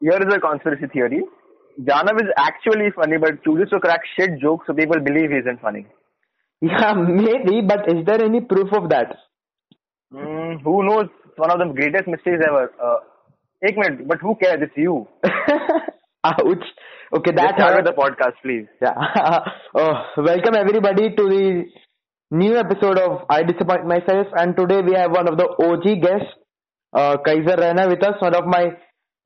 here 0.00 0.18
is 0.26 0.34
a 0.34 0.40
conspiracy 0.40 0.86
theory. 0.92 1.22
Janav 1.80 2.20
is 2.20 2.28
actually 2.36 2.90
funny, 2.94 3.16
but 3.18 3.42
chooses 3.44 3.70
to 3.70 3.80
crack 3.80 4.00
shit 4.16 4.38
jokes 4.40 4.66
so 4.66 4.74
people 4.74 5.00
believe 5.00 5.30
he 5.30 5.36
isn't 5.36 5.60
funny. 5.60 5.86
Yeah, 6.60 6.92
maybe, 7.08 7.62
but 7.66 7.88
is 7.88 8.04
there 8.04 8.22
any 8.22 8.40
proof 8.40 8.72
of 8.72 8.88
that? 8.90 9.16
Mm, 10.12 10.62
who 10.62 10.84
knows? 10.84 11.08
It's 11.28 11.38
one 11.38 11.50
of 11.50 11.58
the 11.58 11.72
greatest 11.72 12.08
mistakes 12.08 12.42
ever. 12.46 12.72
Uh, 12.82 12.96
एक 13.64 13.76
minute, 13.76 14.08
but 14.08 14.18
who 14.20 14.34
cares? 14.36 14.60
It's 14.62 14.76
you. 14.76 15.06
Ouch. 16.24 16.64
Okay, 17.12 17.32
Let's 17.32 17.36
that's 17.36 17.54
start 17.56 17.72
how. 17.72 17.76
with 17.76 17.86
the 17.86 17.92
podcast, 17.92 18.34
please. 18.42 18.66
Yeah. 18.82 18.94
oh, 19.74 19.94
welcome 20.18 20.54
everybody 20.54 21.14
to 21.14 21.22
the 21.28 21.64
new 22.30 22.56
episode 22.56 22.98
of 22.98 23.22
I 23.30 23.42
Disappoint 23.42 23.86
Myself, 23.86 24.26
and 24.36 24.56
today 24.56 24.80
we 24.82 24.94
have 24.94 25.12
one 25.12 25.28
of 25.28 25.36
the 25.38 25.48
OG 25.48 26.02
guests, 26.02 26.32
uh, 26.92 27.16
Kaizer 27.26 27.56
Raina, 27.58 27.88
with 27.88 28.02
us. 28.02 28.20
One 28.20 28.34
of 28.34 28.46
my 28.46 28.72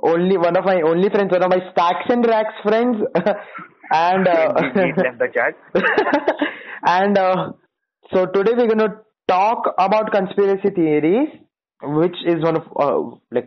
only, 0.01 0.37
one 0.37 0.57
of 0.57 0.65
my 0.65 0.81
only 0.83 1.09
friends, 1.09 1.31
one 1.33 1.43
of 1.43 1.51
my 1.51 1.61
stacks 1.73 2.07
and 2.09 2.27
racks 2.27 2.55
friends, 2.63 2.97
and 3.93 4.29
uh, 4.29 4.53
left 4.57 5.19
the 5.19 5.29
chat. 5.33 5.55
and 6.87 7.17
uh, 7.19 7.53
so 8.13 8.27
today 8.27 8.53
we're 8.57 8.67
going 8.67 8.79
to 8.79 8.97
talk 9.29 9.75
about 9.79 10.13
conspiracy 10.13 10.71
theories, 10.75 11.29
which 11.83 12.17
is 12.27 12.43
one 12.43 12.57
of 12.57 12.65
uh, 12.79 13.17
like 13.31 13.47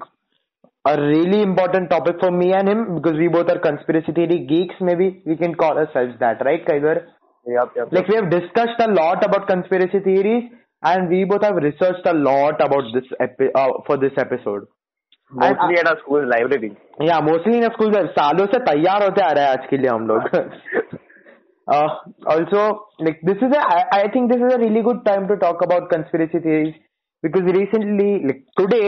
a 0.86 1.02
really 1.02 1.42
important 1.42 1.90
topic 1.90 2.16
for 2.20 2.32
me 2.32 2.54
and 2.54 2.68
him 2.70 2.96
because 2.96 3.18
we 3.18 3.28
both 3.28 3.50
are 3.50 3.60
conspiracy 3.60 4.12
theory 4.14 4.46
geeks. 4.48 4.76
Maybe 4.80 5.22
we 5.26 5.36
can 5.36 5.54
call 5.56 5.78
ourselves 5.78 6.14
that, 6.20 6.44
right, 6.46 6.66
Kaizer? 6.66 7.06
Yep, 7.46 7.72
yep. 7.76 7.92
Like 7.92 8.08
we 8.08 8.16
have 8.16 8.30
discussed 8.30 8.80
a 8.80 8.88
lot 8.92 9.24
about 9.24 9.48
conspiracy 9.48 10.00
theories, 10.00 10.50
and 10.82 11.10
we 11.10 11.24
both 11.26 11.44
have 11.44 11.56
researched 11.56 12.06
a 12.06 12.14
lot 12.14 12.62
about 12.62 12.84
this 12.94 13.06
epi- 13.20 13.54
uh, 13.56 13.70
for 13.86 13.98
this 13.98 14.12
episode 14.18 14.66
And, 15.33 15.57
Mostly 15.59 15.79
at 15.81 15.87
our 15.91 15.99
school 16.05 16.25
library. 16.31 16.71
या 17.09 17.19
mostly 17.27 17.57
in 17.59 17.69
school 17.75 17.95
सालों 18.17 18.47
से 18.55 18.59
तैयार 18.65 19.03
होते 19.03 19.23
आ 19.25 19.31
रहे 19.37 19.45
हैं 19.45 19.51
आज 19.51 19.67
के 19.71 19.77
लिए 19.83 19.91
हम 19.91 20.07
लोग 20.09 20.27
also 22.33 22.63
like 23.07 23.21
this 23.25 23.43
is 23.47 23.55
I 23.57 24.09
think 24.15 24.31
this 24.33 24.43
is 24.47 24.53
a 24.53 24.57
really 24.63 24.81
good 24.89 25.05
time 25.05 25.27
to 25.27 25.35
talk 25.45 25.63
about 25.69 25.91
conspiracy 25.95 26.41
theories 26.49 26.73
because 27.25 27.49
recently 27.55 28.07
like 28.29 28.39
today 28.61 28.87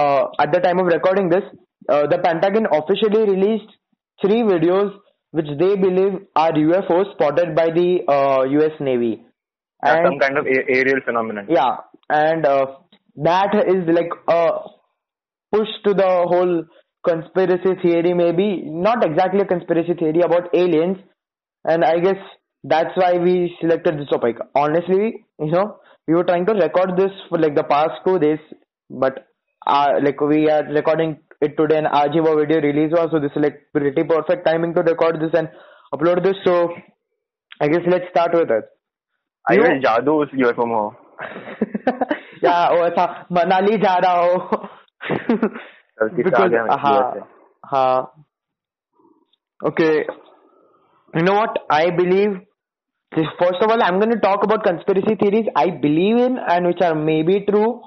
uh, 0.00 0.22
at 0.42 0.50
the 0.54 0.58
time 0.64 0.80
of 0.82 0.88
recording 0.94 1.28
this 1.34 1.44
uh, 1.92 2.00
the 2.10 2.18
pentagon 2.24 2.66
officially 2.78 3.22
released 3.30 3.70
three 4.18 4.40
videos 4.48 4.90
which 5.38 5.48
they 5.62 5.70
believe 5.84 6.18
are 6.42 6.50
UFOs 6.62 7.12
spotted 7.14 7.54
by 7.60 7.64
the 7.78 7.86
uh, 8.16 8.42
US 8.56 8.76
Navy 8.88 9.10
Yeah, 9.12 9.94
and 9.94 10.08
some 10.08 10.18
kind 10.24 10.40
of 10.42 10.50
a- 10.56 10.66
aerial 10.76 11.00
phenomenon. 11.08 11.48
yeah 11.58 11.72
and 12.18 12.50
uh, 12.50 12.66
that 13.16 13.56
is 13.74 13.88
like 14.00 14.12
a 14.36 14.40
push 15.52 15.68
to 15.84 15.94
the 15.94 16.10
whole 16.32 16.54
conspiracy 17.08 17.74
theory 17.82 18.12
maybe 18.14 18.46
not 18.86 19.04
exactly 19.06 19.40
a 19.40 19.50
conspiracy 19.54 19.94
theory 20.02 20.20
about 20.28 20.48
aliens 20.62 20.98
and 21.64 21.84
i 21.84 21.98
guess 22.06 22.22
that's 22.72 22.96
why 23.02 23.12
we 23.26 23.34
selected 23.60 23.98
this 23.98 24.08
topic 24.14 24.36
honestly 24.54 25.02
you 25.38 25.50
know 25.56 25.66
we 26.08 26.14
were 26.14 26.24
trying 26.30 26.46
to 26.46 26.54
record 26.54 26.96
this 26.96 27.12
for 27.28 27.38
like 27.38 27.54
the 27.54 27.64
past 27.74 28.00
two 28.06 28.18
days 28.18 28.38
but 28.90 29.26
uh, 29.66 29.92
like 30.02 30.20
we 30.20 30.40
are 30.50 30.64
recording 30.78 31.12
it 31.46 31.56
today 31.60 31.76
and 31.82 31.86
आज 32.00 32.12
ही 32.14 32.20
वो 32.26 32.34
video 32.40 32.60
release 32.64 32.92
हुआ 32.96 33.04
so 33.12 33.20
this 33.24 33.36
is 33.36 33.42
like 33.44 33.56
pretty 33.76 34.04
perfect 34.10 34.44
timing 34.48 34.74
to 34.78 34.82
record 34.88 35.20
this 35.22 35.34
and 35.40 35.48
upload 35.96 36.22
this 36.26 36.40
so 36.44 36.54
I 37.60 37.68
guess 37.74 37.88
let's 37.94 38.08
start 38.14 38.34
with 38.40 38.50
it 38.58 38.70
I 39.46 39.54
You- 39.58 39.62
wish 39.66 39.82
जादू 39.86 40.14
उस 40.24 40.34
UFO 40.44 40.66
में 40.72 40.76
हो. 40.76 40.86
या 42.44 42.56
वो 42.74 42.84
ऐसा 42.86 43.04
मनाली 43.32 43.76
जा 43.84 43.94
रहा 44.04 44.22
हो 44.22 44.38
गलती 44.38 44.62
से 44.62 44.70
आ 44.70 44.77
because 46.16 46.50
गया 46.50 46.64
मैं 46.64 46.76
हाँ 46.84 46.96
US 46.98 47.14
से. 47.14 47.20
हाँ 47.72 48.26
okay 49.70 49.94
you 51.14 51.22
know 51.22 51.34
what 51.34 51.58
I 51.70 51.90
believe 51.90 52.36
this, 53.16 53.26
first 53.38 53.62
of 53.62 53.70
all 53.70 53.82
I'm 53.82 53.98
going 54.00 54.10
to 54.10 54.20
talk 54.20 54.44
about 54.44 54.64
conspiracy 54.64 55.14
theories 55.20 55.46
I 55.56 55.70
believe 55.70 56.16
in 56.18 56.38
and 56.38 56.66
which 56.66 56.80
are 56.82 56.94
maybe 56.94 57.40
true 57.50 57.80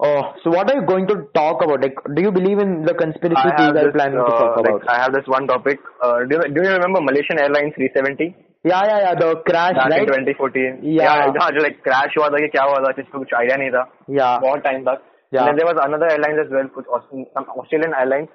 oh 0.00 0.22
so 0.42 0.50
what 0.50 0.70
are 0.70 0.76
you 0.80 0.86
going 0.86 1.06
to 1.08 1.16
talk 1.34 1.62
about 1.62 1.82
like 1.82 1.98
do 2.16 2.22
you 2.22 2.32
believe 2.32 2.58
in 2.58 2.82
the 2.82 2.94
conspiracy 2.94 3.36
I 3.36 3.48
have 3.48 3.58
theories 3.58 3.80
I'm 3.80 3.86
this, 3.86 3.94
planning 3.94 4.18
to 4.18 4.24
uh, 4.24 4.38
talk 4.38 4.56
like, 4.56 4.68
about 4.76 4.88
I 4.88 5.02
have 5.02 5.12
this 5.12 5.26
one 5.26 5.46
topic. 5.46 5.78
Uh, 6.02 6.20
do, 6.28 6.36
you, 6.36 6.54
do 6.54 6.62
you 6.62 6.70
remember 6.70 7.00
Malaysian 7.02 7.38
Airlines 7.38 7.74
370? 7.76 8.34
yeah 8.62 8.80
yeah 8.84 8.98
yeah 9.04 9.14
the 9.14 9.36
crash 9.46 9.76
Back 9.76 9.90
right 9.90 10.08
in 10.08 10.24
2014. 10.26 10.80
Yeah. 10.82 11.30
हाँ 11.40 11.50
जो 11.50 11.62
like 11.66 11.78
crash 11.84 12.16
हुआ 12.18 12.28
था 12.32 12.40
कि 12.44 12.48
क्या 12.56 12.64
हुआ 12.70 12.80
था 12.86 12.92
किसको 12.96 13.18
कुछ 13.18 13.30
idea 13.42 13.56
नहीं 13.58 13.70
था. 13.76 13.84
yeah 14.18 14.40
बहुत 14.40 14.64
time 14.66 14.82
तक. 14.88 15.06
Yeah. 15.35 15.43
And 15.43 15.49
then 15.51 15.59
there 15.61 15.69
was 15.69 15.79
another 15.85 16.09
airlines 16.15 16.41
as 16.45 16.51
well, 16.57 16.67
Aus- 16.97 17.07
some 17.37 17.47
Australian 17.63 17.95
airlines. 18.01 18.29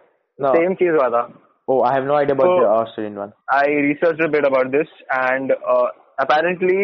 No. 0.44 0.52
Same 0.56 0.74
हुआ 0.82 1.08
था. 1.14 1.22
oh 1.72 1.82
I 1.88 1.90
have 1.94 2.06
no 2.10 2.14
idea 2.18 2.34
about 2.36 2.48
So- 2.50 2.60
the 2.62 2.70
Australian 2.76 3.18
one 3.22 3.32
I 3.56 3.64
researched 3.88 4.22
a 4.26 4.28
bit 4.36 4.46
about 4.48 4.70
this, 4.76 4.94
and 5.16 5.52
uh, 5.74 5.86
apparently, 6.24 6.78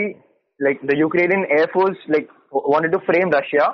like 0.66 0.82
the 0.90 0.96
Ukrainian 1.00 1.46
Air 1.58 1.66
Force, 1.72 2.04
like 2.16 2.28
wanted 2.74 2.92
to 2.96 3.00
frame 3.08 3.32
Russia 3.36 3.64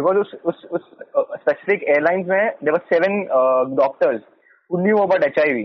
because 0.00 0.18
उस 0.24 0.34
उस 0.50 0.64
उस 0.78 0.90
uh, 1.20 1.24
specific 1.44 1.86
airlines 1.94 2.28
में 2.34 2.42
there 2.66 2.74
were 2.76 2.84
seven 2.92 3.16
uh, 3.38 3.62
doctors 3.80 4.20
who 4.68 4.82
knew 4.84 4.98
about 5.06 5.24
HIV. 5.38 5.62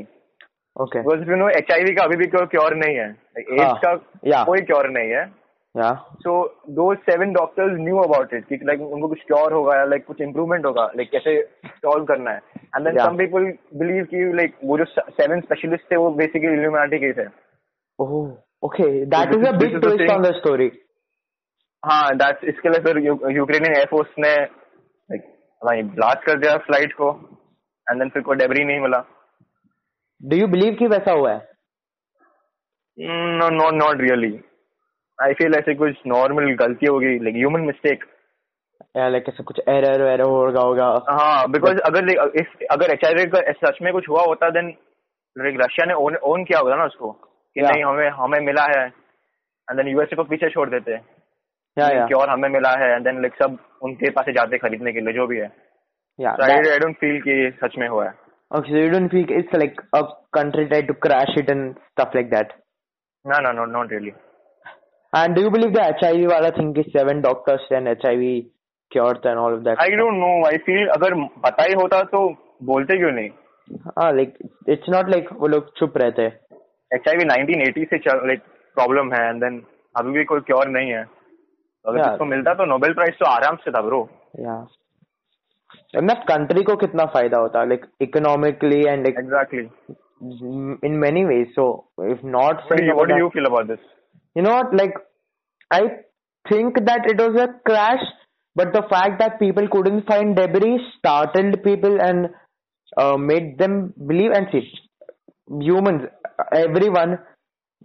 okay 0.86 1.02
Because 1.06 1.28
you 1.34 1.38
know 1.42 1.50
HIV 1.66 1.94
का 1.98 2.04
अभी 2.10 2.18
भी 2.24 2.28
कोई 2.38 2.46
cure 2.56 2.76
नहीं 2.86 2.96
है, 2.98 3.10
like 3.38 3.52
AIDS 3.58 3.68
हाँ, 3.68 3.80
का 3.86 3.92
yeah. 4.34 4.46
कोई 4.52 4.62
क्योर 4.72 4.90
नहीं 4.98 5.12
है. 5.18 5.26
सो 5.76 6.32
दो 6.76 6.94
seven 7.02 7.32
doctors 7.34 7.74
knew 7.80 7.98
about 8.00 8.34
it 8.34 8.46
कि 8.48 8.56
लाइक 8.66 8.82
उनको 8.82 9.08
कुछ 9.08 9.20
क्योर 9.28 9.54
होगा 9.54 9.76
या 9.76 9.84
लाइक 9.86 10.06
कुछ 10.06 10.22
इम्प्रूवमेंट 10.22 10.66
होगा 10.66 10.86
लाइक 10.96 11.10
कैसे 11.12 11.42
सॉल्व 11.66 12.06
करना 12.06 12.32
है। 12.32 12.42
And 12.76 12.88
then 12.88 12.98
some 13.00 13.18
people 13.18 13.46
believe 13.80 14.06
कि 14.14 14.24
लाइक 14.38 14.56
वो 14.64 14.78
जो 14.78 14.86
सेवन 14.90 15.42
स्पेशलिस्ट 15.42 15.92
थे 15.92 15.96
वो 15.98 16.10
बेसिकली 16.16 16.54
इल्यूमिनाटी 16.54 16.98
के 17.00 17.12
थे। 17.14 17.28
ओह 18.00 18.14
okay 18.66 18.90
that 19.06 19.36
is 19.36 19.46
a 19.48 19.52
big 19.58 19.80
twist 19.82 20.12
on 20.12 20.24
the 20.24 20.34
story 20.36 20.68
इसके 22.50 22.70
लिए 22.70 22.80
फिर 22.84 22.98
यूक्रेनियन 23.36 23.76
एयरफोर्स 23.76 24.16
ने 24.20 24.34
लाइक 25.10 25.86
ब्लास्ट 25.86 26.26
कर 26.26 26.40
दिया 26.40 26.58
फ़्लाइट 26.66 26.94
को 26.94 27.12
एंड 27.88 28.00
देन 28.00 28.10
फिर 28.10 28.22
कोई 28.24 28.36
डेबरी 28.38 28.64
नहीं 28.66 28.80
मिला। 28.80 29.04
डू 30.22 30.38
यू 30.38 30.48
बिलीव 30.48 30.74
कि 30.76 30.88
वैसा 30.88 31.12
हुआ 31.12 31.32
है? 31.32 31.40
No 32.98 33.70
not 33.72 34.02
really 34.02 34.30
I 35.20 35.34
feel 35.34 35.56
ऐसे 35.56 35.74
कुछ 35.76 35.96
नॉर्मल 36.08 36.54
गलती 36.56 36.86
होगी 36.86 37.18
लाइक 37.24 37.36
ह्यूमन 37.36 37.62
मिस्टेक 37.62 38.04
या 38.98 39.08
लाइक 39.10 39.30
ऐसा 39.30 39.44
कुछ 39.44 39.60
एरर 39.70 40.04
वेरर 40.04 40.22
होगा 40.22 40.62
होगा। 40.62 40.88
हाँ 41.10 41.48
बिकॉज़ 41.52 41.80
अगर 41.90 42.10
इफ़ 42.42 42.64
अगर 42.72 42.94
एच 42.94 43.06
आई 43.06 43.26
का 43.26 43.52
सच 43.62 43.78
में 43.82 43.92
कुछ 43.94 44.10
हुआ 44.10 44.24
होता 44.24 44.50
देन 44.50 44.68
लाइक 45.36 45.58
रशिया 45.62 45.86
ने 45.86 45.94
ओन 46.06 46.16
ओन 46.32 46.44
किया 46.44 46.60
होगा 46.60 46.76
ना 46.76 46.86
उसको 46.86 47.12
कि 47.12 47.62
Yeah. 47.62 47.72
नहीं 47.74 47.84
हमें 47.84 48.10
हमें 48.10 48.40
मिला 48.46 48.64
है। 48.64 48.86
एंड 48.86 49.78
देन 49.78 49.88
यूएसए 49.88 50.16
को 50.16 50.24
पीछे 50.24 50.50
छोड़ 50.50 50.70
देते। 50.70 50.92
या 51.78 51.88
या 51.98 52.06
क्योर 52.08 52.30
हमें 52.30 52.50
मिला 52.50 52.70
है? 52.80 52.92
एंड 52.94 53.04
देन 53.04 53.22
लाइक 53.22 53.34
सब 53.44 53.58
उनके 53.82 54.10
पास 54.10 54.30
जाते 54.36 54.58
खरीदने 54.58 54.94
के 54.94 55.00
लिए 55.00 55.14
जो 55.14 55.28
भी 55.28 55.38
है। 55.38 55.50
या 56.20 56.36
आई 56.44 56.80
डोंट 56.80 56.96
फील 56.98 57.20
कि 57.22 57.58
सच 57.64 57.78
में 57.78 57.88
हुआ 57.88 58.06
है। 58.06 58.14
Okay 58.52 58.74
so 58.74 58.82
you 58.82 58.92
don't 58.92 59.14
feel 59.14 59.32
it's 59.38 59.56
like 59.62 59.80
a 59.98 60.02
country 60.38 60.64
tried 60.68 60.86
to 60.90 60.94
crash 61.06 61.34
it 61.40 61.50
and 61.54 61.64
stuff 61.88 62.14
like 62.18 62.30
that? 62.34 62.54
No, 63.26 63.40
no, 63.46 63.52
no, 63.58 63.66
not 63.72 63.92
really. 63.96 64.14
And 65.14 65.36
do 65.36 65.42
you 65.42 65.50
believe 65.52 65.74
the 65.74 65.84
HIV 65.84 66.28
वाला 66.32 66.56
thing 66.56 66.76
is 66.78 66.92
seven 66.94 67.22
doctors 67.22 67.62
and 67.72 67.88
HIV 67.88 68.24
cured 68.92 69.26
and 69.26 69.40
all 69.40 69.54
of 69.54 69.64
that 69.64 69.80
I 69.80 69.90
don't 70.02 70.20
know. 70.20 70.36
I 70.46 70.58
feel 70.68 70.88
अगर 70.96 71.14
पता 71.46 71.64
ही 71.64 71.74
होता 71.82 72.02
तो 72.14 72.28
बोलते 72.72 72.98
क्यों 72.98 73.12
नहीं 73.12 73.30
हाँ 74.00 74.12
like 74.18 74.34
it's 74.76 74.90
not 74.96 75.10
like 75.16 75.32
वो 75.40 75.48
लोग 75.48 75.72
चुप 75.80 75.98
रहते 76.04 76.22
हैं 76.22 76.40
H 76.92 77.08
I 77.10 77.18
V 77.18 77.26
nineteen 77.26 77.62
eighty 77.62 77.86
से 77.94 77.98
लाइक 78.28 78.42
प्रॉब्लम 78.78 79.14
है 79.14 79.28
एंड 79.30 79.44
देन 79.44 79.62
अभी 79.96 80.12
भी 80.18 80.24
कोई 80.32 80.40
क्योर 80.48 80.68
नहीं 80.78 80.92
है 80.92 81.04
अगर 81.86 81.98
Yeah. 81.98 82.08
किसको 82.10 82.26
मिलता 82.26 82.54
तो 82.54 82.66
नोबेल 82.66 82.94
प्राइज 82.94 83.14
तो 83.20 83.26
आराम 83.26 83.56
से 83.66 83.72
था 83.72 83.82
ब्रो 83.82 84.00
या 84.42 84.56
and 86.00 86.10
that 86.12 86.26
country 86.32 86.64
को 86.66 86.76
कितना 86.86 87.06
फ़ायदा 87.14 87.38
होता 87.40 87.62
है 87.62 87.68
like 87.70 87.86
economically 88.08 88.82
and 88.94 89.08
like 89.08 89.20
exactly 89.20 89.68
in 90.90 90.98
many 91.04 91.24
ways 91.30 91.54
so 91.60 91.68
if 92.14 92.26
not 92.36 92.66
what 92.72 93.08
do 93.10 93.18
you 93.18 93.30
feel 93.36 93.46
about 93.46 93.68
this 93.68 93.86
you 94.38 94.44
know 94.46 94.56
what? 94.60 94.74
Like 94.82 94.96
i 95.78 95.82
think 96.50 96.78
that 96.90 97.08
it 97.12 97.22
was 97.26 97.40
a 97.46 97.48
crash 97.70 98.04
but 98.60 98.74
the 98.74 98.84
fact 98.92 99.20
that 99.22 99.40
people 99.40 99.68
couldn't 99.74 100.06
find 100.12 100.36
debris 100.36 100.78
startled 100.98 101.58
people 101.64 101.98
and 102.10 102.30
uh, 103.02 103.18
made 103.18 103.58
them 103.58 103.94
believe 104.12 104.32
and 104.38 104.48
see 104.54 104.64
humans 105.70 106.04
everyone 106.60 107.18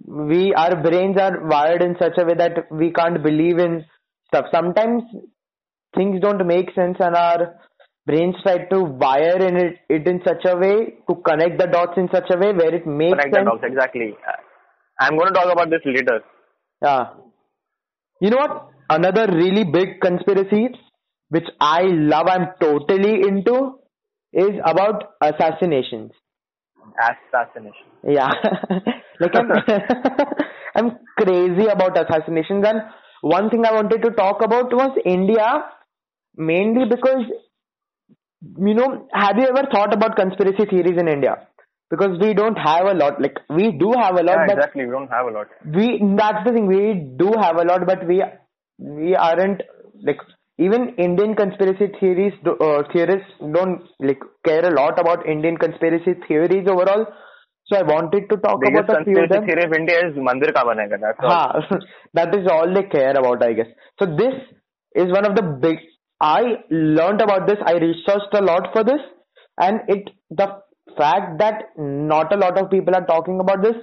we 0.06 0.52
our 0.54 0.76
brains 0.82 1.16
are 1.18 1.34
wired 1.46 1.82
in 1.82 1.96
such 1.98 2.16
a 2.18 2.24
way 2.24 2.34
that 2.34 2.70
we 2.70 2.92
can't 2.92 3.22
believe 3.22 3.58
in 3.58 3.84
stuff. 4.28 4.46
Sometimes 4.52 5.02
things 5.94 6.20
don't 6.20 6.46
make 6.46 6.74
sense 6.74 6.96
and 7.00 7.14
our 7.14 7.54
brains 8.06 8.34
try 8.42 8.58
to 8.72 8.82
wire 8.82 9.38
in 9.46 9.56
it, 9.56 9.76
it 9.88 10.06
in 10.08 10.20
such 10.26 10.44
a 10.44 10.56
way 10.56 10.94
to 11.08 11.14
connect 11.26 11.58
the 11.58 11.66
dots 11.66 11.92
in 11.96 12.08
such 12.12 12.28
a 12.30 12.38
way 12.38 12.52
where 12.52 12.74
it 12.74 12.86
makes 12.86 13.12
connect 13.12 13.34
the 13.34 13.44
dots 13.44 13.62
exactly. 13.62 14.14
I'm 15.00 15.16
going 15.16 15.28
to 15.28 15.34
talk 15.34 15.52
about 15.52 15.70
this 15.70 15.80
later 15.84 16.20
Yeah. 16.82 17.10
You 18.20 18.30
know 18.30 18.38
what? 18.38 18.68
Another 18.90 19.26
really 19.32 19.64
big 19.64 20.00
conspiracy, 20.00 20.68
which 21.28 21.46
I 21.60 21.82
love, 21.82 22.26
I'm 22.28 22.48
totally 22.60 23.22
into, 23.22 23.78
is 24.32 24.60
about 24.64 25.14
assassinations. 25.20 26.12
Assassination. 27.00 27.86
Yeah, 28.06 28.30
like 29.20 29.34
I'm, 29.36 29.50
I'm 30.74 30.98
crazy 31.18 31.66
about 31.68 31.96
assassinations, 31.96 32.64
and 32.66 32.82
one 33.20 33.50
thing 33.50 33.64
I 33.64 33.72
wanted 33.72 34.02
to 34.02 34.10
talk 34.10 34.42
about 34.44 34.72
was 34.72 34.98
India, 35.04 35.64
mainly 36.36 36.86
because 36.86 37.24
you 38.58 38.74
know, 38.74 39.08
have 39.12 39.38
you 39.38 39.46
ever 39.46 39.68
thought 39.72 39.94
about 39.94 40.16
conspiracy 40.16 40.66
theories 40.68 40.98
in 40.98 41.08
India? 41.08 41.46
Because 41.92 42.18
we 42.20 42.32
don't 42.40 42.58
have 42.66 42.86
a 42.90 42.94
lot. 43.00 43.20
Like 43.24 43.38
we 43.50 43.70
do 43.84 43.88
have 44.02 44.18
a 44.20 44.22
lot, 44.28 44.38
Yeah, 44.40 44.46
but 44.50 44.58
exactly. 44.58 44.84
We 44.86 44.92
don't 44.98 45.10
have 45.16 45.26
a 45.30 45.34
lot. 45.38 45.48
we 45.78 45.88
that's 46.20 46.44
the 46.46 46.52
thing 46.56 46.66
we 46.76 46.84
do 47.24 47.32
have 47.44 47.58
a 47.62 47.64
lot 47.70 47.86
but 47.90 48.06
we 48.10 48.22
we 49.00 49.14
aren't 49.14 49.60
like 50.08 50.20
even 50.58 50.82
indian 51.06 51.34
conspiracy 51.40 51.86
theories 51.98 52.32
uh, 52.46 52.82
theorists 52.92 53.32
don't 53.56 53.82
like 54.08 54.22
care 54.48 54.64
a 54.70 54.74
lot 54.78 54.98
about 55.02 55.26
indian 55.34 55.56
conspiracy 55.64 56.14
theories 56.26 56.66
overall 56.74 57.04
so 57.68 57.76
i 57.80 57.82
wanted 57.92 58.28
to 58.32 58.36
talk 58.46 58.60
Biggest 58.64 58.88
about 58.90 59.02
a 59.02 59.04
few 59.04 59.20
of 59.22 59.28
conspiracy 59.28 59.34
them 59.34 59.46
theory 59.46 59.64
of 59.68 59.72
India 59.80 59.98
is 60.08 60.14
Mandir 60.28 60.52
ka 60.58 60.64
banega. 60.70 60.98
That's 61.00 61.18
all. 61.22 61.30
ha, 61.30 61.78
that 62.14 62.34
is 62.40 62.46
all 62.56 62.74
they 62.74 62.84
care 62.96 63.14
about 63.22 63.44
i 63.48 63.52
guess 63.60 63.70
so 64.00 64.06
this 64.22 64.34
is 64.94 65.12
one 65.18 65.26
of 65.30 65.36
the 65.36 65.46
big 65.66 65.78
i 66.20 66.42
learned 66.98 67.20
about 67.28 67.46
this 67.46 67.58
i 67.66 67.74
researched 67.88 68.34
a 68.34 68.42
lot 68.50 68.72
for 68.72 68.84
this 68.84 69.00
and 69.58 69.80
it 69.88 70.10
the 70.30 70.48
fact 70.96 71.38
that 71.38 71.70
not 71.76 72.32
a 72.32 72.36
lot 72.36 72.58
of 72.58 72.70
people 72.70 72.94
are 72.94 73.06
talking 73.06 73.40
about 73.40 73.62
this 73.62 73.76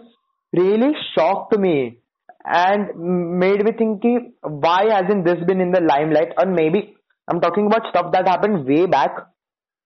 really 0.53 0.93
shocked 1.15 1.57
me 1.57 1.99
and 2.45 2.95
made 3.39 3.63
me 3.63 3.71
think 3.71 4.03
why 4.41 4.85
hasn't 4.91 5.25
this 5.25 5.43
been 5.45 5.61
in 5.61 5.71
the 5.71 5.81
limelight? 5.81 6.33
Or 6.37 6.45
maybe 6.45 6.95
i'm 7.27 7.41
talking 7.41 7.67
about 7.67 7.87
stuff 7.89 8.11
that 8.13 8.27
happened 8.27 8.65
way 8.65 8.85
back 8.85 9.17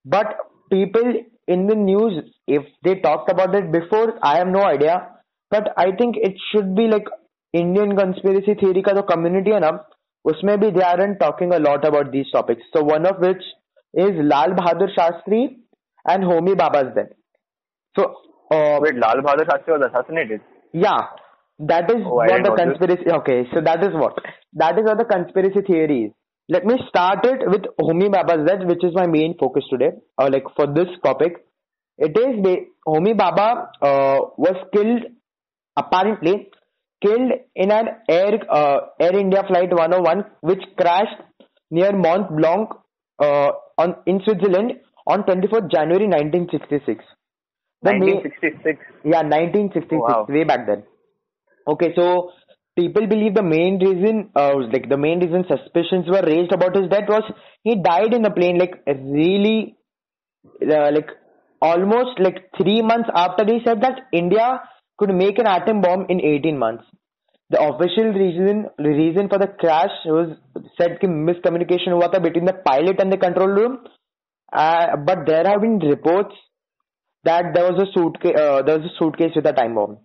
but 0.06 0.38
people 0.72 1.14
in 1.48 1.68
the 1.68 1.76
news 1.76 2.24
if 2.48 2.64
they 2.84 2.96
talked 3.00 3.32
about 3.32 3.56
it 3.56 3.72
before 3.72 4.14
i 4.22 4.38
have 4.38 4.48
no 4.48 4.64
idea. 4.64 5.10
But 5.52 5.74
i 5.78 5.92
think 5.92 6.16
it 6.18 6.36
should 6.52 6.76
be 6.76 6.88
like 6.88 7.06
indian 7.54 7.96
conspiracy 7.98 8.56
theory 8.56 8.82
ka 8.84 8.94
jo 8.94 9.04
community 9.04 9.52
na 9.66 9.72
usme 10.32 10.54
bhi 10.62 10.72
they 10.78 10.86
aren't 10.92 11.20
talking 11.20 11.52
a 11.54 11.60
lot 11.60 11.86
about 11.86 12.12
these 12.12 12.32
topics. 12.32 12.64
So 12.74 12.84
one 12.84 13.06
of 13.06 13.20
which 13.20 13.44
is 13.94 14.16
lal 14.32 14.56
bahadur 14.60 14.90
shastri 14.98 15.42
and 16.06 16.24
homi 16.24 16.54
bhabha's 16.62 16.94
death 16.96 17.12
so 17.98 18.04
uh, 18.52 18.80
Wait, 18.82 18.96
Lal 18.96 19.22
Bahadur 19.26 19.46
Shastri 19.50 19.80
was 19.80 19.90
assassinated. 19.90 20.42
yeah, 20.74 21.02
that 21.60 21.90
is 21.90 22.02
Oh, 22.06 22.16
what 22.16 22.28
the 22.30 22.50
know 22.50 22.56
this. 22.56 22.66
conspiracy. 22.66 23.12
Okay, 23.20 23.48
so 23.54 23.62
that 23.62 23.84
is 23.84 23.94
what 23.94 24.16
that 24.54 24.78
is 24.78 24.84
what 24.86 24.98
the 25.00 25.06
conspiracy 25.06 25.62
theory 25.66 26.00
is. 26.08 26.12
Let 26.50 26.66
me 26.66 26.76
start 26.90 27.26
it 27.26 27.48
with 27.50 27.64
Homi 27.80 28.10
Bhabha's 28.16 28.46
death, 28.48 28.66
which 28.68 28.84
is 28.84 28.94
my 28.94 29.08
main 29.08 29.36
focus 29.40 29.64
today, 29.72 29.92
or 30.18 30.30
like 30.30 30.44
for 30.56 30.68
this 30.68 30.88
topic. 31.04 31.46
It 31.98 32.18
is 32.18 32.44
ba- 32.44 32.66
Homi 32.88 33.14
Bhabha 33.18 33.48
uh, 33.82 34.20
was 34.38 34.58
killed, 34.74 35.04
apparently 35.78 36.50
killed 37.02 37.32
in 37.56 37.72
an 37.72 37.88
Air 38.10 38.40
uh, 38.52 38.80
Air 39.00 39.18
India 39.18 39.44
flight 39.48 39.72
101, 39.72 40.26
which 40.42 40.62
crashed 40.78 41.22
near 41.72 41.92
Mont 41.92 42.36
Blanc 42.36 42.70
uh, 43.20 43.52
on 43.78 43.96
in 44.06 44.22
Switzerland 44.26 44.74
on 45.07 45.23
24th 45.23 45.71
January 45.71 46.07
1966. 46.07 47.05
The 47.83 47.93
main- 47.93 48.01
1966. 48.01 48.79
yeah, 49.05 49.23
1966, 49.23 50.01
Wow. 50.01 50.27
way 50.29 50.45
back 50.45 50.67
then. 50.67 50.83
Okay, 51.69 51.95
so 51.95 52.33
people 52.77 53.07
believe 53.07 53.35
the 53.35 53.43
main 53.43 53.79
reason, 53.79 54.31
uh, 54.35 54.55
like 54.73 54.89
the 54.89 54.97
main 54.97 55.21
reason 55.21 55.45
suspicions 55.49 56.09
were 56.09 56.23
raised 56.23 56.53
about 56.53 56.77
his 56.77 56.89
death 56.89 57.09
was 57.09 57.23
he 57.63 57.77
died 57.77 58.15
in 58.15 58.23
the 58.23 58.31
plane, 58.31 58.59
like 58.59 58.83
really, 58.87 59.77
uh, 60.63 60.91
like 60.93 61.11
almost 61.61 62.19
like 62.19 62.51
three 62.57 62.83
months 62.83 63.11
after 63.15 63.45
he 63.45 63.61
said 63.65 63.81
that 63.81 64.01
India 64.13 64.61
could 64.97 65.15
make 65.15 65.39
an 65.39 65.47
atom 65.47 65.81
bomb 65.81 66.07
in 66.09 66.21
18 66.21 66.59
months. 66.59 66.85
The 67.51 67.61
official 67.63 68.13
reason 68.13 68.67
reason 68.79 69.29
for 69.29 69.39
the 69.39 69.47
crash 69.47 69.95
was 70.07 70.29
said 70.79 70.99
कि 71.01 71.09
miscommunication 71.29 71.93
हुआ 71.93 72.07
था 72.07 72.23
between 72.23 72.47
the 72.47 72.57
pilot 72.71 73.01
and 73.01 73.13
the 73.13 73.21
control 73.27 73.49
room. 73.49 73.79
uh, 74.54 74.98
but 74.98 75.26
there 75.26 75.44
have 75.46 75.62
been 75.62 75.80
reports 75.80 76.36
that 77.24 77.54
there 77.54 77.72
was 77.72 77.82
a 77.82 77.92
suitcase 77.94 78.36
uh, 78.38 78.62
there 78.62 78.80
was 78.80 78.92
a 78.92 78.96
suitcase 79.00 79.32
with 79.36 79.46
a 79.46 79.54
time 79.54 79.76
bomb. 79.76 79.98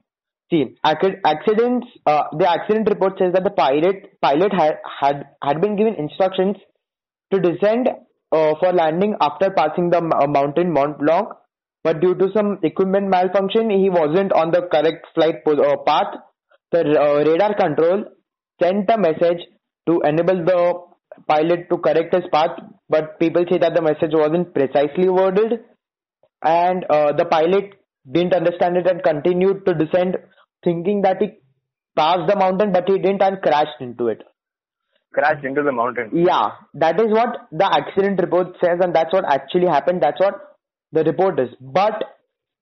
See, 0.50 0.76
accidents. 0.82 1.86
Uh, 2.06 2.22
the 2.38 2.48
accident 2.48 2.88
report 2.88 3.18
says 3.18 3.34
that 3.34 3.44
the 3.44 3.50
pilot 3.50 4.18
pilot 4.22 4.52
had 4.52 4.78
had 5.00 5.26
had 5.42 5.60
been 5.60 5.76
given 5.76 5.94
instructions 5.94 6.56
to 7.32 7.40
descend 7.40 7.88
uh, 8.32 8.54
for 8.58 8.72
landing 8.72 9.14
after 9.20 9.50
passing 9.50 9.90
the 9.90 9.98
uh, 9.98 10.26
mountain 10.26 10.72
Mont 10.72 10.98
Blanc, 10.98 11.28
but 11.84 12.00
due 12.00 12.14
to 12.14 12.28
some 12.34 12.58
equipment 12.62 13.08
malfunction, 13.08 13.68
he 13.68 13.90
wasn't 13.90 14.32
on 14.32 14.50
the 14.50 14.62
correct 14.72 15.06
flight 15.14 15.36
uh, 15.46 15.76
path. 15.86 16.14
The 16.72 16.80
uh, 16.80 17.24
radar 17.30 17.54
control 17.54 18.04
sent 18.62 18.90
a 18.90 18.98
message 18.98 19.42
to 19.86 20.00
enable 20.04 20.44
the 20.44 20.87
pilot 21.26 21.68
to 21.70 21.78
correct 21.78 22.14
his 22.14 22.24
path, 22.32 22.58
but 22.88 23.18
people 23.18 23.44
say 23.50 23.58
that 23.58 23.74
the 23.74 23.82
message 23.82 24.12
wasn't 24.12 24.54
precisely 24.54 25.08
worded. 25.08 25.60
And 26.42 26.84
uh, 26.88 27.12
the 27.12 27.24
pilot 27.24 27.74
didn't 28.10 28.34
understand 28.34 28.76
it 28.76 28.86
and 28.86 29.02
continued 29.02 29.66
to 29.66 29.74
descend 29.74 30.16
thinking 30.64 31.02
that 31.02 31.20
he 31.20 31.30
passed 31.96 32.28
the 32.28 32.36
mountain 32.36 32.72
but 32.72 32.88
he 32.88 32.98
didn't 32.98 33.22
and 33.22 33.42
crashed 33.42 33.80
into 33.80 34.08
it. 34.08 34.22
Crashed 35.12 35.44
into 35.44 35.62
the 35.62 35.72
mountain. 35.72 36.10
yeah. 36.14 36.50
That 36.74 37.00
is 37.00 37.08
what 37.10 37.48
the 37.50 37.64
accident 37.66 38.20
report 38.20 38.56
says 38.62 38.78
and 38.80 38.94
that's 38.94 39.12
what 39.12 39.24
actually 39.24 39.66
happened. 39.66 40.02
That's 40.02 40.20
what 40.20 40.56
the 40.92 41.02
report 41.02 41.40
is. 41.40 41.48
But 41.60 42.04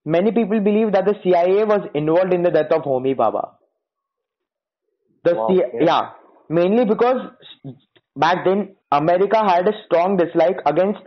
many 0.05 0.31
people 0.31 0.59
believe 0.59 0.91
that 0.93 1.05
the 1.05 1.15
cia 1.23 1.63
was 1.65 1.87
involved 1.93 2.33
in 2.33 2.41
the 2.43 2.51
death 2.51 2.71
of 2.71 2.81
homi 2.83 3.15
bhabha. 3.15 3.51
The 5.23 5.35
Wow, 5.35 5.47
C- 5.49 5.63
okay. 5.63 5.85
yeah. 5.85 6.09
Mainly 6.49 6.85
because 6.85 7.17
back 8.25 8.43
then 8.47 8.59
america 9.01 9.39
had 9.51 9.67
a 9.67 9.75
strong 9.85 10.17
dislike 10.21 10.59
against 10.71 11.01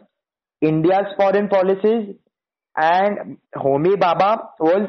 india's 0.71 1.11
foreign 1.21 1.49
policies 1.57 2.05
and 2.91 3.37
homi 3.65 3.95
bhabha 4.05 4.31
was 4.71 4.89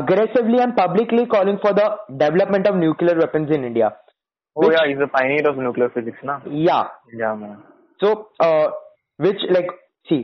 aggressively 0.00 0.58
and 0.64 0.76
publicly 0.76 1.26
calling 1.34 1.58
for 1.64 1.72
the 1.80 1.86
development 2.24 2.66
of 2.70 2.76
nuclear 2.86 3.16
weapons 3.24 3.50
in 3.58 3.64
india 3.72 3.90
Oh 4.54 4.62
Which- 4.68 4.74
yeah, 4.76 4.86
he's 4.88 5.02
a 5.04 5.06
pioneer 5.12 5.44
of 5.50 5.56
nuclear 5.56 5.88
physics, 5.92 6.18
na? 6.28 6.34
yeah 6.70 6.88
Yeah, 7.20 7.34
man. 7.42 7.54
so, 8.02 8.08
uh, 8.46 8.66
which 9.16 9.38
like, 9.56 9.70
see, 10.10 10.18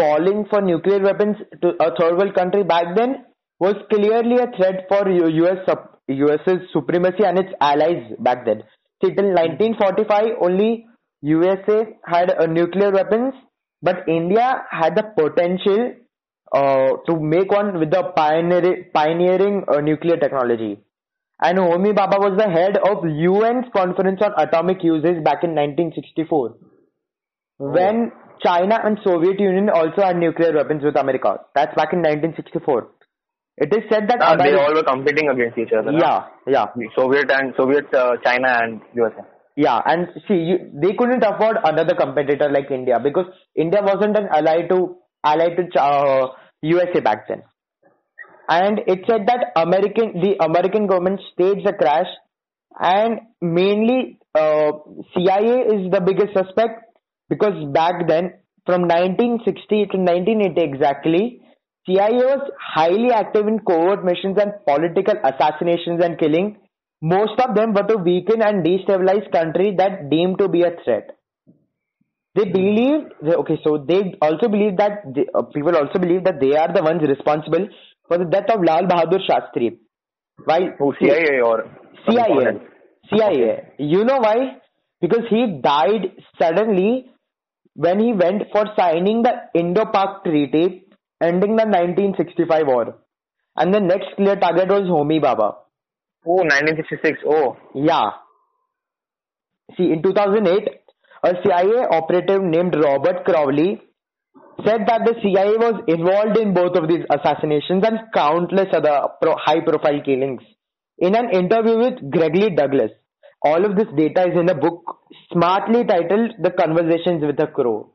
calling 0.00 0.40
for 0.50 0.60
nuclear 0.60 0.98
weapons 0.98 1.36
to 1.62 1.68
a 1.84 1.88
third 1.98 2.16
world 2.18 2.34
country 2.38 2.64
back 2.72 2.96
then 2.96 3.12
was 3.60 3.76
clearly 3.92 4.38
a 4.46 4.48
threat 4.56 4.80
for 4.88 5.02
US 5.08 5.70
US's 6.08 6.60
supremacy 6.72 7.24
and 7.30 7.38
its 7.38 7.52
allies 7.60 8.02
back 8.18 8.44
then. 8.44 8.64
See, 9.02 9.14
till 9.14 9.32
1945, 9.32 10.36
only 10.42 10.86
USA 11.22 11.96
had 12.04 12.30
uh, 12.30 12.46
nuclear 12.46 12.90
weapons, 12.90 13.34
but 13.82 14.08
India 14.08 14.62
had 14.70 14.94
the 14.96 15.04
potential 15.16 15.94
uh, 16.52 16.96
to 17.06 17.18
make 17.20 17.50
one 17.50 17.78
with 17.78 17.90
the 17.90 18.02
pioneering, 18.16 18.86
pioneering 18.92 19.64
uh, 19.68 19.80
nuclear 19.80 20.16
technology. 20.16 20.80
And 21.42 21.58
Homi 21.58 21.94
Baba 21.94 22.18
was 22.18 22.36
the 22.36 22.50
head 22.50 22.76
of 22.76 23.04
UN's 23.04 23.66
Conference 23.74 24.20
on 24.22 24.32
Atomic 24.36 24.84
Uses 24.84 25.24
back 25.24 25.42
in 25.42 25.54
1964 25.56 26.56
when 27.58 28.12
China 28.42 28.78
and 28.84 28.98
Soviet 29.04 29.38
Union 29.38 29.70
also 29.70 30.02
had 30.02 30.16
nuclear 30.16 30.52
weapons 30.52 30.82
with 30.82 30.96
America. 30.96 31.40
That's 31.54 31.74
back 31.74 31.92
in 31.92 32.00
1964. 32.00 32.88
It 33.64 33.72
is 33.76 33.84
said 33.92 34.08
that 34.08 34.22
Ah, 34.22 34.36
they 34.36 34.54
all 34.54 34.74
were 34.74 34.82
competing 34.82 35.28
against 35.28 35.58
each 35.58 35.72
other. 35.78 35.92
yeah, 35.92 36.28
yeah, 36.46 36.66
Soviet 36.96 37.30
and 37.30 37.52
Soviet, 37.58 37.92
uh, 37.94 38.12
China 38.24 38.48
and 38.62 38.80
USA. 38.94 39.22
yeah. 39.56 39.80
And 39.84 40.08
see, 40.26 40.38
you, 40.50 40.56
they 40.82 40.92
couldn't 41.00 41.22
afford 41.22 41.58
another 41.70 41.94
competitor 41.94 42.48
like 42.50 42.70
India 42.70 42.98
because 43.08 43.26
India 43.54 43.80
wasn't 43.82 44.16
an 44.16 44.28
ally 44.38 44.62
to 44.72 44.78
ally 45.32 45.48
to 45.58 45.64
uh, 45.80 46.28
USA 46.62 47.00
back 47.00 47.28
then. 47.28 47.42
And 48.48 48.80
it 48.86 49.00
said 49.08 49.26
that 49.26 49.52
American 49.56 50.20
the 50.24 50.32
American 50.44 50.86
government 50.86 51.20
staged 51.32 51.66
the 51.66 51.74
crash, 51.74 52.08
and 52.80 53.20
mainly 53.40 54.18
uh, 54.34 54.70
CIA 55.14 55.58
is 55.76 55.90
the 55.92 56.00
biggest 56.00 56.32
suspect 56.34 56.80
because 57.28 57.54
back 57.74 58.08
then, 58.08 58.32
from 58.66 58.82
1960 58.88 59.86
to 59.92 59.98
1980 59.98 60.60
exactly, 60.62 61.42
CIA 61.90 62.22
was 62.32 62.50
highly 62.74 63.10
active 63.10 63.48
in 63.48 63.58
covert 63.60 64.04
missions 64.04 64.38
and 64.40 64.52
political 64.66 65.14
assassinations 65.24 66.02
and 66.04 66.18
killing. 66.18 66.56
Most 67.02 67.40
of 67.40 67.54
them 67.54 67.72
were 67.72 67.82
to 67.82 67.96
weaken 67.96 68.42
and 68.42 68.64
destabilize 68.64 69.30
countries 69.32 69.74
that 69.78 70.08
deemed 70.10 70.38
to 70.38 70.48
be 70.48 70.62
a 70.62 70.70
threat. 70.84 71.16
They 72.36 72.44
believe 72.44 73.06
okay, 73.26 73.58
so 73.64 73.84
they 73.88 74.14
also 74.22 74.48
believe 74.48 74.76
that 74.76 75.02
they, 75.14 75.26
uh, 75.34 75.42
people 75.42 75.76
also 75.76 75.98
believe 75.98 76.24
that 76.24 76.38
they 76.40 76.56
are 76.56 76.72
the 76.72 76.82
ones 76.82 77.02
responsible 77.02 77.68
for 78.06 78.18
the 78.18 78.24
death 78.24 78.50
of 78.54 78.62
Lal 78.62 78.84
Bahadur 78.84 79.18
Shastri. 79.28 79.78
While 80.44 80.70
Who, 80.78 80.94
CIA 81.00 81.40
or? 81.40 81.64
CIA. 82.08 82.60
CIA. 83.12 83.72
You 83.78 84.04
know 84.04 84.18
why? 84.18 84.58
Because 85.00 85.24
he 85.28 85.60
died 85.60 86.12
suddenly 86.40 87.10
when 87.74 87.98
he 87.98 88.12
went 88.12 88.44
for 88.52 88.64
signing 88.78 89.22
the 89.22 89.32
Indo-Pak 89.54 90.22
Treaty, 90.24 90.84
ending 91.20 91.56
the 91.56 91.66
1965 91.66 92.66
war. 92.66 92.98
And 93.56 93.74
the 93.74 93.80
next 93.80 94.08
clear 94.16 94.36
target 94.36 94.68
was 94.68 94.82
Homi 94.82 95.20
Bhabha. 95.20 95.54
Oh, 96.26 96.42
1966. 96.42 97.18
Oh, 97.26 97.56
Yeah. 97.74 98.10
See, 99.76 99.92
in 99.92 100.02
2008, 100.02 100.68
a 101.24 101.34
CIA 101.42 101.86
operative 101.98 102.42
named 102.42 102.74
Robert 102.76 103.24
Crowley 103.24 103.80
said 104.66 104.80
that 104.86 105.04
the 105.06 105.14
CIA 105.22 105.56
was 105.56 105.82
involved 105.86 106.36
in 106.38 106.52
both 106.54 106.76
of 106.76 106.88
these 106.88 107.04
assassinations 107.10 107.84
and 107.86 108.00
countless 108.14 108.68
other 108.72 109.08
pro- 109.22 109.36
high 109.36 109.60
profile 109.60 110.00
killings. 110.04 110.42
In 110.98 111.14
an 111.14 111.30
interview 111.30 111.78
with 111.78 112.10
Gregory 112.10 112.50
Douglas, 112.54 112.90
all 113.42 113.64
of 113.64 113.76
this 113.76 113.86
data 113.96 114.28
is 114.28 114.36
in 114.38 114.48
a 114.50 114.54
book 114.54 114.82
smartly 115.32 115.84
titled 115.84 116.32
The 116.42 116.50
Conversations 116.50 117.24
with 117.24 117.40
a 117.40 117.46
Crow. 117.46 117.94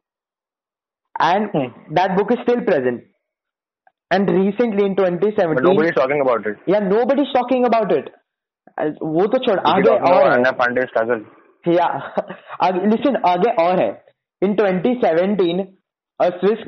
And 1.19 1.49
Hmm. 1.51 1.93
that 1.93 2.15
book 2.17 2.31
is 2.31 2.39
still 2.43 2.61
present. 2.61 3.03
And 4.11 4.29
recently 4.29 4.85
in 4.85 4.93
twenty 4.93 5.31
talking 5.31 6.21
about 6.21 6.47
it 6.47 6.57
या 6.69 6.79
no 6.79 7.05
buddies 7.05 7.33
talking 7.33 7.65
about 7.65 7.91
it 7.91 8.09
वो 9.03 9.25
तो 9.27 9.37
छोड़ 9.37 9.59
आगे 9.71 9.89
और 10.11 10.85
struggle 10.85 11.25
आगे 13.27 13.51
और 13.63 13.79
है। 13.81 13.89
In 14.41 14.53
2017 14.55 15.61
a 16.19 16.29
Swiss 16.39 16.63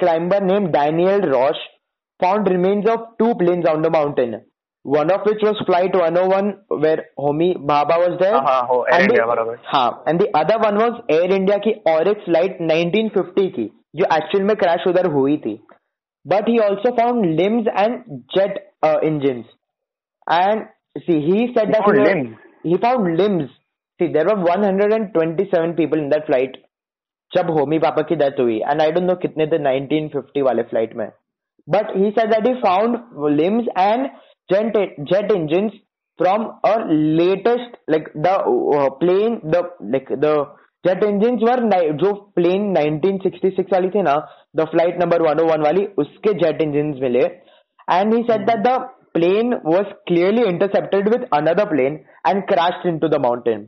climber 0.00 0.42
name 0.42 0.66
Daniel 0.70 1.20
Roche 1.32 1.58
found 2.20 2.48
remains 2.48 2.88
of 2.90 3.00
two 3.18 3.32
planes 3.34 3.68
on 3.70 3.82
the 3.82 3.92
mountain 3.96 4.34
one 4.84 5.10
of 5.12 5.28
which 5.28 5.44
was 5.44 5.62
flight 5.64 5.96
one 5.96 6.18
O 6.18 6.24
one 6.26 6.52
where 6.82 7.04
Homi 7.20 7.54
Bhabha 7.70 7.96
was 7.96 8.16
there 8.22 8.34
and 8.94 9.12
and 10.08 10.20
the 10.20 10.26
other 10.36 10.60
one 10.66 10.82
was 10.82 11.00
Air 11.14 11.32
India 11.32 11.58
की 11.66 11.72
और 11.92 12.12
flight 12.24 12.58
1950 12.62 13.48
की 13.56 13.70
जो 13.96 14.04
actual 14.16 14.44
में 14.44 14.56
crash 14.56 14.86
उधर 14.88 15.06
हुई 15.12 15.36
थी। 15.46 15.54
but 16.25 16.47
he 16.47 16.59
also 16.59 16.95
found 16.95 17.35
limbs 17.35 17.67
and 17.75 18.23
jet 18.35 18.73
uh, 18.81 18.97
engines 19.03 19.45
and 20.27 20.67
see 21.05 21.19
he 21.21 21.53
said 21.53 21.67
He 21.67 21.73
that 21.73 21.85
found 21.85 21.97
he, 21.97 22.03
limbs? 22.03 22.37
he 22.63 22.77
found 22.77 23.17
limbs 23.17 23.49
see 23.99 24.11
there 24.11 24.25
were 24.25 24.39
127 24.41 25.75
people 25.75 25.99
in 25.99 26.09
that 26.09 26.25
flight 26.27 26.61
जब 27.31 27.49
होमी 27.51 27.77
पापा 27.79 28.01
की 28.09 28.15
death 28.15 28.39
हुई 28.39 28.57
and 28.59 28.81
I 28.81 28.91
don't 28.91 29.03
no 29.03 29.13
कितने 29.21 29.45
थे 29.51 29.57
1950 29.59 30.41
वाले 30.45 30.63
flight 30.71 30.93
में 30.95 31.07
but 31.67 31.95
he 31.97 32.09
said 32.17 32.33
that 32.33 32.47
he 32.47 32.53
found 32.61 32.97
limbs 33.39 33.67
and 33.77 34.05
jet 34.51 34.77
jet 35.11 35.31
engines 35.31 35.79
from 36.19 36.59
a 36.63 36.73
latest 37.19 37.77
like 37.87 38.09
the 38.13 38.33
uh, 38.77 38.89
plane 39.01 39.39
the 39.43 39.61
like 39.93 40.09
jet 40.84 41.02
engine 41.04 41.38
were 41.42 41.60
जो 42.00 42.12
plane 42.36 42.74
1966 42.74 43.72
वाली 43.72 43.88
थी 43.90 44.02
ना 44.02 44.14
द 44.56 44.64
फ़्लाइट 44.70 44.98
नंबर 45.00 45.22
101 45.30 45.64
वाली 45.64 45.84
उसके 45.98 46.32
जेट 46.42 46.62
इंजिन 46.62 46.94
मिले। 47.02 47.24
And 47.88 48.14
he 48.14 48.22
said 48.30 48.46
that 48.50 48.60
the 48.66 48.76
plane 49.14 49.54
was 49.66 49.92
clearly 50.08 50.42
intercepted 50.48 51.08
with 51.14 51.26
another 51.34 51.68
plane 51.70 51.98
and 52.26 52.42
crash 52.48 52.86
into 52.86 53.08
the 53.08 53.20
mountain 53.22 53.66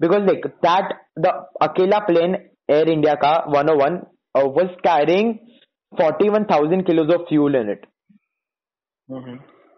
because 0.00 0.26
like 0.26 0.46
that 0.66 0.92
the 1.18 1.32
अकेला 1.62 1.98
plane 2.06 2.34
air 2.70 2.88
India 2.90 3.14
का 3.24 3.32
101 3.60 3.96
was 4.58 4.74
carrying 4.86 5.34
41000 5.92 6.82
kilos 6.86 7.14
of 7.14 7.22
fuel 7.28 7.56
in 7.56 7.70
it 7.70 7.86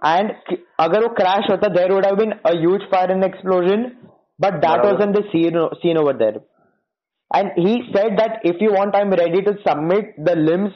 and 0.02 0.33
अगर 0.81 1.02
वो 1.02 1.09
crash 1.14 1.50
होता 1.50 1.69
there 1.75 1.93
would 1.93 2.07
have 2.07 2.16
been 2.16 2.33
a 2.33 2.50
huge 2.57 2.83
fire 2.93 3.11
and 3.11 3.25
explosion 3.25 3.87
but 4.40 4.59
that 4.66 4.85
was 4.87 5.02
in 5.02 5.12
Deen 5.12 5.69
scene 5.76 5.99
over 5.99 6.16
there 6.16 6.40
And 7.33 7.50
he 7.57 7.83
said 7.95 8.19
that 8.19 8.40
if 8.45 8.57
you 8.61 8.73
want, 8.73 8.95
I'm 8.95 9.11
ready 9.11 9.43
to 9.43 9.54
submit 9.66 10.14
the 10.23 10.37
limbs 10.37 10.73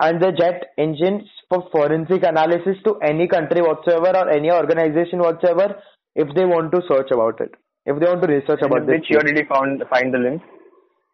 and 0.00 0.20
the 0.20 0.32
jet 0.32 0.74
engines 0.78 1.22
for 1.48 1.68
forensic 1.72 2.22
analysis 2.22 2.76
to 2.84 2.96
any 3.02 3.28
country 3.28 3.62
whatsoever 3.62 4.18
or 4.18 4.30
any 4.30 4.50
organization 4.50 5.20
whatsoever 5.20 5.76
if 6.14 6.28
they 6.34 6.44
want 6.44 6.72
to 6.72 6.82
search 6.88 7.10
about 7.12 7.40
it. 7.40 7.50
If 7.86 8.00
they 8.00 8.06
want 8.06 8.22
to 8.22 8.28
research 8.28 8.60
and 8.62 8.72
about 8.72 8.86
this. 8.86 8.96
Which 8.96 9.10
year 9.10 9.20
did 9.20 9.46
found, 9.48 9.82
find 9.88 10.12
the 10.12 10.18
limbs? 10.18 10.40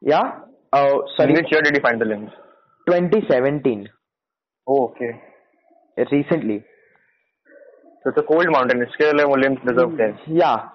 Yeah. 0.01 0.41
Uh, 0.73 0.99
sorry. 1.17 1.35
which 1.35 1.53
year 1.53 1.61
did 1.63 1.77
you 1.77 1.83
find 1.83 2.01
the 2.01 2.07
limbs? 2.07 2.31
2017. 2.89 3.89
Oh, 4.67 4.89
okay. 4.89 5.21
Recently. 6.11 6.65
So 8.03 8.11
it's 8.11 8.19
a 8.19 8.23
cold 8.23 8.47
mountain. 8.51 8.81
It's 8.83 8.93
still 8.95 9.15
limbs 9.15 9.59
reserve 9.65 9.91
hmm. 9.91 9.97
there. 9.97 10.19
Yeah. 10.27 10.69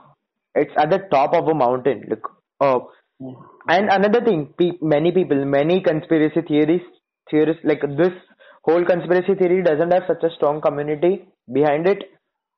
It's 0.55 0.71
at 0.77 0.91
the 0.91 0.99
top 1.11 1.33
of 1.33 1.47
a 1.47 1.53
mountain. 1.53 2.03
Look. 2.09 2.29
Oh. 2.61 2.91
Hmm 3.19 3.33
and 3.68 3.88
another 3.90 4.20
thing, 4.24 4.54
pe- 4.58 4.78
many 4.80 5.12
people, 5.12 5.44
many 5.44 5.80
conspiracy 5.80 6.42
theories, 6.42 6.80
theorists 7.30 7.62
like 7.64 7.80
this 7.96 8.12
whole 8.64 8.84
conspiracy 8.84 9.34
theory 9.34 9.62
doesn't 9.62 9.92
have 9.92 10.04
such 10.06 10.22
a 10.22 10.34
strong 10.34 10.60
community 10.60 11.24
behind 11.52 11.86
it. 11.86 12.04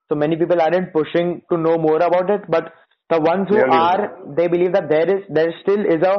So 0.08 0.16
many 0.16 0.36
people 0.36 0.60
aren't 0.60 0.92
pushing 0.92 1.42
to 1.50 1.58
know 1.58 1.78
more 1.78 1.96
about 1.96 2.30
it. 2.30 2.42
But 2.48 2.72
the 3.10 3.20
ones 3.20 3.48
who 3.48 3.56
Really? 3.56 3.76
are, 3.76 4.18
they 4.36 4.48
believe 4.48 4.72
that 4.72 4.88
there 4.88 5.16
is, 5.16 5.24
there 5.28 5.54
still 5.62 5.84
is 5.86 6.02
a 6.02 6.16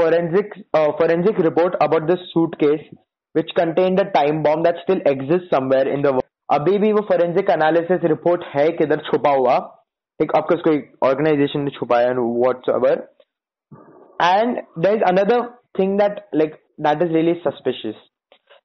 forensic, 0.00 0.52
uh, 0.74 0.92
forensic 0.98 1.38
report 1.38 1.74
about 1.80 2.06
this 2.06 2.20
suitcase 2.32 2.86
which 3.32 3.50
contained 3.56 4.00
a 4.00 4.10
time 4.10 4.42
bomb 4.42 4.62
that 4.62 4.76
still 4.82 5.00
exists 5.06 5.50
somewhere 5.50 5.88
in 5.88 6.02
the 6.02 6.12
world. 6.12 6.24
अभी 6.52 6.78
भी 6.78 6.92
वो 6.92 7.00
forensic 7.10 7.48
analysis 7.50 8.04
report 8.10 8.42
है 8.54 8.68
किधर 8.68 8.96
छुपा 8.96 9.30
हुआ 9.30 9.54
एक 10.22 10.32
आपका 10.36 10.56
कोई 10.56 10.78
organization 11.04 11.64
ने 11.64 11.70
छुपाया 11.70 12.12
whatsoever 12.42 12.96
and 14.20 14.58
there 14.76 14.96
is 14.96 15.02
another 15.06 15.38
thing 15.78 15.96
that 16.02 16.26
like 16.42 16.58
that 16.86 17.02
is 17.02 17.10
really 17.18 17.34
suspicious 17.44 17.96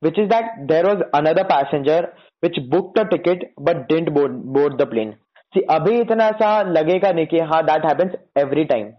which 0.01 0.17
is 0.17 0.29
that 0.29 0.51
there 0.67 0.83
was 0.83 1.01
another 1.13 1.43
passenger 1.43 1.99
which 2.43 2.57
booked 2.69 2.99
a 2.99 3.05
ticket 3.05 3.43
but 3.57 3.87
didn't 3.89 4.13
board, 4.13 4.37
board 4.57 4.77
the 4.77 4.85
plane 4.93 5.15
see 5.53 5.61
अभी 5.75 5.99
इतना 6.01 6.29
सा 6.41 6.49
लगेगा 6.71 7.11
नहीं 7.19 7.27
कि 7.27 7.39
हाँ 7.51 7.61
that 7.69 7.85
happens 7.91 8.17
every 8.45 8.65
time 8.73 8.89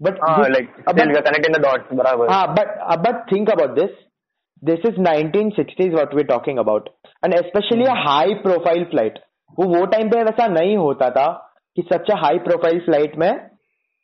but 0.00 0.18
हाँ, 0.22 0.38
this- 0.38 0.54
like 0.56 0.68
uh, 0.78 0.92
still 0.92 0.94
but- 0.96 1.12
we 1.12 1.18
are 1.18 1.22
connecting 1.22 1.52
the 1.52 1.60
dots. 1.64 1.92
बराबर. 2.00 2.26
Ah, 2.30 2.46
but 2.54 2.68
uh, 2.92 2.96
but 3.04 3.20
think 3.32 3.48
about 3.52 3.76
this. 3.76 3.90
This 4.62 4.80
is 4.88 4.98
1960s 5.06 5.92
what 5.98 6.14
we're 6.18 6.26
talking 6.30 6.58
about, 6.62 6.88
and 7.22 7.34
especially 7.34 7.84
a 7.84 7.94
high 8.06 8.34
profile 8.46 8.84
flight. 8.94 9.18
वो 9.58 9.66
वो 9.74 9.84
time 9.94 10.10
पे 10.10 10.22
वैसा 10.24 10.46
नहीं 10.54 10.76
होता 10.76 11.10
था 11.16 11.26
कि 11.76 11.82
such 11.92 12.10
a 12.14 12.16
high 12.24 12.38
profile 12.48 12.80
flight 12.88 13.16
में 13.24 13.30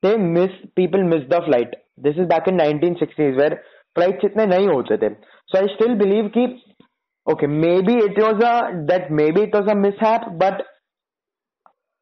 they 0.02 0.14
miss 0.37 0.57
people 0.80 1.07
miss 1.12 1.26
the 1.35 1.40
flight. 1.49 1.75
This 1.97 2.16
is 2.16 2.26
back 2.26 2.49
in 2.49 2.57
1960s 2.57 3.37
where 3.37 3.62
flights 3.95 4.25
इतने 4.25 4.47
नहीं 4.47 4.69
होते 4.69 4.99
थे. 5.02 5.14
So 5.49 5.59
I 5.59 5.66
still 5.76 5.97
believe 5.97 6.30
कि 6.37 6.47
okay 7.33 7.47
maybe 7.47 7.95
it 7.95 8.19
was 8.19 8.42
a 8.50 8.85
that 8.92 9.11
maybe 9.11 9.42
it 9.42 9.54
was 9.54 9.66
a 9.69 9.75
mishap, 9.75 10.38
but 10.38 10.62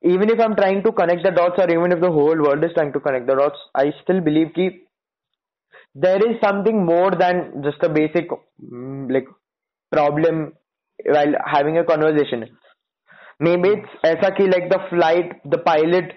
even 0.02 0.31
if 0.31 0.40
I'm 0.40 0.55
trying 0.55 0.83
to 0.85 0.93
connect 0.93 1.25
the 1.25 1.31
dots 1.31 1.59
or 1.59 1.71
even 1.71 1.93
if 1.93 2.00
the 2.00 2.11
whole 2.11 2.37
world 2.37 2.62
is 2.62 2.71
trying 2.75 2.93
to 2.93 3.00
connect 3.00 3.26
the 3.26 3.35
dots, 3.35 3.59
I 3.75 3.93
still 4.02 4.21
believe 4.21 4.52
कि 4.57 4.71
there 5.95 6.19
is 6.19 6.37
something 6.45 6.85
more 6.85 7.11
than 7.11 7.62
just 7.64 7.83
a 7.83 7.88
basic 7.88 8.28
mm, 8.31 9.12
like 9.12 9.26
problem 9.90 10.52
while 11.05 11.35
having 11.45 11.78
a 11.78 11.85
conversation. 11.85 12.49
May 13.40 13.52
it's 13.72 14.06
ऐसा 14.06 14.30
कि 14.38 14.48
like 14.48 14.68
the 14.70 14.78
flight 14.90 15.32
the 15.48 15.60
pilot 15.66 16.12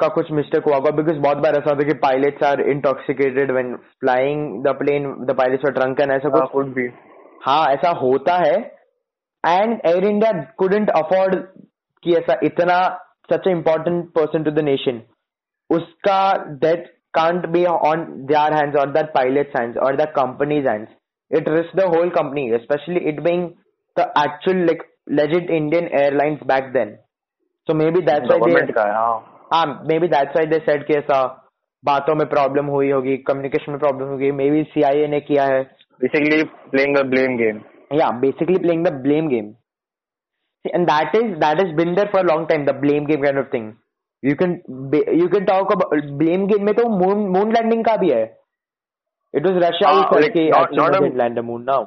का 0.00 0.08
कुछ 0.14 0.30
mistake 0.32 0.64
हुआ 0.66 0.76
होगा। 0.76 0.90
Because 0.96 1.18
बहुत 1.22 1.38
बार 1.38 1.56
ऐसा 1.56 1.70
होता 1.70 1.82
है 1.82 1.88
कि 1.88 1.98
pilots 2.04 2.42
are 2.46 2.60
intoxicated 2.70 3.50
when 3.52 3.74
flying 4.00 4.62
the 4.64 4.74
plane 4.78 5.10
the 5.26 5.36
pilot 5.38 5.66
are 5.66 5.72
drunken 5.74 6.10
ऐसा 6.12 6.28
कुछ 6.28 6.40
हाँ, 6.40 6.50
वुड 6.54 6.74
भी। 6.74 6.88
हाँ 7.46 7.64
ऐसा 7.72 7.90
होता 8.00 8.36
है। 8.36 8.56
And 9.44 9.80
Air 9.86 10.04
India 10.08 10.32
couldn't 10.58 10.90
afford 10.90 11.34
कि 12.04 12.14
ऐसा 12.16 12.38
इतना 12.44 12.76
such 13.32 13.46
a 13.48 13.50
important 13.50 14.04
person 14.14 14.42
to 14.44 14.50
the 14.50 14.64
nation 14.64 15.02
उसका 15.70 16.20
death 16.62 16.86
can't 17.14 17.46
be 17.48 17.64
on 17.66 18.04
their 18.26 18.54
hands 18.54 18.78
और 18.80 18.90
दैट 18.92 19.12
पायलट्स 19.14 19.60
हैंड्स 19.60 19.78
और 19.86 19.96
that 19.96 20.10
companies 20.16 20.68
hands 20.68 20.90
it 21.30 21.48
risk 21.48 21.76
the 21.76 21.84
whole 21.94 22.10
company 22.16 22.48
specially 22.62 23.00
it 23.10 23.20
being 23.22 23.48
the 23.96 24.12
actual 24.18 24.64
like 24.66 24.82
legit 25.06 25.50
Indian 25.50 25.88
airlines 26.02 26.40
back 26.52 26.72
then 26.74 26.96
so 27.68 27.74
maybe 27.74 28.00
that's 28.10 28.28
why 28.28 28.38
Government 28.38 28.70
they 28.74 28.82
है, 28.82 28.92
हाँ. 28.92 29.46
हाँ 29.52 29.84
maybe 29.90 30.08
that's 30.14 30.34
why 30.38 30.44
they 30.52 30.60
said 30.68 30.84
कि 30.86 30.94
ऐसा 30.98 31.22
बातों 31.84 32.14
में 32.14 32.26
problem 32.28 32.66
हुई 32.74 32.90
होगी 32.90 33.16
communication 33.28 33.72
में 33.72 33.78
प्रॉब्लम 33.80 34.08
होगी 34.08 34.30
मे 34.40 34.50
बी 34.50 34.62
सीआईए 34.74 35.06
ने 35.16 35.20
किया 35.30 35.44
है 35.54 35.62
Basically 36.02 36.38
playing 36.72 36.94
the 36.98 37.04
blame 37.10 37.34
game. 37.40 37.58
yeah 38.00 38.12
basically 38.22 38.58
playing 38.62 38.82
the 38.86 38.92
blame 39.06 39.28
game 39.32 39.50
See, 40.64 40.72
and 40.78 40.88
that 40.88 41.14
is 41.18 41.26
that 41.42 41.60
has 41.62 41.72
been 41.80 41.94
there 41.98 42.08
for 42.14 42.20
a 42.20 42.28
long 42.30 42.46
time 42.52 42.64
the 42.68 42.72
blame 42.84 43.04
game 43.10 43.22
kind 43.26 43.38
of 43.42 43.50
thing 43.50 43.66
you 44.22 44.34
can 44.40 44.54
you 45.20 45.28
can 45.34 45.46
talk 45.50 45.74
about 45.74 45.92
blame 46.22 46.46
game 46.52 46.64
में 46.68 46.74
तो 46.80 46.86
moon 47.02 47.22
moon 47.36 47.52
landing 47.58 47.84
का 47.90 47.96
भी 48.04 48.10
है 48.10 48.22
it 49.34 49.46
was 49.50 49.60
Russia 49.66 49.92
who 49.92 50.00
Ah, 50.00 50.08
said 50.12 50.24
like, 50.26 50.40
not- 50.56 50.74
not 50.80 50.98
a- 51.00 51.12
land 51.22 51.40
the 51.42 51.46
moon 51.50 51.64
now 51.72 51.78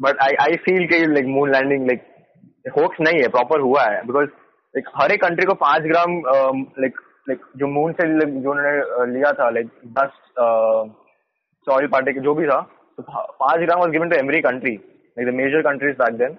but 0.00 0.22
I 0.22 0.34
I 0.42 0.56
feel 0.64 0.86
के 0.88 0.98
like 1.06 1.26
moon 1.36 1.52
landing 1.52 1.86
like 1.86 2.02
hoax 2.78 3.00
नहीं 3.00 3.20
है 3.22 3.28
proper 3.28 3.60
हुआ 3.60 3.82
है। 3.84 4.02
बिकॉज़ 4.06 4.28
लाइक 4.74 4.88
हर 4.96 5.12
एक 5.12 5.22
कंट्री 5.22 5.46
को 5.46 5.54
पाँच 5.62 5.82
ग्राम 5.82 6.12
um, 6.32 6.60
लाइक 6.80 7.00
लाइक 7.28 7.40
जो 7.56 7.66
moon 7.66 7.92
से 7.92 8.06
जो 8.08 8.50
उन्होंने 8.50 8.72
uh, 8.80 9.08
लिया 9.14 9.32
था 9.32 9.48
लाइक 9.50 9.66
दस 9.98 10.20
सॉइल 11.66 11.86
पार्टी 11.86 12.12
के 12.12 12.20
जो 12.20 12.34
भी 12.34 12.46
था 12.46 12.60
तो 12.98 13.02
पाँच 13.42 13.60
gram 13.60 13.80
was 13.80 13.90
given 13.90 14.08
to 14.08 14.16
every 14.16 14.40
country 14.40 14.72
like 14.74 15.28
the 15.28 15.34
major 15.34 15.62
countries 15.62 15.96
back 15.96 16.14
then 16.18 16.34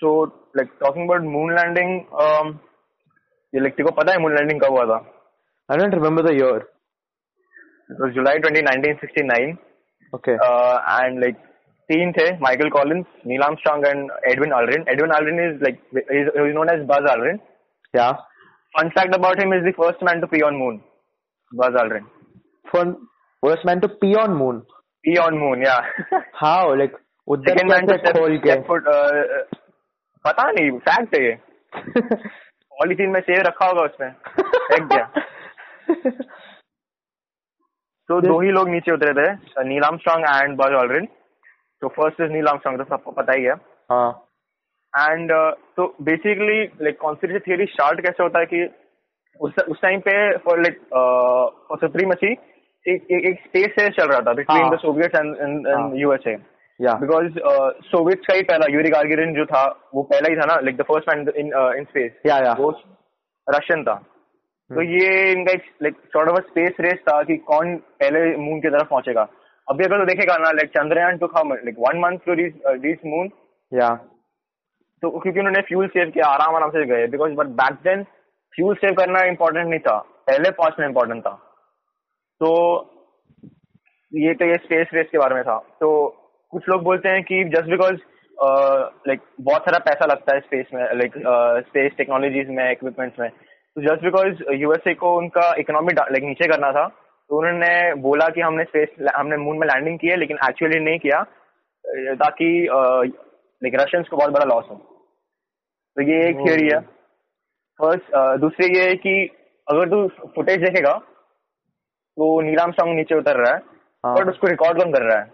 so 0.00 0.14
like 0.56 0.70
talking 0.80 1.04
about 1.04 1.22
moon 1.34 1.54
landing 1.56 1.90
ये 3.54 3.60
लाइक 3.60 3.76
तेको 3.76 3.90
पता 4.00 4.12
है 4.12 4.18
मून 4.18 4.36
लैंडिंग 4.36 4.60
कब 4.60 4.72
हुआ 4.72 4.84
था? 4.84 4.98
I 5.68 5.76
don't 5.76 5.94
remember 5.94 6.22
the 6.22 6.34
year 6.34 6.56
it 7.90 8.00
was 8.00 8.12
July 8.12 8.38
20 8.38 8.66
1969 8.66 9.56
okay. 10.12 10.36
Uh, 10.46 10.78
and 10.96 11.24
तीन 11.88 12.12
थे 12.12 12.30
Michael 12.38 12.68
Collins 12.70 13.04
Neil Armstrong 13.54 13.84
and 13.86 14.10
Edwin 14.30 14.52
Aldrin 14.52 14.84
Edwin 14.88 15.12
Aldrin 15.12 15.40
is 15.40 15.62
like 15.62 15.80
is 16.12 16.52
known 16.54 16.70
as 16.70 16.86
Buzz 16.86 17.10
Aldrin 17.10 17.36
क्या 17.36 18.10
fun 18.74 18.88
fact 18.96 19.14
about 19.14 19.40
him 19.40 19.54
is 19.54 19.64
the 19.64 19.72
first 19.76 20.02
man 20.04 20.20
to 20.20 20.26
pee 20.26 20.40
on 20.46 20.56
moon 20.56 20.80
Buzz 21.52 21.76
Aldrin 21.80 22.06
fun 22.66 22.92
first 23.42 23.66
man 23.66 23.80
to 23.80 23.88
pee 24.00 24.14
on 24.22 24.34
moon 24.36 24.58
pee 25.04 25.16
on 25.18 25.38
moon 25.38 25.66
या 25.66 25.76
how 26.36 26.74
like 26.74 26.96
उधर 27.28 27.62
कैसे 27.68 28.12
खोल 28.12 28.38
के? 28.38 28.56
पता 30.24 30.50
नहीं 30.50 30.70
fact 30.80 31.14
है 31.16 31.24
ये. 31.24 31.38
पॉलीथीन 32.72 33.10
में 33.10 33.20
सेव 33.20 33.42
रखा 33.46 33.66
होगा 33.66 33.82
उसमें 33.82 34.10
फेंक 34.40 34.82
दिया 34.82 35.04
तो 38.08 38.20
दो 38.20 38.40
ही 38.40 38.50
लोग 38.50 38.68
नीचे 38.68 38.92
उतरे 38.92 39.12
थे 39.14 39.64
नीलाम 39.68 39.96
स्ट्रांग 39.96 40.24
एंड 40.32 40.56
बज 40.56 40.74
ऑलरिन 40.74 41.06
तो 41.86 41.90
फ़र्स्ट 41.96 42.20
इज़ 42.20 42.32
नील 42.32 42.46
आर्मस्ट्रांग 42.48 42.78
तो 42.78 42.84
सबको 42.84 43.10
पता 43.16 43.32
ही 43.32 43.44
है। 43.44 43.54
हाँ। 43.90 44.08
एंड 44.92 45.32
तो 45.76 45.86
basically 46.02 46.62
like 46.82 46.98
conspiracy 47.00 47.38
theory 47.46 47.66
start 47.66 48.00
कैसे 48.00 48.22
होता 48.22 48.40
है 48.40 48.46
कि 48.46 48.62
उस 49.40 49.58
उस 49.68 49.80
टाइम 49.82 50.00
पे 50.00 50.14
फॉर 50.44 50.60
लाइक 50.60 50.78
फॉर 51.68 51.78
सुप्रीमेसी 51.78 52.32
एक 52.86 53.06
एक, 53.10 53.38
स्पेस 53.40 53.74
रेस 53.78 53.94
चल 53.94 54.08
रहा 54.08 54.20
था 54.20 54.32
between. 54.32 54.68
The 54.70 54.78
Soviets 54.78 55.18
and. 55.20 55.96
USA 56.00 56.36
या 56.80 56.92
बिकॉज़ 56.94 57.38
सोवियट्स 57.86 58.26
का 58.26 58.34
ही 58.34 58.42
पहला 58.42 58.72
यूरी 58.72 58.90
गार्गिरिन 58.90 59.34
जो 59.34 59.44
था 59.46 59.64
वो 59.94 60.02
पहला 60.02 60.28
ही 60.30 60.36
था 60.36 60.46
ना 60.46 60.60
like 60.60 60.76
the 60.76 60.82
first 60.82 61.08
man 61.08 61.28
in 61.36 61.52
in 61.78 61.84
space 61.84 62.12
या 62.26 62.36
या 62.44 62.54
वो 62.58 62.70
रशियन 63.46 63.84
था। 63.84 63.94
तो 64.70 64.82
ये 64.82 65.32
इनका 65.32 65.52
एक 65.52 65.64
like 65.82 65.96
sort 66.12 66.30
of 66.30 66.46
space 66.46 66.76
race 66.80 66.98
था 67.08 67.22
कि 67.22 67.36
कौन 67.50 67.76
पहले 68.02 68.36
मून 68.36 68.60
की 68.60 68.68
तरफ़ 68.68 68.88
पहुंचेगा। 68.88 69.28
अभी 69.68 69.84
अगर 69.84 69.98
तो 69.98 70.04
देखेगा 70.04 70.36
ना 70.38 70.50
like 70.52 70.68
Chandrayaan 70.70 71.16
two 71.18 71.26
how 71.26 71.48
like 71.50 71.76
one 71.78 71.98
month 72.00 72.18
to 72.26 72.34
reach 72.34 72.54
reach 72.84 72.98
moon 73.06 73.30
या 73.72 73.88
तो 75.02 75.10
क्योंकि 75.18 75.40
उन्होंने 75.40 75.60
फ्यूल 75.68 75.86
सेव 75.88 76.10
किया 76.10 76.26
आराम 76.26 76.56
आराम 76.56 76.70
से 76.70 76.84
गए 76.86 77.06
because 77.06 77.32
but 77.36 77.46
back 77.60 77.80
then 77.84 78.02
fuel 78.54 78.74
save 78.74 78.92
करना 78.98 79.22
इम्पोर्टेंट 79.28 79.66
नहीं 79.66 79.80
था 79.86 79.96
पहले 80.26 80.50
पहुँचना 80.50 80.86
इम्पोर्टेंट 80.86 81.22
था। 81.22 81.30
तो 82.40 82.50
ये 84.12 84.34
तो 84.34 84.44
ये 84.44 84.54
स्पेस 84.64 84.90
रेस 84.94 85.06
के 85.12 85.18
बारे 85.18 85.34
में 85.34 85.42
था। 85.44 85.56
तो 85.80 85.88
कुछ 86.52 86.68
लोग 86.68 86.82
बोलते 86.82 87.08
हैं 87.08 87.22
कि 87.22 87.42
जस्ट 87.54 87.70
बिकॉज़ 87.70 87.96
लाइक 89.08 89.20
बहुत 89.40 89.62
सारा 89.62 89.78
पैसा 89.84 90.06
लगता 90.12 90.34
है 90.34 90.40
स्पेस 90.40 90.66
में 90.74 90.82
लाइक 90.98 91.12
स्पेस 91.68 91.92
टेक्नोलॉजीज़ 91.98 92.50
में 92.58 92.70
इक्विपमेंट्स 92.70 93.20
में 93.20 93.28
तो 93.30 93.82
जस्ट 93.82 94.04
बिकॉज़ 94.04 94.42
यूएसए 94.60 94.94
को 95.02 95.16
उनका 95.18 95.52
इकोनॉमी 95.58 95.94
लाइक 95.94 96.24
नीचे 96.24 96.48
करना 96.48 96.70
था 96.72 96.86
तो 97.30 97.38
उन्होंने 97.38 97.94
बोला 98.02 98.28
कि 98.28 98.40
हमने 98.40 98.64
स्पेस 98.64 98.88
हमने 99.16 99.36
मून 99.36 99.58
में 99.58 99.66
लैंडिंग 99.66 99.98
की 99.98 100.08
है 100.08 100.16
लेकिन 100.16 100.38
एक्चुअली 100.48 100.78
नहीं 100.80 100.98
किया 100.98 101.22
ताकि 102.16 102.50
लाइक 102.68 103.74
रशियंस 103.80 104.08
को 104.08 104.16
बहुत 104.16 104.30
बड़ा 104.32 104.44
लॉस 104.44 104.64
हो। 104.70 104.74
तो 105.96 106.02
ये 106.02 106.18
एक 106.28 106.36
थियोरी 106.36 106.68
है। 106.68 106.80
फ़र्स्ट 107.80 108.16
दूसरी 108.40 108.66
ये 108.76 108.88
है 108.88 108.94
कि 108.96 109.14
अगर 109.66 109.88
तू 109.90 110.06
फुटेज 110.34 110.60
देखेगा 110.60 110.92
तो 112.16 112.40
नीलाम 112.42 112.72
सॉन्ग 112.72 112.96
नीचे 112.96 113.14
उतर 113.14 113.36
रहा 113.36 113.54
है 113.54 113.60
हाँ। 114.04 114.14
बट 114.14 114.28
उसको 114.28 114.46
रिकॉर्ड 114.46 114.82
कौन 114.82 114.92
कर 114.92 115.02
रहा 115.02 115.18
है। 115.18 115.24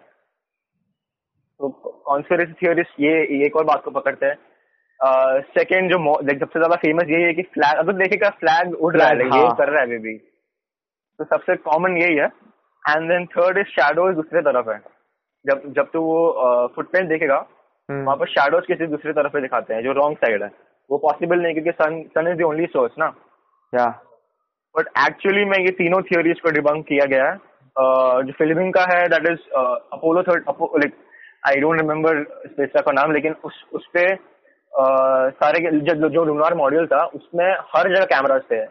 तो 1.60 1.68
कॉन्स्पिरेसी 2.06 2.52
थियोरिस्ट 2.62 3.00
ये 3.00 3.12
ये 3.32 3.44
एक 3.46 3.56
और 3.56 3.64
बात 3.64 3.82
को 3.84 3.90
पकड़ते 3.90 4.26
हैं। 4.26 4.36
सेकेंड 5.52 5.90
जो 5.90 5.98
लाइक 6.22 6.38
सबसे 6.40 6.58
ज़्यादा 6.58 6.76
फ़ेमस 6.78 7.08
यही 7.10 7.22
है 7.22 7.32
कि 7.34 7.42
फ्लैग 7.54 7.78
अगर 7.78 7.92
देखेगा 7.98 8.28
फ्लैग 8.40 8.74
उड़ 8.74 8.96
रहा 8.96 9.08
है 9.08 9.14
like, 9.14 9.32
हाँ। 9.32 9.54
कर 9.56 9.68
रहा 9.68 9.80
है 9.80 9.86
अभी 9.86 9.98
भी। 10.00 10.14
तो 11.22 11.36
सबसे 11.36 11.56
कॉमन 11.56 11.96
यही 11.96 12.16
है। 12.16 12.26
And 12.82 13.08
then 13.08 13.26
third 13.26 13.58
is 13.58 13.66
shadows 13.66 14.14
दूसरे 14.14 14.40
तरफ़ 14.42 14.70
है। 14.70 14.78
जब 15.44 15.72
जब 15.76 15.90
तू 15.92 16.00
वो 16.00 16.66
फुटप्रिंट 16.76 17.08
देखेगा 17.08 17.36
हम्म, 17.88 18.04
वहाँ 18.04 18.16
पर 18.16 18.26
शैडोज 18.26 18.66
किसी 18.66 18.86
दूसरी 18.86 19.12
तरफ़ 19.12 19.36
दिखाते 19.36 19.74
हैं 19.74 19.82
जो 19.82 19.92
रॉन्ग 19.92 20.16
साइड 20.16 20.42
है। 20.42 20.50
वो 20.90 20.98
पॉसिबल 20.98 21.38
नहीं 21.38 21.54
क्योंकि 21.54 21.70
sun 21.72 22.02
sun 22.14 22.28
is 22.28 22.38
the 22.38 22.42
only 22.42 22.66
source 22.66 22.92
ना। 22.98 23.06
या। 23.72 23.86
बट 24.76 24.88
एक्चुअली 25.08 25.44
में 25.44 25.58
ये 25.58 25.70
तीनों 25.70 26.02
थियोरीज 26.02 26.40
को 26.40 26.50
डिबंक 26.50 26.86
किया 26.86 27.06
गया 27.06 27.30
है। 27.30 27.36
uh, 27.36 28.22
जो 28.22 28.32
फिल्मिंग 28.32 28.72
का 28.72 28.82
है 28.92 29.08
that 29.08 29.30
is 29.30 29.48
Apollo 29.92 30.22
third 30.22 30.44
like 30.62 30.94
I 31.48 31.60
don't 31.60 31.80
remember 31.80 32.22
space 32.46 32.70
का 32.76 32.92
नाम 32.92 33.12
लेकिन 33.12 33.34
उस 33.44 33.64
उस 33.72 33.86
पे 33.94 34.06
uh, 34.06 35.34
सारे 35.40 35.70
जो 35.80 36.08
जो 36.08 36.24
लूनार 36.24 36.54
मॉड्यूल 36.54 36.86
था 36.86 37.04
उसमें 37.16 37.46
हर 37.76 37.94
जगह 37.96 38.04
कैमराज 38.04 38.42
थे। 38.52 38.64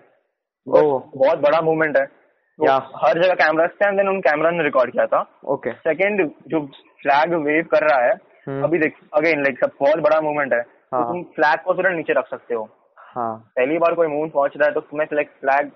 ओह। 0.67 1.03
बहुत 1.15 1.39
बड़ा 1.39 1.61
मूवमेंट 1.61 1.97
है। 1.97 2.20
तो 2.59 2.65
Yeah. 2.65 2.79
हर 2.97 3.21
जगह 3.21 3.33
कैमरास 3.35 3.69
थे 3.71 3.87
एंड 3.87 3.97
देन 3.97 4.07
उन 4.09 4.19
कैमरा 4.21 4.49
ने 4.51 4.63
रिकॉर्ड 4.63 4.91
किया 4.91 5.05
था। 5.07 5.21
ओके 5.53 5.71
सेकंड 5.73 6.29
जो 6.47 6.59
फ्लैग 7.01 7.33
वेव 7.45 7.63
कर 7.71 7.87
रहा 7.87 8.01
है 8.01 8.13
हम्म। 8.47 8.63
अभी 8.63 8.79
देख 8.79 8.95
अगेन 9.15 9.41
लाइक 9.43 9.59
सब 9.59 9.71
बहुत 9.79 9.99
बड़ा 10.01 10.19
मूवमेंट 10.21 10.53
है। 10.53 10.59
हाँ। 10.59 11.01
तो 11.01 11.11
तुम 11.11 11.23
फ्लैग 11.35 11.59
को 11.65 11.73
तुरंत 11.73 11.97
नीचे 11.97 12.13
रख 12.13 12.27
सकते 12.29 12.55
हो। 12.55 12.63
हाँ. 12.97 13.35
पहली 13.55 13.77
बार 13.77 13.95
कोई 13.95 14.07
मून 14.09 14.29
पहुँच 14.29 14.57
रहा 14.57 14.67
है 14.67 14.73
तो 14.73 14.81
तुम्हें 14.81 15.07
लाइक 15.13 15.29
फ्लैग 15.41 15.71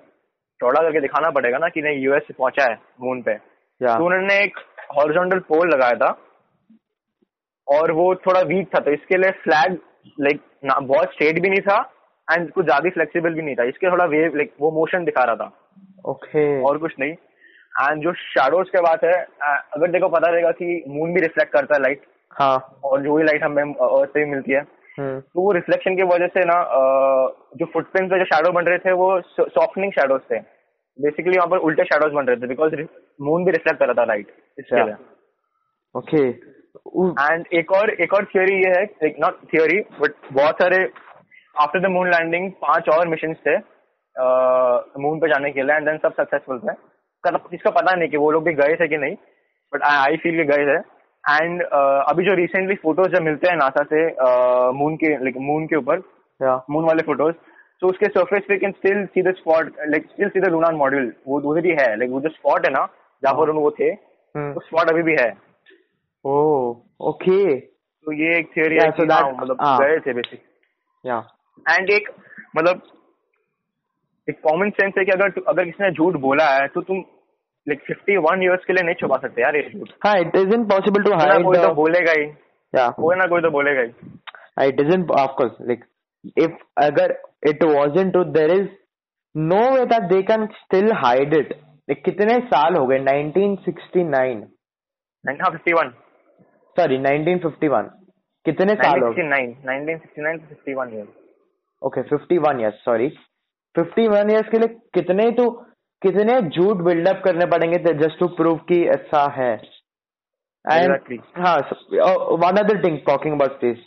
चौड़ा 0.59 0.81
करके 0.81 0.99
दिखाना 1.01 1.29
पड़ेगा 1.31 1.57
ना 1.57 1.69
कि 1.69 1.81
नहीं 1.81 2.03
यूएस 2.03 2.27
पहुँचा 2.31 2.63
है 2.63 2.77
मून 3.01 3.21
पे। 3.21 3.33
या 3.81 3.97
तो 3.97 4.05
उन्होंने 4.05 4.39
एक 4.43 4.59
हॉरिजॉन्टल 4.95 5.39
पोल 5.47 5.69
लगाया 5.69 5.95
था 5.97 6.15
और 7.67 7.91
वो 7.93 8.13
थोड़ा 8.25 8.41
वीक 8.47 8.67
था 8.75 8.79
तो 8.79 8.91
इसके 8.91 9.17
लिए 9.17 9.31
फ्लैग 9.43 9.77
लाइक 10.19 10.41
बहुत 10.63 11.13
स्ट्रेट 11.13 11.41
भी 11.41 11.49
नहीं 11.49 11.61
था 11.63 11.77
एंड 12.27 12.51
कुछ 12.51 12.65
ज़्यादा 12.65 12.89
फ्लेक्सिबल 12.91 13.33
भी 13.33 13.41
नहीं 13.41 13.55
था। 13.55 13.63
इसके 13.65 13.91
थोड़ा 13.91 14.05
वेव 14.11 14.35
लाइक 14.35 14.53
वो 14.61 14.71
मोशन 14.71 15.05
दिखा 15.05 15.23
रहा 15.23 15.35
था। 15.35 15.51
ओके। 16.05 16.61
और 16.61 16.77
कुछ 16.77 16.93
नहीं। 16.99 17.11
एंड 17.11 18.01
जो 18.03 18.13
शेडोज 18.13 18.69
के 18.69 18.81
बात 18.81 19.03
है 19.03 19.13
अगर 19.43 19.91
देखो 19.91 20.09
पता 20.09 20.31
रहेगा 20.31 20.51
कि 20.51 20.83
मून 20.87 21.13
भी 21.13 21.21
रिफ्लेक्ट 21.21 21.51
करता 21.53 21.75
है 21.75 21.81
लाइट 21.81 22.01
हाँ। 22.31 22.57
और 22.83 23.01
जो 23.01 23.15
भी 23.15 23.23
लाइट 23.23 23.43
हमें 23.43 23.63
अर्थ 23.63 24.09
से 24.09 24.19
भी 24.19 24.29
मिलती 24.31 24.51
है। 24.51 24.61
हम्म। 24.97 25.19
तो 25.19 25.41
वो 25.41 25.51
रिफ्लेक्शन 25.51 25.95
की 25.95 26.03
वजह 26.09 26.27
से 26.33 26.43
ना 26.45 26.57
जो 27.59 27.65
फुटप्रिंट 27.73 28.09
पे 28.11 28.19
जो 28.19 28.25
शेडो 28.25 28.51
बन 28.51 28.65
रहे 28.65 28.77
थे 28.79 28.91
वो 28.93 29.09
सॉफ्टनिंग 29.21 29.91
शेडोज 29.91 30.21
थे। 30.31 30.39
बेसिकली 30.99 31.37
वहाँ 31.37 31.47
पर 31.49 31.57
उल्टे 31.67 31.83
शेडोज 31.83 32.13
बन 32.13 32.25
रहे 32.25 32.37
थे 32.37 32.47
बिकॉज़ 32.47 32.75
मून 33.21 33.45
भी 33.45 33.51
रिफ्लेक्ट 33.51 33.79
कर 33.79 33.85
रहा 33.85 33.93
था 33.95 34.05
लाइट 34.05 34.27
इसके. 34.57 34.83
लिए। 34.83 34.95
ओके 35.95 36.27
एंड 37.25 37.45
एक 37.53 37.71
और 37.71 37.89
एक 38.03 38.13
और 38.13 38.25
थियोरी 38.25 38.55
ये 38.55 38.71
है 38.71 39.09
नॉट 39.19 39.39
थियोरी 39.53 39.79
बट 40.01 40.13
बहुत 40.33 40.55
सारे 40.55 40.83
आफ्टर 41.55 41.79
द 41.79 41.91
मून 41.91 42.09
लैंडिंग 42.09 42.51
पाँच 42.61 42.89
और 42.89 43.07
मिशन 43.07 43.33
थे। 43.47 43.57
मून 44.17 45.19
पे 45.19 45.27
जाने 45.29 45.51
के 45.51 45.63
लिए 45.63 45.75
एंड 45.75 45.85
देन 45.87 45.97
सब 46.03 46.13
सक्सेसफुल 46.13 46.59
थे। 46.59 46.73
किसका 47.23 47.69
पता 47.71 47.93
नहीं 47.95 48.09
कि 48.09 48.17
वो 48.17 48.29
लोग 48.31 48.43
भी 48.43 48.53
गए 48.53 48.75
थे 48.81 48.87
कि 48.87 48.97
नहीं 48.97 49.15
बट 49.73 49.83
आई 49.85 50.17
फील 50.23 50.35
के 50.37 50.43
गए 50.45 50.65
थे। 50.67 50.77
एंड 51.23 51.61
अभी 51.63 52.25
जो 52.25 52.33
रिसेंटली 52.35 52.75
फ़ोटोज़ 52.75 53.11
जब 53.11 53.21
मिलते 53.23 53.49
हैं 53.49 53.55
नासा 53.57 53.83
से 53.93 54.05
मून 54.79 54.95
के 55.03 55.09
लाइक 55.23 55.37
मून 55.41 55.65
के 55.67 55.75
ऊपर 55.75 56.01
मून 56.69 56.85
वाले 56.85 57.03
फ़ोटोज़ 57.03 57.35
तो 57.81 57.87
उसके 57.87 58.05
सरफेस 58.07 58.43
पे 58.47 58.57
can 58.57 58.71
still 58.71 59.05
see 59.05 59.21
the 59.21 59.33
spot 59.35 59.71
like 59.87 60.05
still 60.11 60.29
see 60.29 60.39
the 60.39 60.49
lunar 60.51 60.73
module 60.73 61.11
वो 61.27 61.39
उधर 61.51 61.61
भी 61.61 61.71
है 61.79 61.87
लाइक 61.95 62.11
वो 62.11 62.21
जो 62.21 62.29
स्पॉट 62.29 62.65
है 62.65 62.71
ना 62.73 62.85
जहाँ 63.23 63.33
पर 63.35 63.49
वो 63.51 63.71
थे 63.79 63.91
वो 64.35 64.61
स्पॉट 64.61 64.89
अभी 64.89 65.03
भी 65.03 65.15
है। 65.19 65.29
Oh 66.25 67.07
okay. 67.09 67.59
तो 67.59 68.11
ये 68.13 68.37
एक 68.37 68.49
थियोरी 68.55 68.75
Yeah, 68.77 68.85
है 68.85 68.91
so 68.91 69.03
that- 69.03 69.23
हाँ, 69.23 69.31
मतलब 69.31 69.57
हाँ. 69.61 69.77
गए 69.79 69.99
थे 69.99 70.13
बेसिक 70.13 70.41
या 71.05 71.17
एंड 71.65 71.89
एक 71.89 72.09
मतलब 72.55 72.81
एक 74.29 74.39
कॉमन 74.43 74.69
सेंस 74.69 74.93
है 74.97 75.03
कि 75.05 75.11
अगर 75.11 75.41
अगर 75.47 75.65
किसी 75.65 75.83
ने 75.83 75.91
झूठ 75.91 76.15
बोला 76.21 76.45
है 76.53 76.67
तो 76.75 76.81
तुम 76.81 76.97
लाइक 77.67 77.81
फिफ्टी 77.87 78.17
वन 78.25 78.43
ईयर्स 78.43 78.65
के 78.65 78.73
लिए 78.73 78.83
नहीं 78.85 78.95
छुपा 78.95 79.17
सकते 79.21 79.41
यार 79.41 79.55
ये 79.55 79.61
झूठ। 79.69 79.89
हाँ 80.05 80.13
it 80.21 80.35
is 80.35 80.55
possible 80.71 81.03
to 81.03 81.13
hide 81.19 81.43
कोई 81.43 81.57
तो 81.57 81.73
बोलेगा 81.73 82.11
ही। 82.19 82.25
या 82.73 82.87
कोई 83.01 83.15
ना 83.15 83.25
कोई 83.33 83.41
तो 83.41 83.49
बोलेगा 83.51 83.81
ही। 83.81 84.69
it 84.71 84.81
isn't 84.81 85.09
of 85.21 85.31
course 85.39 85.55
like 85.69 85.81
if 86.43 86.53
agar 86.83 87.07
it 87.51 87.63
wasn't 87.71 88.13
to 88.17 88.23
there 88.37 88.51
is 88.57 88.67
no 89.35 89.61
way 89.75 89.85
that 89.93 90.05
they 90.11 90.21
can 90.29 90.45
still 90.59 90.91
hide 91.03 91.33
it. 91.39 91.53
Like 91.89 92.01
कितने 92.05 92.39
साल 92.53 92.75
हो 92.75 92.85
गए? 92.87 92.99
1969 92.99 94.43
And- 95.23 95.41
हाँ 95.41 95.51
फिफ्टी 95.51 95.73
वन 95.73 95.91
1951 96.77 97.89
कितने 98.45 98.73
साल 98.75 99.03
हो 99.03 99.11
गए? 99.11 99.23
1969 99.23 99.53
1969 99.69 100.39
to 100.41 100.55
51 100.55 100.95
years 100.97 101.13
okay 101.81 102.01
51 102.13 102.63
years 102.63 102.81
fifty 103.75 104.07
one 104.07 104.31
years 104.31 104.49
के 104.49 104.57
लिए 104.57 104.75
कितने 104.93 105.29
तो 105.37 105.49
कितने 106.01 106.39
झूठ 106.41 106.81
बिल्डअप 106.85 107.21
करने 107.25 107.45
पड़ेंगे 107.51 107.77
जस्ट 107.93 108.19
टू 108.19 108.27
प्रूव 108.37 108.57
की 108.71 108.81
ऐसा 108.89 109.23
है। 109.31 109.53
One 112.43 112.57
other 112.57 112.83
thing 112.85 112.97
talking 113.07 113.33
about 113.33 113.61
this 113.61 113.77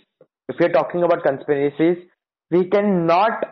if 0.50 0.62
you 0.62 0.68
talking 0.74 1.04
about 1.04 1.22
conspiracies 1.24 1.96
we 2.50 2.62
can 2.74 2.90
not 3.04 3.44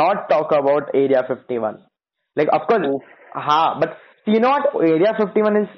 not 0.00 0.28
talk 0.30 0.54
about 0.54 0.94
area 0.96 1.20
fifty 1.28 1.58
one 1.58 1.78
like 2.36 2.48
of course 2.54 3.08
हाँ 3.48 3.78
but 3.80 3.94
see 4.26 4.40
not 4.40 4.66
area 4.84 5.12
fifty 5.12 5.42
one 5.42 5.56
is 5.56 5.72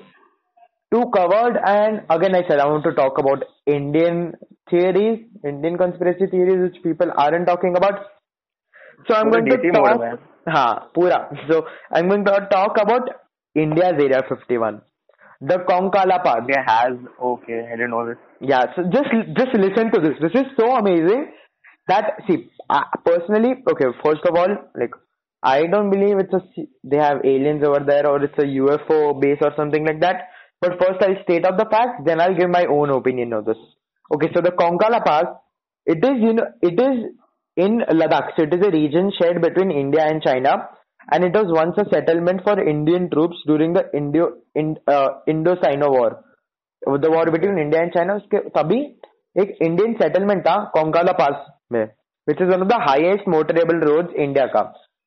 to 0.92 1.04
covered 1.10 1.56
and 1.68 2.00
again 2.10 2.34
I 2.36 2.42
sir 2.50 2.60
I 2.60 2.80
to 2.82 2.90
talk 3.02 3.20
about 3.20 3.44
Indian 3.68 4.30
theories 4.72 5.46
Indian 5.46 5.76
conspiracy 5.76 6.26
theories 6.26 6.78
people 6.82 7.10
are 7.20 7.34
an 7.34 7.44
talking 7.44 7.76
about 7.76 8.04
So 9.07 9.15
I'm 9.15 9.31
पूरा 9.31 9.31
going 9.31 9.45
to 9.49 9.57
DC 9.57 9.73
mode 9.73 9.89
talk 9.89 9.99
में 10.01 10.53
हाँ 10.53 10.91
पूरा 10.95 11.19
so 11.49 11.65
I'm 11.91 12.07
going 12.09 12.25
to 12.25 12.39
talk 12.51 12.77
about 12.85 13.09
India's 13.55 13.99
Area 14.05 14.21
51 14.29 14.81
the 15.51 15.57
Konkala 15.69 16.23
Pass 16.23 16.39
India 16.41 16.63
has 16.67 16.93
okay 17.31 17.59
I 17.67 17.75
didn't 17.77 17.91
know 17.91 18.05
this 18.07 18.17
yeah 18.39 18.65
so 18.75 18.83
just 18.95 19.09
just 19.39 19.53
listen 19.65 19.91
to 19.95 20.01
this 20.07 20.17
this 20.25 20.35
is 20.41 20.51
so 20.59 20.67
amazing 20.75 21.23
that 21.87 22.11
see 22.27 22.37
uh, 22.69 22.83
personally 23.05 23.53
okay 23.73 23.87
first 24.03 24.25
of 24.31 24.35
all 24.35 24.53
like 24.81 24.91
I 25.43 25.65
don't 25.65 25.89
believe 25.89 26.19
it's 26.19 26.33
a 26.33 26.41
c- 26.55 26.69
they 26.83 26.97
have 26.97 27.25
aliens 27.25 27.63
over 27.63 27.79
there 27.87 28.05
or 28.07 28.23
it's 28.23 28.37
a 28.37 28.47
UFO 28.63 29.19
base 29.19 29.39
or 29.41 29.51
something 29.55 29.85
like 29.85 29.99
that 30.01 30.27
but 30.61 30.77
first 30.83 31.01
I'll 31.01 31.21
state 31.23 31.45
out 31.45 31.57
the 31.57 31.65
facts 31.71 32.03
then 32.05 32.21
I'll 32.21 32.35
give 32.41 32.49
my 32.49 32.65
own 32.65 32.91
opinion 32.91 33.33
of 33.33 33.45
this 33.45 33.57
okay 34.13 34.29
so 34.35 34.41
the 34.41 34.51
Konkala 34.51 35.03
Pass 35.03 35.25
it 35.87 36.05
is 36.11 36.21
you 36.27 36.33
know 36.33 36.45
it 36.61 36.79
is 36.79 37.11
in 37.57 37.79
Ladakh 38.01 38.35
so 38.35 38.43
it 38.43 38.53
is 38.53 38.65
a 38.65 38.71
region 38.71 39.11
shared 39.19 39.41
between 39.41 39.71
India 39.71 40.03
and 40.07 40.21
China 40.23 40.53
and 41.11 41.23
it 41.23 41.33
was 41.33 41.47
once 41.49 41.77
a 41.77 41.85
settlement 41.93 42.41
for 42.43 42.59
Indian 42.59 43.09
troops 43.09 43.37
during 43.45 43.73
the 43.73 43.83
Indo 43.93 44.27
in, 44.55 44.77
uh, 44.87 45.09
Indo-Sino 45.27 45.89
war 45.91 46.11
the 46.81 47.05
war 47.13 47.29
between 47.31 47.57
India 47.59 47.81
and 47.81 47.91
China 47.93 48.13
उसके 48.15 48.37
तभी 48.53 48.77
एक 49.41 49.57
Indian 49.61 49.93
settlement 50.01 50.41
था 50.45 50.53
कोंकाला 50.75 51.11
pass 51.19 51.45
में 51.71 51.83
which 52.27 52.41
is 52.41 52.47
one 52.49 52.61
of 52.61 52.67
the 52.67 52.79
highest 52.87 53.27
motorable 53.29 53.79
roads 53.89 54.15
India 54.23 54.45
का 54.55 54.61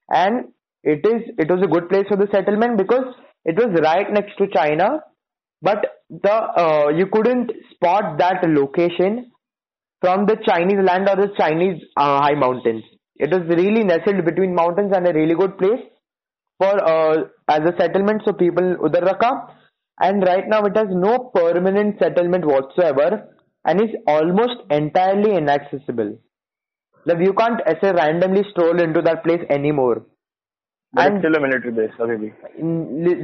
and 0.08 0.38
it 0.84 1.06
is 1.06 1.40
it 1.40 1.50
was 1.50 1.62
a 1.62 1.66
good 1.72 1.88
place 1.88 2.04
for 2.10 2.18
the 2.22 2.28
settlement 2.34 2.76
because 2.78 3.04
it 3.46 3.60
was 3.60 3.78
right 3.84 4.10
next 4.18 4.38
to 4.38 4.46
China 4.54 4.88
but 5.62 5.86
the 6.26 6.36
you 6.98 7.06
couldn't 7.16 7.52
spot 7.72 8.14
that 8.22 8.46
location 8.54 9.18
from 10.01 10.25
the 10.25 10.37
Chinese 10.47 10.83
land 10.83 11.09
or 11.09 11.15
the 11.15 11.33
Chinese 11.37 11.81
uh, 11.97 12.21
high 12.21 12.35
mountains. 12.35 12.83
It 13.15 13.33
is 13.33 13.41
really 13.49 13.83
nestled 13.83 14.23
between 14.25 14.55
mountains 14.55 14.93
and 14.95 15.07
a 15.07 15.13
really 15.13 15.35
good 15.35 15.57
place 15.57 15.81
for 16.57 16.73
uh, 16.83 17.23
as 17.49 17.61
a 17.61 17.75
settlement. 17.79 18.21
So 18.25 18.33
people 18.33 18.75
Udar 18.77 19.05
Raka, 19.05 19.31
and 19.99 20.23
right 20.23 20.47
now 20.47 20.63
it 20.65 20.77
has 20.77 20.87
no 20.89 21.31
permanent 21.35 21.99
settlement 21.99 22.45
whatsoever 22.45 23.27
and 23.65 23.81
is 23.81 23.89
almost 24.07 24.61
entirely 24.69 25.35
inaccessible. 25.35 26.17
Like 27.05 27.17
you 27.21 27.33
can't 27.33 27.59
as 27.65 27.77
a 27.83 27.93
randomly 27.93 28.43
stroll 28.51 28.81
into 28.81 29.01
that 29.01 29.23
place 29.23 29.41
anymore. 29.49 30.05
But 30.93 31.05
and 31.05 31.17
it's 31.17 31.25
still 31.25 31.35
a 31.35 31.41
military 31.41 31.71
base, 31.71 31.95
okay. 31.99 32.33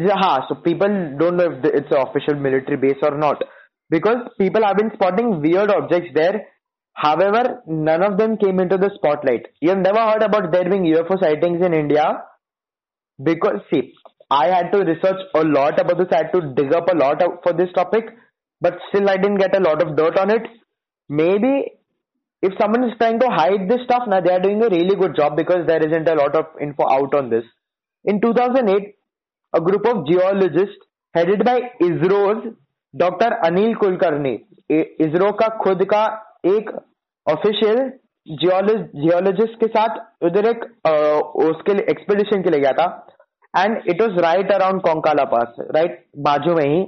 Yeah, 0.05 0.39
so 0.47 0.55
people 0.55 1.15
don't 1.17 1.37
know 1.37 1.51
if 1.51 1.65
it's 1.65 1.91
an 1.91 1.97
official 1.97 2.35
military 2.35 2.77
base 2.77 2.97
or 3.01 3.17
not 3.17 3.43
because 3.89 4.17
people 4.37 4.63
have 4.63 4.77
been 4.77 4.91
spotting 4.93 5.41
weird 5.41 5.71
objects 5.71 6.09
there 6.13 6.45
However, 6.94 7.62
none 7.66 8.02
of 8.02 8.16
them 8.18 8.36
came 8.36 8.60
into 8.60 8.76
the 8.76 8.90
spotlight. 8.94 9.46
You've 9.60 9.78
never 9.78 9.98
heard 10.00 10.22
about 10.22 10.52
there 10.52 10.68
being 10.68 10.84
UFO 10.84 11.18
sightings 11.20 11.62
in 11.64 11.72
India 11.74 12.22
because 13.22 13.60
see, 13.72 13.92
I 14.30 14.48
had 14.48 14.70
to 14.72 14.78
research 14.78 15.20
a 15.34 15.42
lot 15.44 15.80
about 15.80 15.98
this. 15.98 16.08
I 16.12 16.18
had 16.18 16.32
to 16.32 16.52
dig 16.54 16.72
up 16.74 16.88
a 16.92 16.96
lot 16.96 17.22
of, 17.22 17.38
for 17.42 17.52
this 17.52 17.72
topic, 17.74 18.04
but 18.60 18.78
still 18.88 19.08
I 19.08 19.16
didn't 19.16 19.38
get 19.38 19.56
a 19.56 19.60
lot 19.60 19.82
of 19.82 19.96
dirt 19.96 20.18
on 20.18 20.30
it. 20.30 20.42
Maybe 21.08 21.72
if 22.42 22.52
someone 22.60 22.84
is 22.84 22.96
trying 22.98 23.18
to 23.20 23.28
hide 23.28 23.68
this 23.68 23.82
stuff, 23.84 24.04
now 24.06 24.20
they 24.20 24.32
are 24.32 24.40
doing 24.40 24.62
a 24.62 24.68
really 24.68 24.96
good 24.96 25.16
job 25.16 25.36
because 25.36 25.66
there 25.66 25.84
isn't 25.86 26.08
a 26.08 26.14
lot 26.14 26.36
of 26.36 26.46
info 26.60 26.84
out 26.90 27.14
on 27.14 27.30
this. 27.30 27.44
In 28.04 28.20
2008, 28.20 28.94
a 29.52 29.60
group 29.60 29.86
of 29.86 30.06
geologists 30.06 30.84
headed 31.14 31.44
by 31.44 31.60
ISRO's 31.82 32.50
doctor 32.94 33.32
Anil 33.46 33.74
Kulkarni 33.80 34.30
इ- 34.70 34.84
इसरो 35.04 35.30
का 35.40 35.48
खुद 35.64 35.82
का 35.92 36.00
एक 36.53 36.69
official 37.27 37.77
geologist 38.27 39.59
के 39.59 39.67
साथ 39.77 40.25
उधर 40.25 40.49
एक 40.49 40.63
उसके 41.45 41.73
लिए 41.73 41.85
एक्सपेडिशन 41.91 42.43
के 42.43 42.49
लिए 42.49 42.59
गया 42.61 42.71
था। 42.79 42.87
And 43.53 43.77
it 43.89 44.01
was 44.01 44.19
right 44.23 44.51
around 44.53 44.81
Konkala 44.81 45.23
pass 45.35 45.55
right 45.75 46.03
बाजू 46.27 46.53
में 46.55 46.65
ही। 46.65 46.81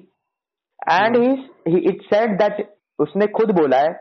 And 0.91 1.17
he 1.17 1.79
it 1.91 2.01
said 2.13 2.37
that 2.41 2.67
उसने 2.99 3.27
खुद 3.39 3.51
बोला 3.59 3.77
है 3.81 3.93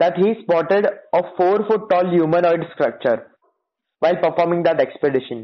that 0.00 0.18
he 0.24 0.32
spotted 0.40 0.86
a 0.86 1.20
four 1.36 1.62
foot 1.70 1.90
tall 1.90 2.14
humanoid 2.14 2.70
structure 2.72 3.28
while 4.02 4.16
performing 4.22 4.62
that 4.64 4.80
expedition. 4.82 5.42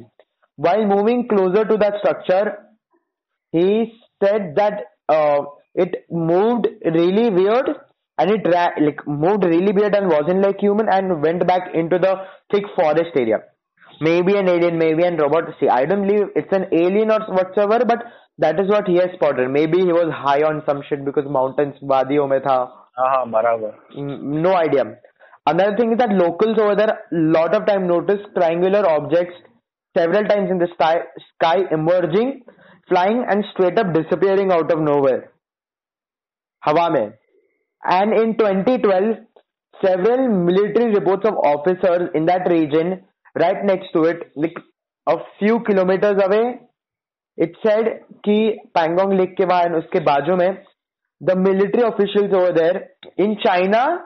While 0.59 0.81
moving 0.93 1.21
closer 1.33 1.61
to 1.67 1.77
that 1.83 1.99
structure, 1.99 2.47
he 3.55 3.67
said 4.23 4.49
that 4.57 4.81
uh, 5.09 5.43
it 5.75 5.95
moved 6.11 6.67
really 6.97 7.27
weird 7.37 7.69
and 8.19 8.31
it 8.31 8.47
like 8.87 9.07
moved 9.07 9.45
really 9.45 9.73
weird 9.73 9.95
and 9.95 10.09
wasn't 10.09 10.43
like 10.43 10.59
human 10.61 10.89
and 10.89 11.23
went 11.23 11.47
back 11.47 11.75
into 11.75 11.99
the 11.99 12.15
thick 12.53 12.65
forest 12.77 13.17
area. 13.17 13.43
Maybe 14.01 14.37
an 14.37 14.49
alien, 14.49 14.79
maybe 14.79 15.05
an 15.05 15.17
robot. 15.17 15.45
See, 15.61 15.69
I 15.69 15.85
don't 15.85 16.07
believe 16.07 16.29
it's 16.37 16.53
an 16.53 16.67
alien 16.73 17.11
or 17.11 17.21
whatsoever, 17.29 17.85
but 17.85 18.05
that 18.39 18.61
is 18.61 18.69
what 18.69 18.87
he 18.87 18.97
has 18.97 19.11
spotted. 19.15 19.51
Maybe 19.51 19.79
he 19.79 19.93
was 19.93 20.13
high 20.15 20.43
on 20.43 20.63
some 20.67 20.83
shit 20.89 21.05
because 21.05 21.25
mountains 21.29 21.75
wadiyon 21.83 22.31
mein 22.31 22.43
tha. 22.43 22.59
Aha, 22.99 23.25
barabar. 23.27 23.75
Mm, 23.97 24.43
no 24.47 24.55
idea. 24.55 24.85
Another 25.47 25.77
thing 25.77 25.93
is 25.93 25.99
that 25.99 26.11
locals 26.11 26.59
over 26.61 26.75
there 26.77 26.99
lot 27.11 27.55
of 27.55 27.67
time 27.67 27.87
notice 27.87 28.21
triangular 28.37 28.87
objects 28.87 29.35
several 29.97 30.25
times 30.25 30.51
in 30.51 30.59
the 30.59 30.69
sky, 30.75 30.97
sky 31.35 31.59
emerging, 31.71 32.43
flying 32.89 33.25
and 33.29 33.45
straight 33.53 33.79
up 33.79 33.95
disappearing 33.95 34.53
out 34.53 34.71
of 34.71 34.81
nowhere. 34.81 35.33
Hawa 36.61 36.91
mein 36.91 37.15
and 37.85 38.13
in 38.13 38.37
2012 38.37 39.17
several 39.85 40.29
military 40.29 40.95
reports 40.95 41.25
of 41.25 41.35
officers 41.37 42.11
in 42.15 42.27
that 42.27 42.49
region 42.51 43.05
right 43.35 43.65
next 43.65 43.93
to 43.93 44.05
it 44.05 44.31
like 44.35 44.57
a 45.07 45.17
few 45.39 45.61
kilometers 45.61 46.21
away 46.25 46.61
it 47.37 47.53
said 47.63 48.01
ki 48.25 48.59
pangong 48.75 49.17
lake 49.19 49.37
ke 49.37 49.49
uske 49.81 50.01
mein 50.43 50.59
the 51.21 51.37
military 51.37 51.83
officials 51.83 52.33
over 52.33 52.53
there 52.53 52.91
in 53.17 53.37
china 53.45 54.01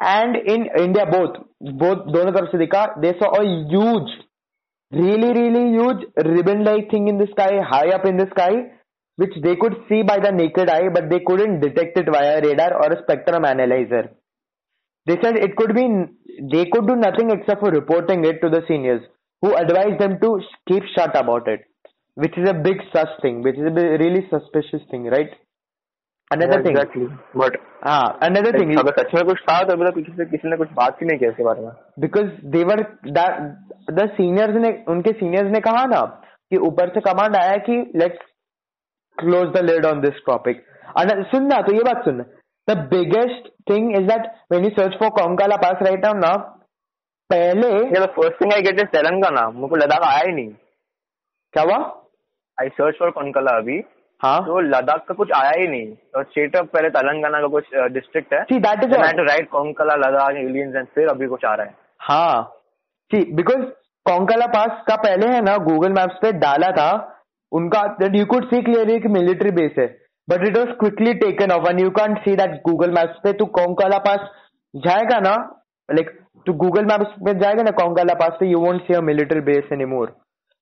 and 0.00 0.36
in 0.36 0.66
india 0.76 1.06
both 1.06 1.36
both 1.82 2.06
dono 2.12 2.32
taraf 2.32 2.50
se 2.50 2.58
dikha 2.58 3.00
they 3.00 3.12
saw 3.20 3.30
a 3.40 3.44
huge 3.44 4.10
really 4.92 5.32
really 5.38 5.64
huge 5.76 6.02
ribbon 6.16 6.64
like 6.64 6.90
thing 6.90 7.08
in 7.08 7.18
the 7.18 7.26
sky 7.26 7.60
high 7.72 7.88
up 7.90 8.04
in 8.06 8.16
the 8.16 8.26
sky 8.34 8.52
which 9.17 9.35
they 9.43 9.55
could 9.55 9.75
see 9.87 10.01
by 10.03 10.17
the 10.25 10.31
naked 10.31 10.69
eye 10.69 10.89
but 10.97 11.09
they 11.09 11.19
couldn't 11.29 11.59
detect 11.59 11.97
it 11.97 12.07
via 12.15 12.35
radar 12.41 12.69
or 12.83 12.91
a 12.93 13.01
spectrum 13.03 13.45
analyzer 13.45 14.03
they 15.07 15.17
said 15.23 15.37
it 15.47 15.55
could 15.55 15.73
be 15.75 15.85
they 16.53 16.65
could 16.73 16.87
do 16.87 16.95
nothing 16.95 17.31
except 17.31 17.61
for 17.65 17.71
reporting 17.71 18.23
it 18.25 18.39
to 18.41 18.49
the 18.49 18.61
seniors 18.67 19.01
who 19.43 19.53
advised 19.55 19.99
them 19.99 20.17
to 20.23 20.31
keep 20.71 20.83
shut 20.95 21.15
about 21.23 21.47
it 21.47 21.61
which 22.15 22.37
is 22.37 22.49
a 22.49 22.53
big 22.53 22.81
sus 22.93 23.13
thing 23.21 23.41
which 23.41 23.57
is 23.57 23.67
a 23.67 23.75
bi- 23.79 23.93
really 24.03 24.23
suspicious 24.33 24.83
thing 24.91 25.05
right 25.15 25.37
another 26.31 26.59
thing 26.63 26.75
exactly 26.77 27.05
but 27.39 27.57
हाँ 27.85 28.19
another 28.29 28.51
thing 28.57 28.73
अगर 28.79 28.99
सच 28.99 29.13
में 29.15 29.23
कुछ 29.29 29.39
था 29.49 29.61
तो 29.69 29.73
अभी 29.73 29.85
तक 29.85 29.95
किसी 29.95 30.11
से 30.17 30.25
किसी 30.31 30.49
ने 30.49 30.57
कुछ 30.57 30.71
बात 30.81 31.01
ही 31.01 31.07
नहीं 31.07 31.19
किया 31.19 31.29
इसके 31.31 31.43
बारे 31.43 31.61
में 31.61 31.71
because 32.05 32.29
they 32.55 32.63
were 32.71 32.81
that 33.17 33.39
the 33.99 34.05
seniors 34.19 34.59
ने 34.65 34.71
उनके 34.95 35.13
seniors 35.23 35.51
ने 35.55 35.59
कहा 35.69 35.85
ना 35.95 36.01
कि 36.51 36.57
ऊपर 36.69 36.89
से 36.93 37.01
कमांड 37.09 37.35
आया 37.35 37.57
कि 37.69 37.79
let's 38.03 38.27
close 39.20 39.52
the 39.54 39.62
lid 39.62 39.86
on 39.90 40.02
this 40.04 40.20
topic. 40.28 40.64
And 40.98 41.24
सुन 41.30 41.46
ना 41.46 41.60
तो 41.60 41.74
ये 41.74 41.82
बात 41.82 42.04
सुन। 42.04 42.24
The 42.68 42.76
biggest 42.92 43.48
thing 43.70 43.90
is 44.00 44.06
that 44.10 44.28
when 44.52 44.64
you 44.64 44.70
search 44.76 44.96
for 45.00 45.10
Konkala 45.10 45.58
Pass 45.62 45.82
right 45.88 46.04
now 46.04 46.14
ना 46.14 46.32
पहले 47.30 47.68
ये 47.68 48.06
first 48.06 48.40
thing 48.40 48.52
I 48.52 48.62
get 48.62 48.80
is 48.80 48.86
Telangana 48.86 49.50
मुझे 49.50 49.68
को 49.68 49.76
लद्दाख 49.76 50.02
आया 50.02 50.22
ही 50.26 50.32
नहीं। 50.32 50.48
क्या 51.52 51.62
हुआ? 51.62 51.76
आई 52.60 52.68
सर्च 52.68 52.96
फॉर 52.98 53.10
कोनकला 53.10 53.56
अभी। 53.56 53.84
हाँ। 54.22 54.40
तो 54.40 54.60
लद्दाख 54.60 55.04
का 55.08 55.14
कुछ 55.14 55.32
आया 55.32 55.50
ही 55.50 55.66
नहीं। 55.68 55.96
और 56.16 56.24
स्टेट 56.24 56.56
ऑफ़ 56.56 56.66
पहले 56.66 56.90
तेलंगाना 56.90 57.40
का 57.40 57.46
कुछ 57.46 57.64
डिस्ट्रिक्ट 57.92 58.34
है। 58.34 58.44
Had 58.44 58.82
to 58.82 59.26
write 59.26 59.46
Konkala 59.46 59.94
Ladakh 59.94 60.30
aliens 60.30 60.76
and 60.76 60.86
फिर 60.86 61.08
अभी 61.08 61.26
कुछ 61.26 61.44
आ 61.44 61.54
रहा 61.54 61.66
है। 61.66 61.74
हाँ। 62.00 62.42
सी 63.10 63.32
बिकॉज़ 63.34 63.64
कोंकला 64.06 64.46
पास 64.46 64.84
का 64.88 64.96
पहले 64.96 65.26
है 65.26 65.40
ना 65.40 65.56
गूगल 65.56 65.92
मैप्स 65.92 66.18
पे 66.22 66.32
डाला 66.32 66.70
था 66.70 67.15
उनका 67.52 67.80
यू 68.14 68.24
कुड 68.26 68.44
सी 68.44 68.62
क्लियरली 68.62 68.98
कि 69.00 69.08
मिलिट्री 69.08 69.50
बेस 69.50 69.72
है। 69.78 69.86
But 70.30 70.46
it 70.48 70.56
was 70.58 70.68
quickly 70.68 71.14
taken 71.14 71.50
off 71.52 71.68
and 71.68 71.80
you 71.80 71.90
can't 71.90 72.18
see 72.18 72.36
that 72.36 72.50
Google 72.68 72.90
Maps 72.90 73.18
पे 73.24 73.32
तू 73.32 73.44
कोंकला 73.44 73.98
पास 73.98 74.28
जाएगा 74.76 75.18
ना? 75.20 75.62
लाइक 75.90 76.10
तू 76.46 76.52
गूगल 76.52 76.84
मैप्स 76.84 77.12
पे 77.26 77.34
जाएगा 77.34 77.62
ना 77.62 77.70
कोंकला 77.70 78.14
पास 78.14 78.36
पे? 78.40 78.46
You 78.46 78.58
won't 78.60 78.82
see 78.82 78.94
a 78.94 79.00
military 79.00 79.40
base 79.40 79.72
anymore 79.72 80.16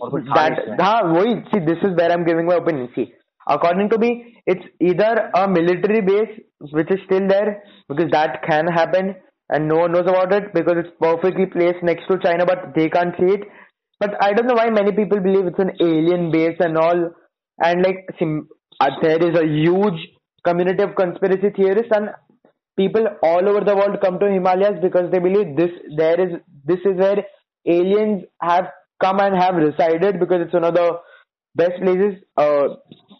और 0.03 0.11
कुछ 0.11 0.25
था 0.29 0.35
that 0.37 0.51
नहीं 0.51 0.63
इसमें. 0.63 0.85
हाँ 0.85 1.03
वही 1.13 1.35
see 1.53 1.61
this 1.69 1.85
is 1.89 1.97
where 2.01 2.13
I'm 2.17 2.25
giving 2.31 2.47
my 2.53 2.57
opinion 2.63 2.89
see 2.97 3.07
according 3.55 3.91
to 3.93 3.99
me 4.05 4.11
it's 4.55 4.67
either 4.91 5.13
a 5.41 5.47
military 5.57 6.01
base 6.09 6.35
which 6.79 6.91
is 6.97 7.01
still 7.07 7.29
there 7.35 7.53
because 7.93 8.11
that 8.17 8.37
can 8.49 8.71
happen 8.79 9.15
and 9.51 9.69
no 9.69 9.79
one 9.83 9.93
knows 9.93 10.11
about 10.15 10.33
it 10.39 10.53
because 10.55 10.81
it's 10.83 10.93
perfectly 11.07 11.47
placed 11.55 11.83
next 11.91 12.11
to 12.13 12.19
China 12.27 12.47
but 12.53 12.67
they 12.77 12.89
can't 12.97 13.15
see 13.21 13.31
it 13.39 13.47
but 14.01 14.15
I 14.27 14.33
don't 14.33 14.47
know 14.53 14.59
why 14.61 14.69
many 14.71 14.93
people 15.01 15.21
believe 15.29 15.47
it's 15.53 15.65
an 15.67 15.73
alien 15.89 16.31
base 16.37 16.63
and 16.69 16.79
all 16.79 17.03
and 17.59 17.83
like 17.89 18.05
see, 18.19 18.31
uh, 18.81 18.91
there 19.03 19.23
is 19.31 19.39
a 19.39 19.47
huge 19.47 20.01
community 20.51 20.83
of 20.83 20.95
conspiracy 21.03 21.51
theorists 21.61 21.93
and 21.99 22.11
people 22.78 23.08
all 23.24 23.48
over 23.50 23.62
the 23.62 23.76
world 23.76 24.00
come 24.02 24.20
to 24.20 24.32
Himalayas 24.32 24.80
because 24.82 25.12
they 25.12 25.20
believe 25.20 25.56
this 25.58 25.72
there 25.96 26.20
is 26.26 26.40
this 26.66 26.80
is 26.86 26.98
where 26.98 27.24
aliens 27.66 28.24
have 28.42 28.68
come 29.02 29.20
and 29.20 29.36
have 29.36 29.56
resided 29.56 30.20
because 30.20 30.42
it's 30.42 30.54
one 30.54 30.64
of 30.64 30.74
the 30.74 31.00
best 31.56 31.82
places 31.82 32.16
uh 32.38 32.68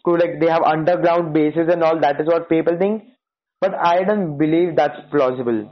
to 0.06 0.14
like 0.22 0.38
they 0.40 0.48
have 0.48 0.62
underground 0.62 1.32
bases 1.34 1.68
and 1.72 1.82
all. 1.82 1.98
That 2.00 2.20
is 2.20 2.26
what 2.26 2.48
people 2.48 2.78
think. 2.78 3.02
But 3.60 3.74
i 3.74 4.04
don't 4.04 4.38
believe 4.38 4.76
that's 4.76 5.00
plausible. 5.10 5.68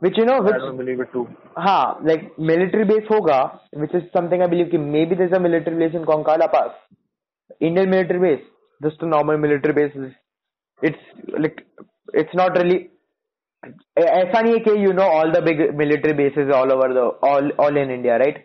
Which 0.00 0.18
you 0.18 0.26
know 0.26 0.42
which, 0.42 0.54
i 0.54 0.58
don't 0.58 0.76
believe 0.76 1.00
it 1.00 1.12
too. 1.12 1.28
Ha 1.56 1.98
like 2.02 2.38
military 2.38 2.84
base 2.84 3.08
hoga 3.08 3.60
which 3.72 3.94
is 3.94 4.02
something 4.12 4.42
i 4.42 4.46
believe 4.46 4.70
ki 4.70 4.78
maybe 4.78 5.14
there's 5.14 5.32
a 5.32 5.40
military 5.40 5.78
base 5.84 5.94
in 6.00 6.04
konkala 6.04 6.52
pass 6.52 6.72
indian 7.60 7.88
military 7.90 8.20
base 8.26 8.44
just 8.82 9.02
a 9.02 9.06
normal 9.06 9.38
military 9.38 9.74
base. 9.74 10.12
It's 10.82 10.98
like 11.38 11.64
it's 12.21 12.35
not 12.35 12.57
really 12.57 12.79
ऐसा 13.99 14.41
नहीं 14.41 14.53
है 14.53 14.59
कि 14.67 14.71
you 14.83 14.93
know 14.99 15.07
all 15.17 15.33
the 15.33 15.41
big 15.47 15.59
military 15.81 16.13
bases 16.21 16.53
all 16.59 16.71
over 16.75 16.87
the 16.97 17.03
all 17.31 17.49
all 17.65 17.77
in 17.81 17.91
India 17.97 18.15
right 18.23 18.39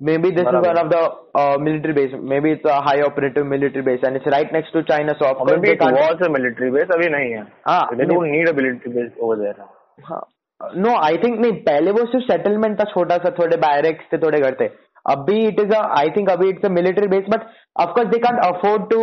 maybe 0.00 0.30
this 0.36 0.44
is 0.44 0.48
बराबर. 0.48 0.68
one 0.68 0.78
of 0.82 0.90
the 0.92 1.00
uh, 1.40 1.56
military 1.68 1.94
base 1.98 2.14
maybe 2.34 2.52
it's 2.56 2.68
a 2.74 2.78
high 2.88 3.00
operative 3.08 3.48
military 3.54 3.84
base 3.88 4.06
and 4.08 4.20
it's 4.20 4.30
right 4.36 4.52
next 4.58 4.76
to 4.76 4.82
China 4.92 5.16
so 5.22 5.26
of 5.30 5.42
Or 5.42 5.46
course 5.46 5.56
maybe 5.56 5.68
they 5.68 5.74
it 5.74 5.82
can't 5.82 5.98
was 6.02 6.22
a 6.28 6.30
military 6.36 6.70
base 6.76 6.94
अभी 6.98 7.08
नहीं 7.16 7.32
है. 7.32 7.42
हाँ 7.68 7.80
They 7.98 8.06
don't 8.12 8.30
need 8.36 8.52
a 8.52 8.54
military 8.60 8.94
base 9.00 9.18
over 9.26 9.36
there 9.42 9.56
now. 9.64 9.70
हाँ 10.10 10.22
no 10.60 10.94
I 11.04 11.16
think 11.22 11.38
नहीं 11.40 11.52
पहले 11.62 11.90
वो 11.92 12.04
सिर्फ 12.10 12.24
settlement 12.24 12.78
था 12.80 12.84
छोटा 12.90 13.16
सा 13.22 13.30
थोड़े 13.38 13.56
बैरेक्स 13.62 14.04
थे 14.12 14.18
थोड़े 14.24 14.40
घर 14.40 14.56
थे 14.60 14.66
अभी 15.06 15.38
इट 15.46 15.60
इज 15.60 15.72
आई 15.78 16.10
थिंक 16.16 16.30
अभी 16.30 16.48
it's 16.50 16.64
a 16.64 16.68
military 16.74 17.08
base 17.14 17.24
but 17.30 17.46
of course 17.84 18.08
they 18.10 18.18
can't 18.26 18.38
afford 18.44 18.88
to 18.90 19.00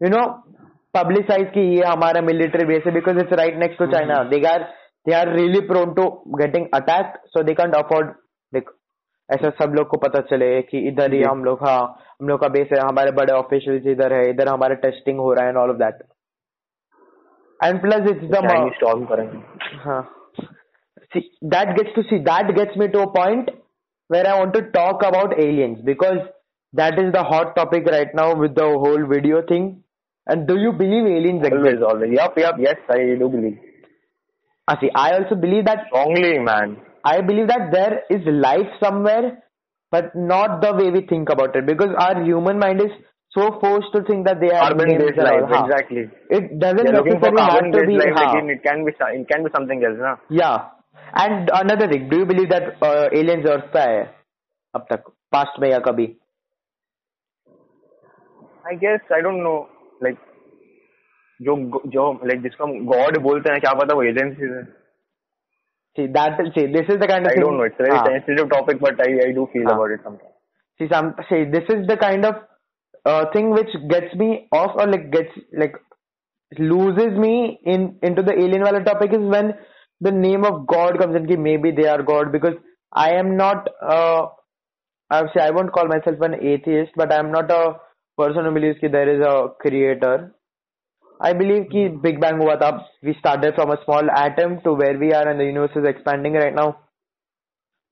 you 0.00 0.08
know 0.16 0.22
publicise 0.93 1.47
की 1.49 1.63
ye 1.69 1.85
हमारा 1.85 2.21
मिलिट्री 2.21 2.65
बेस 2.65 2.83
है 2.85 2.93
because 2.93 3.19
it's 3.19 3.33
right 3.33 3.57
next 3.57 3.79
to 3.79 3.85
China 3.91 4.23
they 4.29 4.41
are 4.47 4.63
they 5.05 5.13
are 5.13 5.33
really 5.35 5.59
prone 5.67 5.93
to 5.93 6.07
getting 6.37 6.65
attack 6.73 7.17
so 7.27 7.43
they 7.43 7.53
can't 7.53 7.75
afford 7.75 8.13
can't 8.53 8.73
ऐसा 9.29 9.49
सब 9.59 9.73
लोग 9.73 9.87
को 9.87 9.97
पता 9.97 10.19
चले 10.29 10.61
कि 10.61 10.79
इधर 10.87 11.13
ही 11.13 11.21
हम 11.21 11.43
लोग 11.43 11.63
हाँ 11.67 11.81
हम 12.21 12.27
लोग 12.27 12.39
का 12.41 12.47
बेस 12.47 12.67
है 12.73 12.79
हमारे 12.79 13.11
बड़े 13.11 13.33
ऑफिशियल 13.33 13.91
इधर 13.91 14.13
है 14.13 14.29
इधर 14.29 14.47
हमारा 14.47 14.75
टेस्टिंग 14.81 15.19
हो 15.19 15.33
रहा 15.33 15.43
है 15.43 15.49
and 15.49 15.57
all 15.57 15.69
of 15.69 15.77
that 15.77 16.01
and 17.59 17.81
plus 17.81 18.09
it's 18.11 18.27
the 18.31 18.41
that 21.45 21.75
gets 21.77 21.95
to 21.95 22.01
see 22.01 22.19
that 22.25 22.51
gets 22.57 22.77
me 22.77 22.87
to 22.87 22.99
a 22.99 23.11
point 23.13 23.51
where 24.09 24.27
I 24.27 24.39
want 24.39 24.53
to 24.53 24.59
talk 24.71 25.03
about 25.05 25.33
aliens 25.39 25.79
because 25.85 26.19
that 26.73 26.99
is 26.99 27.09
the 27.11 27.25
hot 27.31 27.55
topic 27.55 27.87
right 27.87 28.15
now 28.15 28.35
with 28.35 28.51
the 28.51 28.67
whole 28.83 29.03
video 29.05 29.41
thing 29.51 29.73
with 30.20 30.36
the 30.36 30.44
whole 30.44 30.56
video 30.56 30.72
thing. 30.72 30.98
And 30.98 30.98
do 30.98 31.02
you 31.02 31.04
believe 31.04 31.42
aliens 31.44 31.46
exist? 31.46 31.82
Always, 31.82 31.82
always. 31.82 32.10
Yup, 32.12 32.38
yup. 32.38 32.54
Yes, 32.58 32.76
I 32.90 33.16
do 33.18 33.28
believe. 33.28 33.58
Ah, 34.68 34.76
see, 34.80 34.90
I 34.94 35.12
also 35.18 35.34
believe 35.34 35.64
that 35.66 35.86
Strongly, 35.88 36.38
man. 36.38 36.76
I 37.04 37.20
believe 37.20 37.48
that 37.48 37.70
there 37.72 38.02
is 38.10 38.20
life 38.26 38.68
somewhere, 38.80 39.42
but 39.90 40.14
not 40.16 40.60
the 40.60 40.74
way 40.74 40.90
we 40.90 41.06
think 41.06 41.28
about 41.30 41.56
it 41.56 41.66
because 41.66 41.90
our 41.98 42.22
human 42.24 42.58
mind 42.58 42.80
is 42.80 42.90
so 43.30 43.60
forced 43.60 43.92
to 43.92 44.02
think 44.04 44.26
that 44.26 44.40
they 44.40 44.50
are 44.50 44.74
Carbon-based 44.74 44.98
names 44.98 45.18
and 45.18 45.28
all. 45.28 45.40
life, 45.40 45.50
Huh. 45.50 45.64
exactly. 45.66 46.10
It 46.30 46.58
doesn't 46.58 46.84
They're 46.84 46.94
looking 46.94 47.20
for 47.20 47.30
necessarily 47.30 47.42
have 47.42 47.72
to 47.72 47.72
carbon-based 47.72 47.86
be. 47.86 47.96
life. 47.98 48.14
huh. 48.16 48.34
Like, 48.34 48.56
it 48.56 48.62
can 48.62 48.84
be, 48.84 48.92
so- 48.98 49.06
it 49.20 49.28
can 49.28 49.44
be 49.44 49.50
something 49.56 49.84
else, 49.84 49.98
na? 49.98 50.16
Yeah. 50.30 50.70
And 51.14 51.50
another 51.52 51.88
thing, 51.88 52.08
do 52.08 52.18
you 52.18 52.26
believe 52.26 52.48
that 52.50 52.82
uh, 52.82 53.08
aliens 53.12 53.46
अर्थ 53.46 53.72
पे 53.72 53.78
आए 53.80 53.96
हैं 53.96 54.14
अब 54.74 54.86
तक 54.90 55.04
past 55.32 55.60
में 55.60 55.70
या 55.70 55.78
कभी 55.88 56.16
I 58.66 58.74
guess 58.74 59.00
I 59.12 59.20
don't 59.22 59.42
know. 59.44 59.68
Like 60.01 60.17
जो 61.47 61.55
जो 61.95 62.03
like 62.29 62.41
जिसको 62.43 62.63
हम 62.63 62.85
God 62.91 63.17
बोलते 63.27 63.51
हैं 63.51 63.61
क्या 63.61 63.73
पता 63.81 63.95
वो 63.95 64.03
agencies 64.11 64.55
है. 64.57 64.63
See 65.97 66.07
that 66.07 66.37
see 66.55 66.65
this 66.73 66.89
is 66.89 66.99
the 66.99 67.07
kind 67.07 67.25
of 67.25 67.31
I 67.31 67.35
thing. 67.35 67.43
don't 67.43 67.57
know. 67.57 67.63
It's 67.63 67.79
a 67.79 67.83
very 67.83 67.97
हाँ. 67.97 68.05
sensitive 68.07 68.49
topic, 68.49 68.79
but 68.79 69.01
I 69.05 69.09
I 69.27 69.31
do 69.37 69.47
feel 69.53 69.65
हाँ. 69.65 69.75
about 69.75 69.91
it 69.91 70.01
sometimes. 70.03 70.35
See 70.79 70.87
some 70.91 71.13
see 71.29 71.43
this 71.55 71.71
is 71.75 71.87
the 71.87 71.97
kind 71.97 72.25
of 72.25 72.35
uh, 73.05 73.25
thing 73.33 73.49
which 73.51 73.73
gets 73.89 74.15
me 74.15 74.47
off 74.51 74.77
or 74.77 74.87
like 74.87 75.11
gets 75.11 75.39
like 75.63 75.75
loses 76.57 77.17
me 77.17 77.59
in 77.65 77.97
into 78.03 78.21
the 78.21 78.33
alien 78.33 78.63
wala 78.63 78.83
topic 78.83 79.11
is 79.13 79.25
when 79.35 79.53
the 79.99 80.11
name 80.11 80.45
of 80.45 80.65
God 80.67 80.99
comes 80.99 81.15
in. 81.15 81.27
Ki 81.27 81.35
maybe 81.35 81.71
they 81.71 81.87
are 81.87 82.01
God 82.03 82.31
because 82.31 82.55
I 82.93 83.11
am 83.13 83.35
not. 83.37 83.69
Uh, 83.81 84.27
I 85.09 85.23
say 85.33 85.41
I 85.41 85.51
won't 85.51 85.73
call 85.73 85.87
myself 85.87 86.21
an 86.21 86.35
atheist, 86.35 86.93
but 86.95 87.11
I 87.11 87.19
am 87.19 87.31
not 87.31 87.51
a 87.51 87.75
person 88.21 88.45
who 88.49 88.51
believes 88.59 88.79
that 88.85 88.91
there 88.99 89.15
is 89.15 89.25
a 89.31 89.33
creator. 89.65 90.13
I 91.29 91.33
believe 91.39 91.65
कि 91.71 91.81
Big 92.03 92.21
Bang 92.21 92.39
हुआ 92.43 92.55
था. 92.61 92.69
We 93.09 93.13
started 93.19 93.53
from 93.59 93.71
a 93.71 93.77
small 93.83 94.09
atom 94.21 94.55
to 94.63 94.73
where 94.83 94.97
we 95.03 95.11
are, 95.19 95.27
and 95.33 95.39
the 95.39 95.45
universe 95.49 95.75
is 95.83 95.89
expanding 95.93 96.39
right 96.43 96.55
now. 96.61 96.69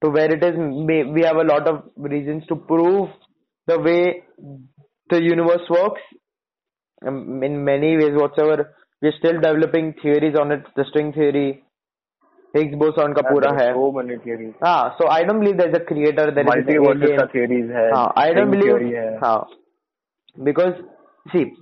To 0.03 0.09
where 0.15 0.33
it 0.33 0.43
is, 0.47 0.55
we 1.17 1.23
have 1.27 1.37
a 1.37 1.43
lot 1.43 1.67
of 1.67 1.83
reasons 1.97 2.45
to 2.47 2.55
prove 2.55 3.09
the 3.67 3.77
way 3.87 4.23
the 5.13 5.21
universe 5.21 5.69
works. 5.69 6.01
Um, 7.05 7.43
in 7.43 7.63
many 7.63 7.89
ways, 7.97 8.15
whatsoever, 8.21 8.75
we're 9.01 9.13
still 9.17 9.39
developing 9.47 9.93
theories 10.01 10.35
on 10.39 10.51
it. 10.51 10.63
The 10.75 10.85
string 10.89 11.11
theory, 11.13 11.63
Higgs 12.55 12.75
boson 12.81 13.13
का 13.17 13.21
पूरा 13.29 13.51
है. 13.59 13.67
So 13.75 13.91
many 13.97 14.17
theories. 14.23 14.53
हाँ, 14.63 14.97
so 14.97 15.07
I 15.07 15.23
don't 15.23 15.39
believe 15.39 15.57
there's 15.57 15.75
a 15.75 15.85
creator. 15.91 16.25
There 16.31 16.47
is 16.47 16.51
an 16.53 16.63
Multiverses 16.65 17.03
alien. 17.09 17.27
theories 17.35 17.69
है. 17.77 17.89
हाँ, 17.91 18.11
I 18.17 18.27
don't 18.33 18.47
string 18.47 18.51
believe. 18.55 18.75
theory 18.79 18.93
है. 18.95 19.19
Because 20.43 20.73
see, 21.31 21.53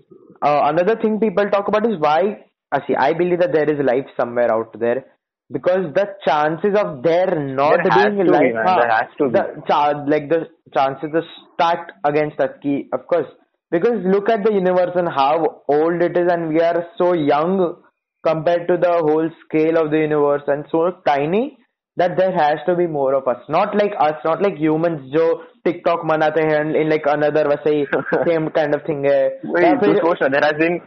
uh, 0.41 0.61
another 0.63 0.95
thing 1.01 1.19
people 1.19 1.49
talk 1.49 1.67
about 1.67 1.85
is 1.89 1.99
why. 1.99 2.45
Uh, 2.71 2.79
see, 2.87 2.95
I 2.95 3.13
believe 3.13 3.39
that 3.39 3.53
there 3.53 3.69
is 3.69 3.83
life 3.85 4.05
somewhere 4.17 4.51
out 4.51 4.77
there 4.79 5.05
because 5.51 5.93
the 5.93 6.05
chances 6.25 6.75
of 6.75 7.01
there 7.03 7.39
not 7.39 7.79
There 7.83 8.11
being 8.11 8.17
to 8.17 8.23
be, 8.23 8.29
life, 8.29 8.53
man. 8.53 8.65
There 8.65 8.89
has 8.89 9.07
to 9.17 9.27
be. 9.27 9.31
the 9.31 9.63
cha- 9.67 10.03
like 10.05 10.29
the 10.29 10.47
chances 10.73 11.09
are 11.13 11.23
stacked 11.53 11.91
against 12.03 12.39
us. 12.39 12.49
key 12.61 12.89
of 12.91 13.07
course, 13.07 13.27
because 13.71 14.03
look 14.05 14.29
at 14.29 14.43
the 14.43 14.53
universe 14.53 14.91
and 14.95 15.07
how 15.07 15.61
old 15.67 16.01
it 16.01 16.17
is, 16.17 16.31
and 16.31 16.49
we 16.49 16.59
are 16.59 16.85
so 16.97 17.13
young 17.13 17.77
compared 18.25 18.67
to 18.67 18.77
the 18.77 18.91
whole 18.91 19.29
scale 19.45 19.77
of 19.77 19.91
the 19.91 19.99
universe 19.99 20.43
and 20.47 20.65
so 20.71 20.91
tiny 21.05 21.57
that 21.96 22.16
there 22.16 22.32
has 22.32 22.60
to 22.66 22.74
be 22.74 22.86
more 22.86 23.14
of 23.14 23.26
us. 23.28 23.40
Not 23.48 23.74
like 23.76 23.94
us, 24.00 24.14
not 24.24 24.42
like 24.42 24.56
humans 24.56 25.00
जो 25.14 25.24
TikTok 25.66 26.04
मनाते 26.10 26.44
हैं 26.50 26.60
and 26.60 26.76
in 26.76 26.88
like 26.88 27.08
another 27.14 27.44
वैसे 27.48 27.74
ही 27.76 27.86
same 28.28 28.48
kind 28.58 28.74
of 28.74 28.82
thing 28.86 29.04
है. 29.06 29.20
Wait, 29.44 29.64
या 29.64 29.74
तू 29.74 29.86
फिर 29.86 29.96
सोच 30.04 30.22
ना, 30.22 30.28
there 30.28 30.44
has 30.44 30.58
been 30.62 30.80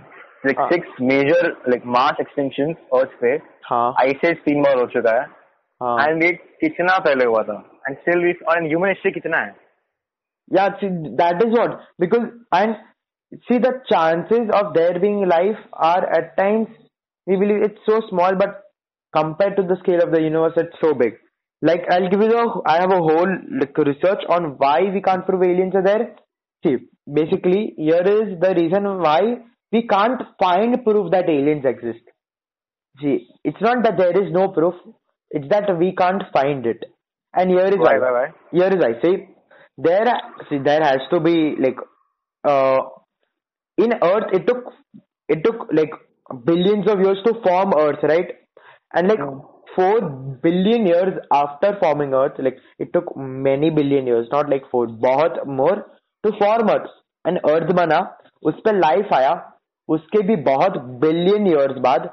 like 0.45 0.57
हाँ. 0.57 0.69
six 0.71 1.03
major 1.11 1.43
like 1.73 1.85
mass 1.97 2.23
extinctions 2.25 2.75
Earth 3.01 3.13
पे. 3.21 3.35
हाँ 3.69 3.93
Ice 4.05 4.25
Age 4.31 4.41
तीन 4.45 4.63
बार 4.63 4.79
हो 4.79 4.85
चुका 4.95 5.19
है. 5.19 5.27
हाँ 5.83 6.07
And 6.07 6.23
it 6.23 6.41
कितना 6.63 6.97
पहले 7.05 7.25
हुआ 7.25 7.43
था. 7.43 7.63
And 7.87 7.97
still 8.01 8.27
we 8.27 8.33
और 8.49 8.67
human 8.73 8.95
history 8.95 9.13
कितना 9.13 9.37
है? 9.37 9.55
Yeah, 10.57 10.69
see, 10.79 10.89
that 11.17 11.43
is 11.43 11.53
what 11.57 11.79
because 11.99 12.27
and 12.51 12.75
see 13.47 13.57
the 13.57 13.81
chances 13.91 14.49
of 14.53 14.73
there 14.73 14.99
being 14.99 15.27
life 15.27 15.61
are 15.73 16.03
at 16.17 16.37
times 16.37 16.67
we 17.27 17.35
believe 17.35 17.63
it's 17.63 17.79
so 17.85 18.01
small, 18.09 18.35
but 18.35 18.61
compared 19.14 19.56
to 19.56 19.62
the 19.62 19.76
scale 19.82 20.02
of 20.02 20.12
the 20.12 20.20
universe, 20.22 20.54
it's 20.56 20.76
so 20.80 20.94
big. 20.94 21.14
Like 21.62 21.82
I'll 21.90 22.08
give 22.08 22.20
you 22.22 22.28
the 22.28 22.62
I 22.66 22.80
have 22.80 22.92
a 22.92 22.98
whole 22.98 23.32
like 23.60 23.76
research 23.78 24.22
on 24.28 24.56
why 24.58 24.80
we 24.92 25.02
can't 25.02 25.26
prove 25.26 25.42
aliens 25.42 25.74
are 25.74 25.82
there. 25.82 26.16
See, 26.64 26.76
basically 27.12 27.74
here 27.76 28.02
is 28.16 28.38
the 28.40 28.54
reason 28.56 28.84
why 29.00 29.20
we 29.72 29.86
can't 29.86 30.22
find 30.38 30.82
proof 30.84 31.10
that 31.12 31.28
aliens 31.28 31.64
exist. 31.64 32.00
See, 33.00 33.28
it's 33.44 33.60
not 33.60 33.82
that 33.84 33.96
there 33.96 34.16
is 34.22 34.32
no 34.32 34.48
proof; 34.48 34.74
it's 35.30 35.48
that 35.48 35.78
we 35.78 35.94
can't 35.94 36.22
find 36.32 36.66
it. 36.66 36.84
And 37.34 37.50
here 37.50 37.66
is 37.68 37.76
Why, 37.76 37.98
why, 37.98 38.10
why? 38.10 38.26
here 38.52 38.68
is 38.68 38.82
I 38.84 39.00
say 39.02 39.28
there 39.78 40.06
see 40.48 40.58
there 40.58 40.82
has 40.82 41.00
to 41.10 41.20
be 41.20 41.56
like 41.58 41.76
uh 42.44 42.80
in 43.78 43.92
earth 44.02 44.28
it 44.32 44.46
took 44.46 44.64
it 45.28 45.44
took 45.44 45.68
like 45.72 45.92
billions 46.44 46.86
of 46.90 47.00
years 47.00 47.18
to 47.26 47.34
form 47.46 47.72
earth 47.78 48.02
right 48.02 48.32
and 48.93 49.07
like 49.07 49.23
four 49.75 50.01
billion 50.43 50.85
years 50.87 51.17
after 51.31 51.71
forming 51.79 52.13
earth 52.13 52.37
like 52.39 52.59
it 52.79 52.91
took 52.93 53.15
many 53.47 53.69
billion 53.69 54.07
years 54.07 54.27
not 54.31 54.49
like 54.49 54.69
four 54.71 54.85
बहुत 55.07 55.41
more 55.61 55.75
to 56.23 56.31
form 56.43 56.69
earth 56.75 56.93
and 57.25 57.39
earth 57.49 57.73
बना 57.81 57.99
उस 58.49 58.61
पे 58.67 58.79
life 58.81 59.13
आया 59.13 59.33
उसके 59.89 60.21
भी 60.27 60.35
बहुत 60.51 60.77
billion 61.03 61.51
years 61.53 61.79
बाद 61.87 62.09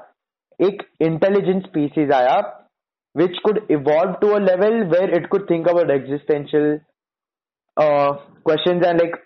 एक 0.61 0.83
इंटेलिजेंट 1.01 1.63
स्पीसीज 1.67 2.11
आया 2.11 2.41
which 3.15 3.35
could 3.45 3.59
evolve 3.69 4.19
to 4.21 4.35
a 4.35 4.39
level 4.39 4.85
where 4.91 5.09
it 5.17 5.29
could 5.29 5.47
think 5.47 5.67
about 5.67 5.91
existential 5.91 6.79
uh, 7.77 8.13
questions 8.43 8.85
and 8.85 8.99
like 8.99 9.17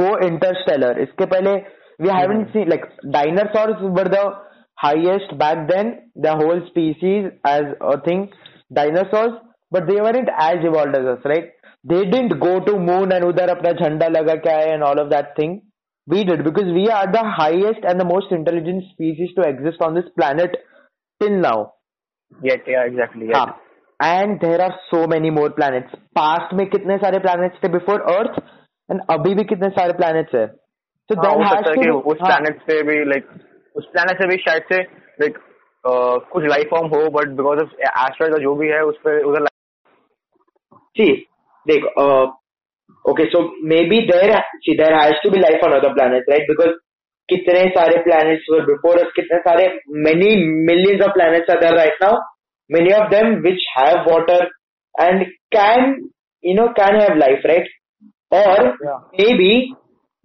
go 0.00 0.10
interstellar. 0.28 0.92
इसके 0.98 1.26
पहले 1.32 1.54
we 2.04 2.08
haven't 2.08 2.52
seen 2.52 2.68
like 2.68 2.86
dinosaurs 3.16 3.82
were 3.98 4.08
the 4.16 4.24
highest 4.80 5.36
back 5.38 5.68
then, 5.68 6.10
the 6.14 6.34
whole 6.34 6.60
species 6.68 7.30
as 7.44 7.64
a 7.80 8.00
thing, 8.00 8.30
dinosaurs, 8.72 9.32
but 9.70 9.86
they 9.86 10.00
weren't 10.00 10.28
as 10.38 10.56
evolved 10.62 10.96
as 10.96 11.06
us, 11.06 11.18
right? 11.24 11.50
They 11.84 12.04
didn't 12.04 12.40
go 12.40 12.60
to 12.60 12.78
moon 12.78 13.12
and 13.12 13.24
उधर 13.24 13.48
अपना 13.48 13.72
झंडा 13.72 14.08
लगा 14.08 14.34
के 14.34 14.50
आए 14.50 14.72
and 14.74 14.82
all 14.82 14.98
of 14.98 15.10
that 15.10 15.36
thing. 15.36 15.62
We 16.08 16.24
did 16.24 16.44
because 16.44 16.72
we 16.72 16.88
are 16.88 17.06
the 17.12 17.24
highest 17.38 17.84
and 17.84 18.00
the 18.00 18.04
most 18.04 18.32
intelligent 18.32 18.84
species 18.92 19.30
to 19.36 19.48
exist 19.48 19.80
on 19.80 19.94
this 19.94 20.10
planet 20.16 20.56
till 21.20 21.38
now. 21.40 21.72
Yet, 22.42 22.62
yeah, 22.66 22.84
exactly. 22.84 23.26
Yet. 23.26 23.36
हाँ 23.36 23.62
and 24.04 24.38
there 24.40 24.60
are 24.60 24.70
so 24.70 25.06
many 25.06 25.30
more 25.30 25.50
planets 25.50 25.98
past 26.18 26.54
में 26.54 26.66
कितने 26.70 26.96
सारे 26.96 27.18
planets 27.18 27.62
थे 27.64 27.68
before 27.68 28.00
earth 28.14 28.40
and 28.90 29.00
अभी 29.10 29.34
भी 29.34 29.44
कितने 29.44 29.68
सारे 29.68 29.92
planets 29.92 30.34
है 30.34 30.46
तो 31.10 31.14
हाँ, 31.14 31.34
हो 31.34 31.38
देयर 31.38 31.56
सकता 31.56 31.70
है 31.70 31.74
कि 31.74 31.88
हैज 31.88 32.02
उस 32.12 32.18
प्लैनेट 32.18 32.60
से 32.62 32.82
भी 32.82 33.04
लाइक 33.04 33.28
उस 33.75 33.85
प्लानट 33.91 34.21
से 34.21 34.27
भी 34.27 34.37
शायद 34.39 34.63
से 34.71 34.81
लाइक 35.21 35.37
uh, 35.37 36.31
कुछ 36.31 36.43
लाइफ 36.45 36.69
फॉर्म 36.69 36.87
हो 36.89 37.09
बट 37.11 37.35
बिकॉज़ 37.37 37.59
ऑफ़ 37.59 37.73
एस्ट्रॉइड 37.81 38.37
जो 38.43 38.55
भी 38.55 38.67
है 38.67 38.81
उस 38.85 38.97
पर 39.05 39.23
उधर 39.23 39.47
जी 40.95 41.11
देख 41.65 41.83
okay 43.05 43.25
so 43.25 43.41
may 43.65 43.83
be 43.89 43.99
there 44.07 44.37
see 44.57 44.77
there 44.77 44.93
has 44.93 45.21
to 45.23 45.29
be 45.29 45.39
life 45.39 45.63
on 45.65 45.73
other 45.73 45.93
planet 45.93 46.29
right 46.29 46.47
because 46.47 46.75
कितने 47.29 47.59
सारे 47.75 47.97
प्लैनेट्स 48.03 48.45
वर 48.51 48.65
बिफोर 48.65 48.99
अस 48.99 49.11
कितने 49.15 49.37
सारे 49.41 49.67
many 50.05 50.29
millions 50.65 51.01
of 51.01 51.13
planets 51.13 51.49
are 51.49 51.59
there 51.59 51.75
right 51.75 52.03
now 52.03 52.17
many 52.69 52.91
of 52.93 53.09
them 53.09 53.35
which 53.41 53.67
have 53.77 53.99
water 54.07 54.49
and 54.95 55.25
can 55.55 55.95
you 56.43 56.55
know 56.55 56.67
can 56.79 56.99
have 57.01 57.17
life 57.17 57.45
right 57.45 57.69
और 58.31 58.67
may 58.83 59.33
be 59.35 59.51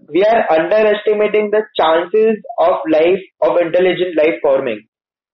we 0.09 0.23
are 0.23 0.45
underestimating 0.49 1.51
the 1.51 1.61
chances 1.77 2.37
of 2.59 2.75
life, 2.89 3.21
of 3.41 3.57
intelligent 3.61 4.15
life 4.17 4.39
forming. 4.41 4.81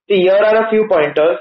See, 0.09 0.21
here 0.21 0.35
are 0.35 0.65
a 0.65 0.69
few 0.69 0.87
pointers 0.87 1.39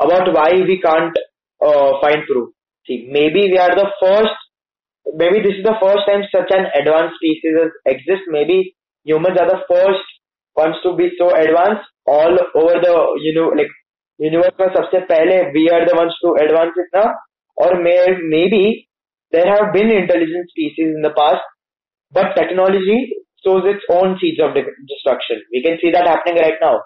about 0.00 0.32
why 0.32 0.52
we 0.52 0.80
can't 0.80 1.16
uh, 1.60 2.00
find 2.00 2.24
proof. 2.26 2.50
See, 2.86 3.08
maybe 3.10 3.50
we 3.52 3.58
are 3.58 3.74
the 3.74 3.88
first, 4.00 4.36
maybe 5.14 5.40
this 5.40 5.56
is 5.58 5.64
the 5.64 5.76
first 5.80 6.06
time 6.08 6.22
such 6.32 6.50
an 6.50 6.66
advanced 6.80 7.16
species 7.16 7.54
has 7.60 7.72
exist. 7.84 8.24
Maybe 8.28 8.74
humans 9.04 9.36
are 9.38 9.48
the 9.48 9.62
first 9.68 10.04
ones 10.56 10.76
to 10.82 10.96
be 10.96 11.10
so 11.18 11.34
advanced 11.34 11.84
all 12.06 12.32
over 12.54 12.80
the, 12.80 12.94
you 13.20 13.34
know, 13.34 13.48
like 13.56 13.70
universe 14.18 14.56
में 14.60 14.68
सबसे 14.76 15.06
पहले 15.08 15.52
we 15.54 15.68
are 15.70 15.84
the 15.86 15.96
ones 15.96 16.14
to 16.22 16.34
advance 16.44 16.72
it 16.76 16.88
now. 16.94 17.08
Or 17.56 17.82
may, 17.82 18.16
maybe 18.22 18.88
there 19.30 19.46
have 19.46 19.72
been 19.72 19.90
intelligent 19.90 20.48
species 20.50 20.92
in 20.96 21.02
the 21.02 21.14
past, 21.16 21.42
but 22.11 22.35
technology 22.35 23.13
sows 23.43 23.63
its 23.65 23.83
own 23.89 24.17
seeds 24.19 24.39
of 24.41 24.53
destruction. 24.53 25.41
We 25.51 25.61
can 25.63 25.77
see 25.81 25.91
that 25.91 26.07
happening 26.07 26.41
right 26.41 26.59
now. 26.61 26.81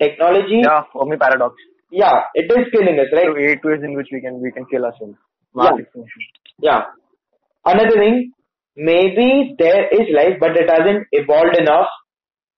Technology, 0.00 0.60
yeah 0.62 0.82
Fermi 0.92 1.16
paradox 1.16 1.54
yeah, 1.90 2.20
it 2.34 2.50
is 2.52 2.66
killing 2.72 2.98
us, 3.00 3.06
right? 3.12 3.26
so 3.26 3.36
eight 3.38 3.64
ways 3.64 3.80
in 3.82 3.94
which 3.96 4.08
we 4.12 4.20
can 4.20 4.40
we 4.40 4.52
can 4.52 4.66
kill 4.66 4.84
ourselves 4.84 5.16
Yeah. 5.56 5.72
extinction 5.78 6.22
Yeah. 6.60 6.80
Another 7.64 7.96
thing, 7.98 8.32
maybe 8.76 9.54
there 9.58 9.86
is 9.88 10.06
life, 10.14 10.36
but 10.40 10.56
it 10.56 10.68
hasn't 10.68 11.06
evolved 11.12 11.56
enough, 11.56 11.88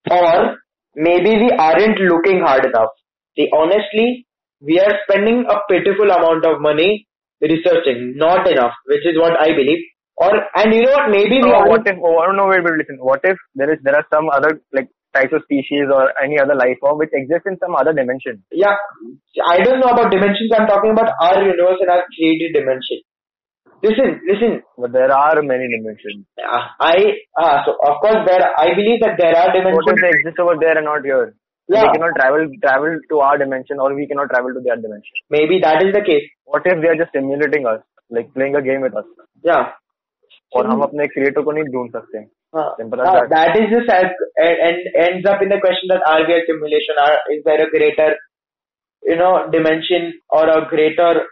or 0.09 0.57
maybe 0.95 1.31
we 1.43 1.49
aren't 1.51 1.97
looking 1.99 2.41
hard 2.41 2.65
enough. 2.65 2.89
See, 3.37 3.47
honestly, 3.53 4.27
we 4.59 4.79
are 4.79 4.93
spending 5.07 5.45
a 5.49 5.57
pitiful 5.69 6.11
amount 6.11 6.45
of 6.45 6.61
money 6.61 7.07
researching, 7.41 8.13
not 8.17 8.49
enough, 8.51 8.73
which 8.85 9.05
is 9.05 9.17
what 9.17 9.39
I 9.39 9.53
believe. 9.55 9.83
Or 10.23 10.31
and 10.61 10.73
you 10.77 10.81
know 10.85 10.93
what? 10.97 11.09
Maybe 11.17 11.37
we 11.43 11.49
so 11.49 11.55
are. 11.59 11.67
what 11.73 11.87
if 11.91 11.97
oh, 12.07 12.17
I 12.21 12.25
don't 12.27 12.37
know 12.39 12.47
wait, 12.53 12.63
wait 12.65 12.77
listen 12.81 12.97
what 13.11 13.21
if 13.33 13.37
there 13.55 13.71
is 13.73 13.79
there 13.85 13.95
are 13.99 14.05
some 14.13 14.29
other 14.37 14.51
like 14.77 14.89
types 15.17 15.33
of 15.37 15.41
species 15.47 15.87
or 15.95 16.03
any 16.23 16.37
other 16.43 16.55
life 16.63 16.77
form 16.81 16.99
which 17.03 17.09
exists 17.21 17.47
in 17.51 17.57
some 17.63 17.75
other 17.79 17.93
dimension 18.01 18.43
Yeah, 18.63 18.75
I 19.53 19.57
don't 19.65 19.79
know 19.83 19.91
about 19.95 20.11
dimensions. 20.11 20.51
I'm 20.57 20.67
talking 20.67 20.91
about 20.97 21.09
our 21.27 21.41
universe 21.43 21.79
and 21.83 21.89
our 21.95 22.03
3D 22.15 22.53
dimension. 22.59 22.99
Listen, 23.83 24.21
listen. 24.29 24.61
but 24.77 24.91
there 24.93 25.11
are 25.11 25.41
many 25.41 25.65
dimensions 25.75 26.25
Uh, 26.37 26.63
I 26.79 26.95
uh, 27.41 27.57
so 27.65 27.71
of 27.89 27.95
course 28.03 28.21
there. 28.29 28.45
I 28.65 28.67
believe 28.79 29.01
that 29.01 29.17
there 29.17 29.35
are 29.41 29.49
what 29.49 29.57
dimensions. 29.57 29.89
if 29.97 30.01
they 30.05 30.11
exist 30.19 30.39
over 30.45 30.55
there 30.63 30.77
and 30.77 30.85
not 30.91 31.03
here 31.11 31.33
Yeah. 31.73 31.83
we 31.87 31.97
cannot 31.97 32.13
travel 32.19 32.45
travel 32.65 32.93
to 33.11 33.19
our 33.27 33.37
dimension 33.43 33.79
or 33.83 33.89
we 33.99 34.05
cannot 34.11 34.29
travel 34.33 34.53
to 34.57 34.61
their 34.67 34.77
dimension 34.85 35.15
Maybe 35.37 35.59
that 35.65 35.81
is 35.85 35.91
the 35.97 36.03
case. 36.11 36.27
what 36.45 36.61
if 36.73 36.77
they 36.83 36.89
are 36.93 36.99
just 37.03 37.11
simulating 37.17 37.65
us 37.73 37.81
like 38.15 38.29
playing 38.37 38.55
a 38.61 38.61
game 38.69 38.81
with 38.87 38.95
us 39.01 39.07
Yeah. 39.51 39.63
और 40.55 40.67
हम 40.67 40.81
अपने 40.81 41.07
creator 41.07 41.41
को 41.41 41.51
नहीं 41.51 41.63
ढूंढ 41.73 41.91
सकते 41.97 42.23
Uh, 42.53 42.59
uh, 42.59 43.23
sad, 43.87 44.07
and, 44.37 44.57
and 44.59 44.77
ends 44.99 45.25
up 45.25 45.41
in 45.41 45.47
the 45.47 45.59
question 45.59 45.87
that 45.87 46.01
are 46.05 46.27
we 46.27 46.33
a 46.33 46.41
simulation? 46.45 46.95
Are, 46.99 47.17
is 47.31 47.43
there 47.45 47.65
a 47.65 47.69
greater, 47.69 48.17
you 49.03 49.15
know, 49.15 49.49
dimension 49.49 50.11
or 50.29 50.49
a 50.49 50.67
greater 50.67 51.27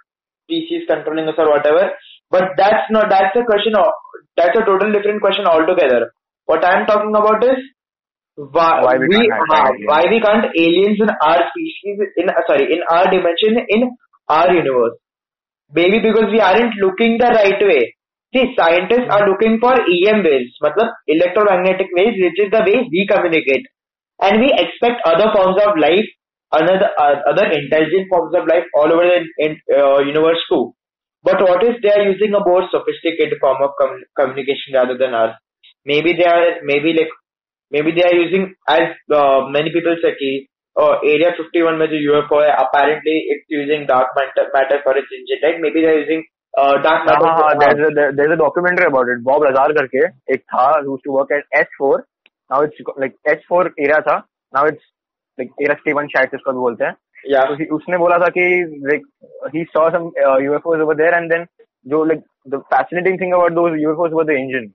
species 0.45 0.87
controlling 0.87 1.27
us 1.27 1.35
or 1.37 1.49
whatever? 1.49 1.91
But 2.31 2.55
that's 2.55 2.87
not, 2.89 3.09
that's 3.09 3.35
a 3.35 3.43
question 3.43 3.75
of, 3.75 3.91
that's 4.37 4.57
a 4.57 4.63
total 4.63 4.93
different 4.93 5.19
question 5.19 5.45
altogether. 5.45 6.09
What 6.45 6.63
I'm 6.63 6.85
talking 6.85 7.13
about 7.13 7.43
is 7.43 7.59
why, 8.35 8.81
Why 8.81 8.97
we 8.97 9.09
we, 9.09 9.27
can't 9.27 9.51
uh, 9.51 9.71
why 9.91 10.03
we 10.09 10.21
can't 10.21 10.45
aliens 10.55 10.99
in 11.01 11.09
our 11.21 11.43
species, 11.51 11.99
in, 12.15 12.29
uh, 12.29 12.47
sorry, 12.47 12.71
in 12.71 12.79
our 12.89 13.11
dimension, 13.11 13.59
in 13.67 13.91
our 14.29 14.53
universe. 14.53 14.95
Maybe 15.73 15.99
because 15.99 16.31
we 16.31 16.39
aren't 16.39 16.75
looking 16.75 17.17
the 17.19 17.27
right 17.27 17.59
way. 17.59 17.93
See, 18.33 18.53
scientists 18.55 19.09
are 19.09 19.27
looking 19.27 19.57
for 19.59 19.73
EM 19.73 20.21
waves, 20.23 20.53
matlab 20.61 20.89
electromagnetic 21.07 21.87
waves, 21.97 22.17
which 22.21 22.39
is 22.45 22.51
the 22.51 22.61
way 22.61 22.85
we 22.91 23.07
communicate. 23.09 23.65
And 24.21 24.39
we 24.39 24.53
expect 24.53 25.01
other 25.05 25.33
forms 25.33 25.57
of 25.65 25.79
life, 25.81 26.05
another 26.51 26.89
uh, 26.93 27.15
other 27.25 27.49
intelligent 27.49 28.05
forms 28.09 28.35
of 28.35 28.45
life 28.45 28.65
all 28.75 28.91
over 28.91 29.01
the 29.01 29.25
in, 29.45 29.57
uh, 29.73 29.99
universe 30.05 30.37
too. 30.47 30.73
But 31.23 31.41
what 31.41 31.63
if 31.63 31.81
they 31.81 31.89
are 31.89 32.05
using 32.05 32.33
a 32.35 32.45
more 32.45 32.69
sophisticated 32.69 33.39
form 33.41 33.63
of 33.63 33.71
com- 33.81 34.05
communication 34.15 34.77
rather 34.77 34.97
than 34.97 35.13
us? 35.13 35.33
Maybe 35.85 36.13
they 36.13 36.25
are 36.25 36.61
maybe 36.63 36.93
like 36.93 37.09
maybe 37.71 37.91
they 37.97 38.05
are 38.05 38.13
using 38.13 38.53
as 38.67 38.93
uh, 39.09 39.49
many 39.49 39.73
people 39.73 39.95
say 40.03 40.13
uh, 40.79 41.01
Area 41.03 41.33
51 41.35 41.79
was 41.79 41.89
a 41.89 42.01
UFO. 42.13 42.45
Apparently, 42.45 43.25
it's 43.33 43.45
using 43.49 43.87
dark 43.87 44.07
matter, 44.15 44.47
matter 44.53 44.79
for 44.83 44.95
its 44.95 45.09
engine. 45.11 45.41
Right? 45.43 45.59
Maybe 45.59 45.81
they 45.81 45.87
are 45.87 45.99
using 46.05 46.23
uh, 46.59 46.75
हाँ. 46.85 46.93
हाँ 47.07 47.33
हाँ 47.39 47.49
there's 47.63 47.81
a 47.87 47.89
there- 47.97 48.13
there's 48.19 48.33
a 48.35 48.39
documentary 48.43 48.87
about 48.91 49.11
it 49.13 49.21
Bob 49.27 49.43
Lazar 49.47 49.73
करके 49.79 50.05
एक 50.35 50.41
था 50.53 50.65
who 50.85 50.95
used 50.95 51.05
to 51.09 51.17
work 51.17 51.33
at 51.37 51.59
S4 51.65 51.99
now 52.53 52.61
it's 52.67 52.81
like 53.03 53.15
S4 53.35 53.61
area 53.85 53.99
था 54.09 54.15
now 54.57 54.63
it's 54.71 54.87
like 55.41 55.51
61 55.67 56.07
शायद 56.15 56.29
से 56.33 56.37
उसको 56.41 56.51
भी 56.57 56.65
बोलते 56.67 56.85
हैं 56.85 56.95
Yeah. 57.31 57.47
तो 57.47 57.55
he- 57.61 57.69
उसने 57.75 57.97
बोला 58.01 58.17
था 58.19 58.27
कि 58.35 58.43
like 58.89 59.07
he 59.55 59.63
saw 59.71 59.85
some 59.95 60.05
uh, 60.27 60.35
UFOs 60.49 60.83
over 60.87 60.95
there 61.03 61.15
and 61.21 61.33
then 61.35 61.47
जो 61.93 62.03
like 62.11 62.21
the 62.53 62.59
fascinating 62.73 63.17
thing 63.23 63.33
about 63.39 63.57
those 63.59 63.75
UFOs 63.87 64.15
were 64.19 64.25
the 64.29 64.37
engine 64.43 64.69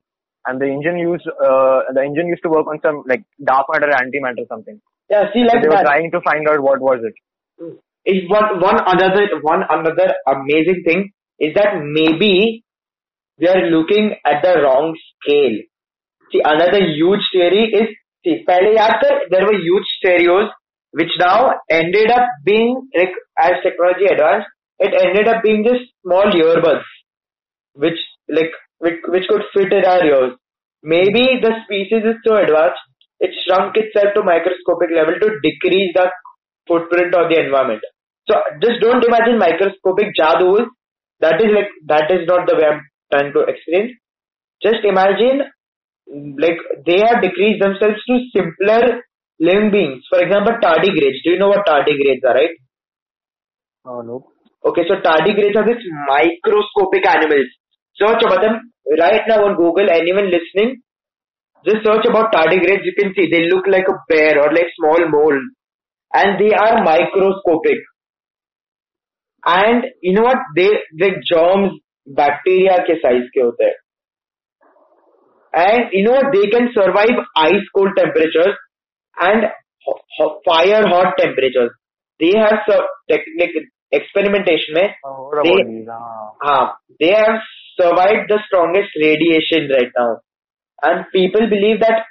and 0.51 0.61
the 0.65 0.69
engine 0.73 0.99
used 1.05 1.29
uh, 1.49 1.79
the 1.99 2.03
engine 2.09 2.33
used 2.35 2.45
to 2.49 2.53
work 2.57 2.67
on 2.75 2.81
some 2.87 3.01
like 3.13 3.25
dark 3.53 3.71
matter 3.75 3.91
antimatter 4.01 4.47
something 4.55 4.79
Yeah, 5.13 5.25
see, 5.33 5.45
like 5.49 5.57
so 5.57 5.63
they 5.65 5.71
were 5.75 5.83
trying 5.87 6.11
to 6.17 6.21
find 6.29 6.51
out 6.53 6.61
what 6.69 6.85
was 6.91 7.07
it 7.11 7.17
Is 8.13 8.23
one 8.31 8.47
one 8.67 8.79
another 8.93 9.25
one 9.49 9.63
another 9.77 10.07
amazing 10.33 10.81
thing 10.89 11.03
is 11.40 11.54
that 11.56 11.76
maybe 11.82 12.64
we 13.40 13.48
are 13.48 13.70
looking 13.70 14.16
at 14.26 14.42
the 14.44 14.62
wrong 14.62 14.96
scale. 15.08 15.58
See, 16.32 16.42
another 16.44 16.84
huge 16.84 17.26
theory 17.34 17.66
is 17.74 17.88
see, 18.24 18.44
पहले 18.48 18.76
याद 18.78 19.00
कर 19.04 19.30
there 19.32 19.46
were 19.46 19.58
huge 19.58 19.90
stereos 19.98 20.50
which 20.92 21.12
now 21.20 21.52
ended 21.70 22.12
up 22.12 22.28
being 22.46 22.88
like 22.96 23.14
as 23.38 23.54
technology 23.64 24.06
advanced, 24.06 24.48
it 24.80 24.94
ended 24.94 25.28
up 25.28 25.44
being 25.44 25.64
just 25.64 25.86
small 26.04 26.26
earbuds 26.26 26.84
which 27.74 28.00
like 28.28 28.52
which, 28.80 29.00
which 29.08 29.28
could 29.28 29.44
fit 29.54 29.74
in 29.74 29.86
our 29.86 30.04
ears. 30.06 30.34
Maybe 30.84 31.40
the 31.42 31.52
species 31.66 32.04
is 32.04 32.18
so 32.26 32.38
advanced, 32.38 32.80
it 33.20 33.32
shrunk 33.46 33.76
itself 33.76 34.16
to 34.16 34.24
microscopic 34.24 34.92
level 34.96 35.16
to 35.20 35.30
decrease 35.44 35.92
the 35.94 36.08
footprint 36.68 37.14
of 37.16 37.30
the 37.30 37.40
environment. 37.40 37.82
So 38.30 38.40
just 38.62 38.80
don't 38.80 39.04
imagine 39.04 39.40
microscopic 39.40 40.16
jadoo. 40.16 40.68
that 41.21 41.41
is 41.41 41.51
like 41.55 41.71
that 41.87 42.11
is 42.11 42.27
not 42.27 42.47
the 42.49 42.57
way 42.57 42.67
I'm 42.67 42.81
trying 43.13 43.33
to 43.33 43.41
explain. 43.53 43.97
Just 44.63 44.85
imagine 44.85 45.43
like 46.39 46.59
they 46.87 46.99
have 47.01 47.23
decreased 47.23 47.63
themselves 47.63 48.01
to 48.09 48.19
simpler 48.35 49.03
living 49.41 49.71
beings. 49.71 50.03
For 50.11 50.21
example, 50.21 50.55
tardigrades. 50.63 51.23
Do 51.25 51.31
you 51.31 51.39
know 51.39 51.49
what 51.49 51.67
tardigrades 51.67 52.25
are, 52.29 52.35
right? 52.35 52.55
Uh, 53.87 53.91
oh 53.91 54.01
no 54.03 54.27
Okay, 54.67 54.83
so 54.89 54.95
tardigrades 55.07 55.57
are 55.57 55.67
these 55.67 55.85
microscopic 56.09 57.07
animals. 57.07 57.49
Search 57.97 58.23
about 58.25 58.41
them 58.43 58.73
right 58.99 59.23
now 59.29 59.45
on 59.45 59.57
Google. 59.57 59.91
Anyone 59.91 60.31
listening, 60.31 60.81
just 61.67 61.85
search 61.85 62.07
about 62.09 62.33
tardigrades. 62.33 62.85
You 62.85 62.95
can 62.99 63.13
see 63.15 63.29
they 63.31 63.45
look 63.51 63.67
like 63.69 63.87
a 63.89 63.97
bear 64.09 64.41
or 64.43 64.53
like 64.53 64.73
small 64.79 65.09
mole. 65.17 65.41
and 66.15 66.39
they 66.41 66.53
are 66.55 66.83
microscopic. 66.85 67.79
And 69.48 69.84
you 70.02 70.14
know 70.14 70.26
what? 70.26 70.38
They 70.56 70.70
the 70.98 71.10
germs, 71.34 71.72
bacteria 72.20 72.78
के 72.90 72.96
size 73.02 73.28
के 73.34 73.42
होते 73.42 73.64
हैं. 73.64 73.76
And 75.58 75.90
you 75.94 76.04
know 76.06 76.16
what? 76.16 76.34
They 76.36 76.48
can 76.56 76.68
survive 76.78 77.18
ice 77.48 77.66
cold 77.78 77.96
temperatures 77.98 78.56
and 79.22 79.46
ho- 79.88 80.02
ho- 80.18 80.42
fire 80.50 80.84
hot 80.88 81.14
temperatures. 81.18 81.72
They 82.20 82.32
have 82.40 82.60
sur- 82.70 82.90
technic 83.12 83.50
experimentation 83.96 84.74
में 84.74 84.94
What 85.04 85.44
They- 85.44 85.54
about 85.54 85.72
these? 85.72 85.90
हाँ. 85.90 86.38
uh, 86.48 86.68
they 87.04 87.12
have 87.16 87.40
survived 87.82 88.28
the 88.30 88.38
strongest 88.46 88.90
radiation 89.06 89.68
right 89.76 89.92
now. 90.00 90.10
And 90.84 91.04
people 91.16 91.48
believe 91.50 91.80
that 91.80 92.04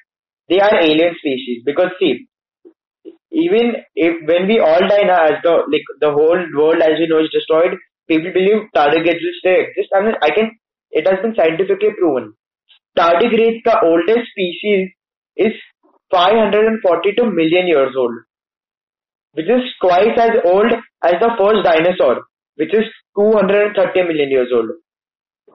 they 0.50 0.60
are 0.60 0.74
alien 0.80 1.14
species 1.14 1.62
because 1.64 1.90
see, 2.00 2.28
even 3.33 3.73
if 3.95 4.13
when 4.27 4.47
we 4.47 4.59
all 4.59 4.87
die 4.87 5.05
now 5.09 5.25
as 5.25 5.41
the 5.43 5.53
like 5.73 5.87
the 5.99 6.11
whole 6.11 6.41
world 6.55 6.81
as 6.81 6.99
we 6.99 7.07
know 7.07 7.19
is 7.19 7.33
destroyed, 7.33 7.73
people 8.07 8.31
believe 8.31 8.69
tardigrades 8.75 9.25
will 9.25 9.37
still 9.39 9.59
exist. 9.59 9.89
I 9.95 10.01
mean, 10.01 10.15
I 10.21 10.29
can. 10.29 10.51
It 10.91 11.07
has 11.09 11.19
been 11.21 11.33
scientifically 11.35 11.89
proven. 11.97 12.33
Tardigrades, 12.97 13.63
the 13.65 13.79
oldest 13.81 14.29
species, 14.29 14.89
is 15.35 15.53
542 16.11 17.25
million 17.31 17.65
years 17.65 17.95
old, 17.97 18.13
which 19.33 19.49
is 19.49 19.65
twice 19.81 20.17
as 20.17 20.37
old 20.45 20.71
as 21.03 21.13
the 21.19 21.31
first 21.39 21.65
dinosaur, 21.65 22.21
which 22.55 22.73
is 22.73 22.85
230 23.17 24.03
million 24.03 24.29
years 24.29 24.53
old. 24.53 24.69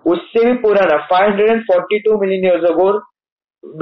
उससे 0.06 0.44
भी 0.44 0.52
पुराना 0.62 0.96
542 1.10 2.18
million 2.18 2.44
years 2.48 2.64
ago 2.70 2.90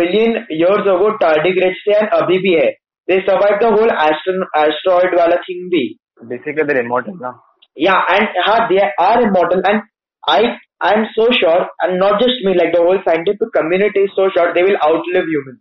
million 0.00 0.36
years 0.50 0.86
ago 0.92 1.08
tardigrades 1.22 1.82
थे 1.86 1.96
and 2.00 2.14
अभी 2.18 2.38
भी 2.44 2.52
है 2.54 2.68
they 3.07 3.19
survived 3.27 3.61
the 3.61 3.71
whole 3.77 3.91
astro- 4.07 4.49
asteroid 4.55 5.15
वाला 5.21 5.37
thing 5.47 5.69
भी 5.75 5.85
Basically, 6.29 6.63
they're 6.63 6.81
immortal, 6.81 7.15
na? 7.19 7.31
yeah 7.75 8.01
and 8.09 8.27
हाँ 8.47 8.69
they 8.69 8.81
are 8.99 9.21
immortal 9.23 9.61
and 9.65 9.81
I 10.27 10.57
I'm 10.81 11.05
so 11.15 11.27
sure 11.31 11.67
and 11.81 11.99
not 11.99 12.19
just 12.19 12.43
me 12.43 12.53
like 12.53 12.73
the 12.73 12.81
whole 12.81 12.99
scientific 13.05 13.51
community 13.53 14.01
is 14.01 14.11
so 14.15 14.29
sure 14.35 14.53
they 14.53 14.63
will 14.63 14.77
outlive 14.85 15.29
humans 15.33 15.59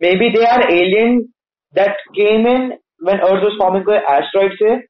maybe 0.00 0.30
they 0.34 0.44
are 0.44 0.62
aliens 0.70 1.26
that 1.74 1.96
came 2.16 2.46
in 2.46 2.72
when 3.00 3.20
earth 3.28 3.44
was 3.48 3.58
forming 3.60 3.84
कोई 3.90 4.00
asteroid 4.14 4.56
से 4.62 4.80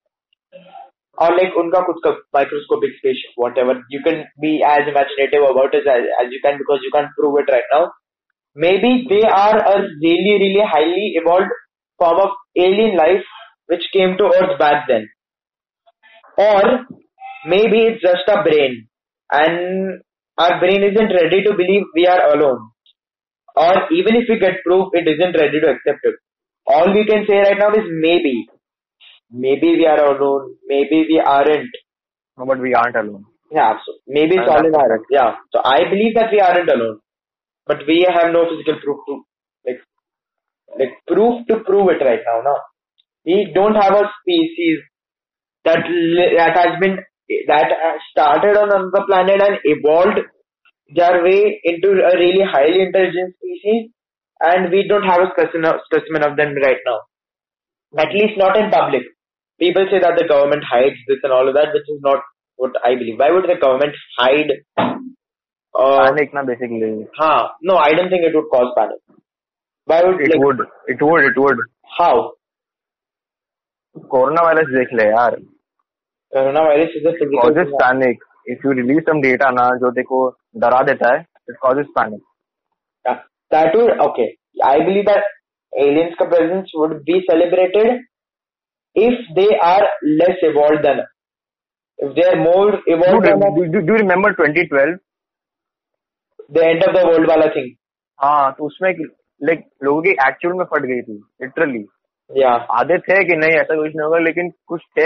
or 1.24 1.30
like 1.38 1.56
उनका 1.62 1.80
खुद 1.86 1.98
का 2.04 2.10
microscopic 2.36 2.94
spaceship 3.00 3.40
whatever 3.44 3.74
you 3.94 4.00
can 4.06 4.22
be 4.44 4.52
as 4.64 4.88
imaginative 4.92 5.42
about 5.48 5.74
it 5.74 5.86
as, 5.86 6.06
as 6.20 6.30
you 6.30 6.40
can 6.44 6.56
because 6.58 6.80
you 6.82 6.90
can't 6.94 7.10
prove 7.18 7.36
it 7.42 7.52
right 7.52 7.68
now 7.72 7.82
maybe 8.56 9.06
they 9.10 9.22
are 9.40 9.58
a 9.72 9.76
really 10.04 10.38
really 10.44 10.64
highly 10.74 11.06
evolved 11.22 11.52
form 11.97 12.19
of 12.25 12.29
alien 12.55 12.95
life 12.95 13.25
which 13.67 13.83
came 13.93 14.17
to 14.17 14.25
earth 14.25 14.57
back 14.59 14.87
then. 14.87 15.07
Or 16.37 16.85
maybe 17.45 17.79
it's 17.89 18.01
just 18.01 18.27
a 18.27 18.43
brain 18.43 18.87
and 19.31 20.01
our 20.37 20.59
brain 20.59 20.83
isn't 20.83 21.13
ready 21.21 21.43
to 21.43 21.53
believe 21.53 21.83
we 21.95 22.05
are 22.07 22.33
alone. 22.35 22.69
Or 23.55 23.73
even 23.91 24.15
if 24.15 24.25
we 24.29 24.39
get 24.39 24.63
proof 24.65 24.89
it 24.93 25.07
isn't 25.07 25.35
ready 25.41 25.59
to 25.59 25.69
accept 25.73 25.99
it. 26.03 26.15
All 26.67 26.93
we 26.93 27.05
can 27.05 27.25
say 27.27 27.37
right 27.37 27.57
now 27.57 27.71
is 27.71 27.87
maybe. 27.89 28.47
Maybe 29.31 29.75
we 29.77 29.85
are 29.85 30.03
alone. 30.15 30.55
Maybe 30.67 31.05
we 31.09 31.19
aren't. 31.25 31.71
No, 32.37 32.45
but 32.45 32.59
we 32.59 32.73
aren't 32.73 32.95
alone. 32.95 33.25
yeah 33.57 33.73
so 33.83 33.93
maybe 34.15 34.35
it's 34.35 34.49
all 34.53 34.65
in 34.69 34.75
our 34.75 34.89
head. 34.93 35.03
yeah. 35.09 35.35
So 35.53 35.59
i 35.63 35.77
believe 35.91 36.13
that 36.15 36.31
we 36.31 36.39
aren't 36.47 36.69
alone. 36.69 36.99
But 37.65 37.79
we 37.87 38.05
have 38.15 38.31
no 38.33 38.41
physical 38.49 38.77
proof 38.83 38.99
to 39.07 39.13
like 40.79 40.93
proof 41.07 41.45
to 41.47 41.59
prove 41.67 41.89
it 41.89 42.03
right 42.03 42.23
now 42.29 42.41
no? 42.49 42.55
We 43.25 43.51
don't 43.53 43.75
have 43.75 43.93
a 43.93 44.05
species 44.21 44.79
that 45.65 45.79
that 46.37 46.55
has 46.55 46.79
been 46.79 46.97
that 47.47 47.73
started 48.11 48.55
on 48.55 48.69
another 48.71 49.03
planet 49.07 49.41
and 49.41 49.57
evolved 49.65 50.19
their 50.95 51.23
way 51.23 51.59
into 51.65 51.89
a 51.89 52.15
really 52.17 52.43
highly 52.43 52.83
intelligent 52.83 53.35
species 53.35 53.91
and 54.41 54.71
we 54.71 54.87
don't 54.87 55.03
have 55.03 55.19
a 55.19 55.31
specimen 55.33 55.65
of, 55.65 55.81
specimen 55.91 56.23
of 56.23 56.37
them 56.37 56.55
right 56.63 56.79
now. 56.85 56.99
At 57.97 58.13
least 58.13 58.37
not 58.37 58.55
in 58.57 58.69
public. 58.71 59.03
People 59.59 59.87
say 59.91 59.99
that 59.99 60.15
the 60.17 60.27
government 60.27 60.63
hides 60.63 60.95
this 61.07 61.17
and 61.23 61.33
all 61.33 61.49
of 61.49 61.55
that 61.55 61.73
which 61.73 61.89
is 61.89 61.99
not 62.01 62.21
what 62.55 62.71
i 62.85 62.95
believe. 62.95 63.19
Why 63.19 63.31
would 63.31 63.43
the 63.43 63.59
government 63.59 63.93
hide 64.17 64.51
uh, 65.77 66.07
Panic, 66.07 66.33
na, 66.33 66.43
basically. 66.43 67.05
huh, 67.17 67.49
no 67.61 67.77
i 67.77 67.91
don't 67.93 68.09
think 68.09 68.23
it 68.23 68.33
would 68.33 68.49
cause 68.51 68.73
panic 68.77 68.97
by 69.89 70.01
it 70.25 70.35
would 70.43 70.65
it 70.89 71.01
would 71.03 71.25
it 71.25 71.37
would 71.37 71.61
how 71.99 72.21
corona 74.11 74.41
virus 74.43 74.67
देख 74.77 74.93
ले 74.93 75.07
यार। 75.09 75.35
Corona 76.33 76.61
virus 76.67 76.93
is 76.95 77.07
a 77.07 77.11
physical 77.11 77.71
panic 77.83 78.23
if 78.51 78.67
you 78.67 78.71
release 78.81 79.03
some 79.09 79.21
data 79.21 79.49
ना 79.51 79.69
जो 79.83 79.91
देखो 79.91 80.29
डरा 80.63 80.81
देता 80.91 81.13
है 81.13 81.25
it 81.49 81.57
causes 81.61 81.87
panic 81.99 82.21
that 83.53 83.75
is 83.75 83.91
okay 84.07 84.27
I 84.69 84.81
believe 84.85 85.03
that 85.11 85.23
aliens 85.73 86.15
का 86.19 86.25
presence 86.25 86.71
would 86.77 86.95
be 87.03 87.19
celebrated 87.31 87.91
if 88.95 89.21
they 89.33 89.47
are 89.65 89.89
less 90.03 90.43
evolve 90.43 90.81
then 90.81 91.05
If 91.99 92.15
they 92.15 92.25
are 92.25 92.35
more 92.35 92.79
evolved, 92.85 93.25
do, 93.25 93.81
do, 93.81 93.81
do, 93.81 93.97
2012? 93.97 94.99
The 96.49 96.65
end 96.65 96.83
of 96.83 96.93
the 96.93 97.05
world, 97.07 97.27
wala 97.27 97.51
thing. 97.53 97.75
Ah, 98.19 98.51
to 98.51 98.63
usme 98.63 98.93
like 99.41 99.63
लोगों 99.83 100.01
की 100.01 100.09
actual 100.27 100.53
में 100.53 100.65
फट 100.65 100.85
गई 100.85 101.01
थी 101.01 101.21
literally 101.41 101.85
Yeah. 102.29 102.55
आधे 102.71 102.97
थे 102.97 103.17
कि 103.23 103.35
नहीं 103.37 103.51
ऐसा 103.51 103.75
कुछ 103.75 103.91
नहीं 103.95 104.03
होगा 104.03 104.17
लेकिन 104.19 104.49
कुछ 104.67 104.81
थे 104.97 105.05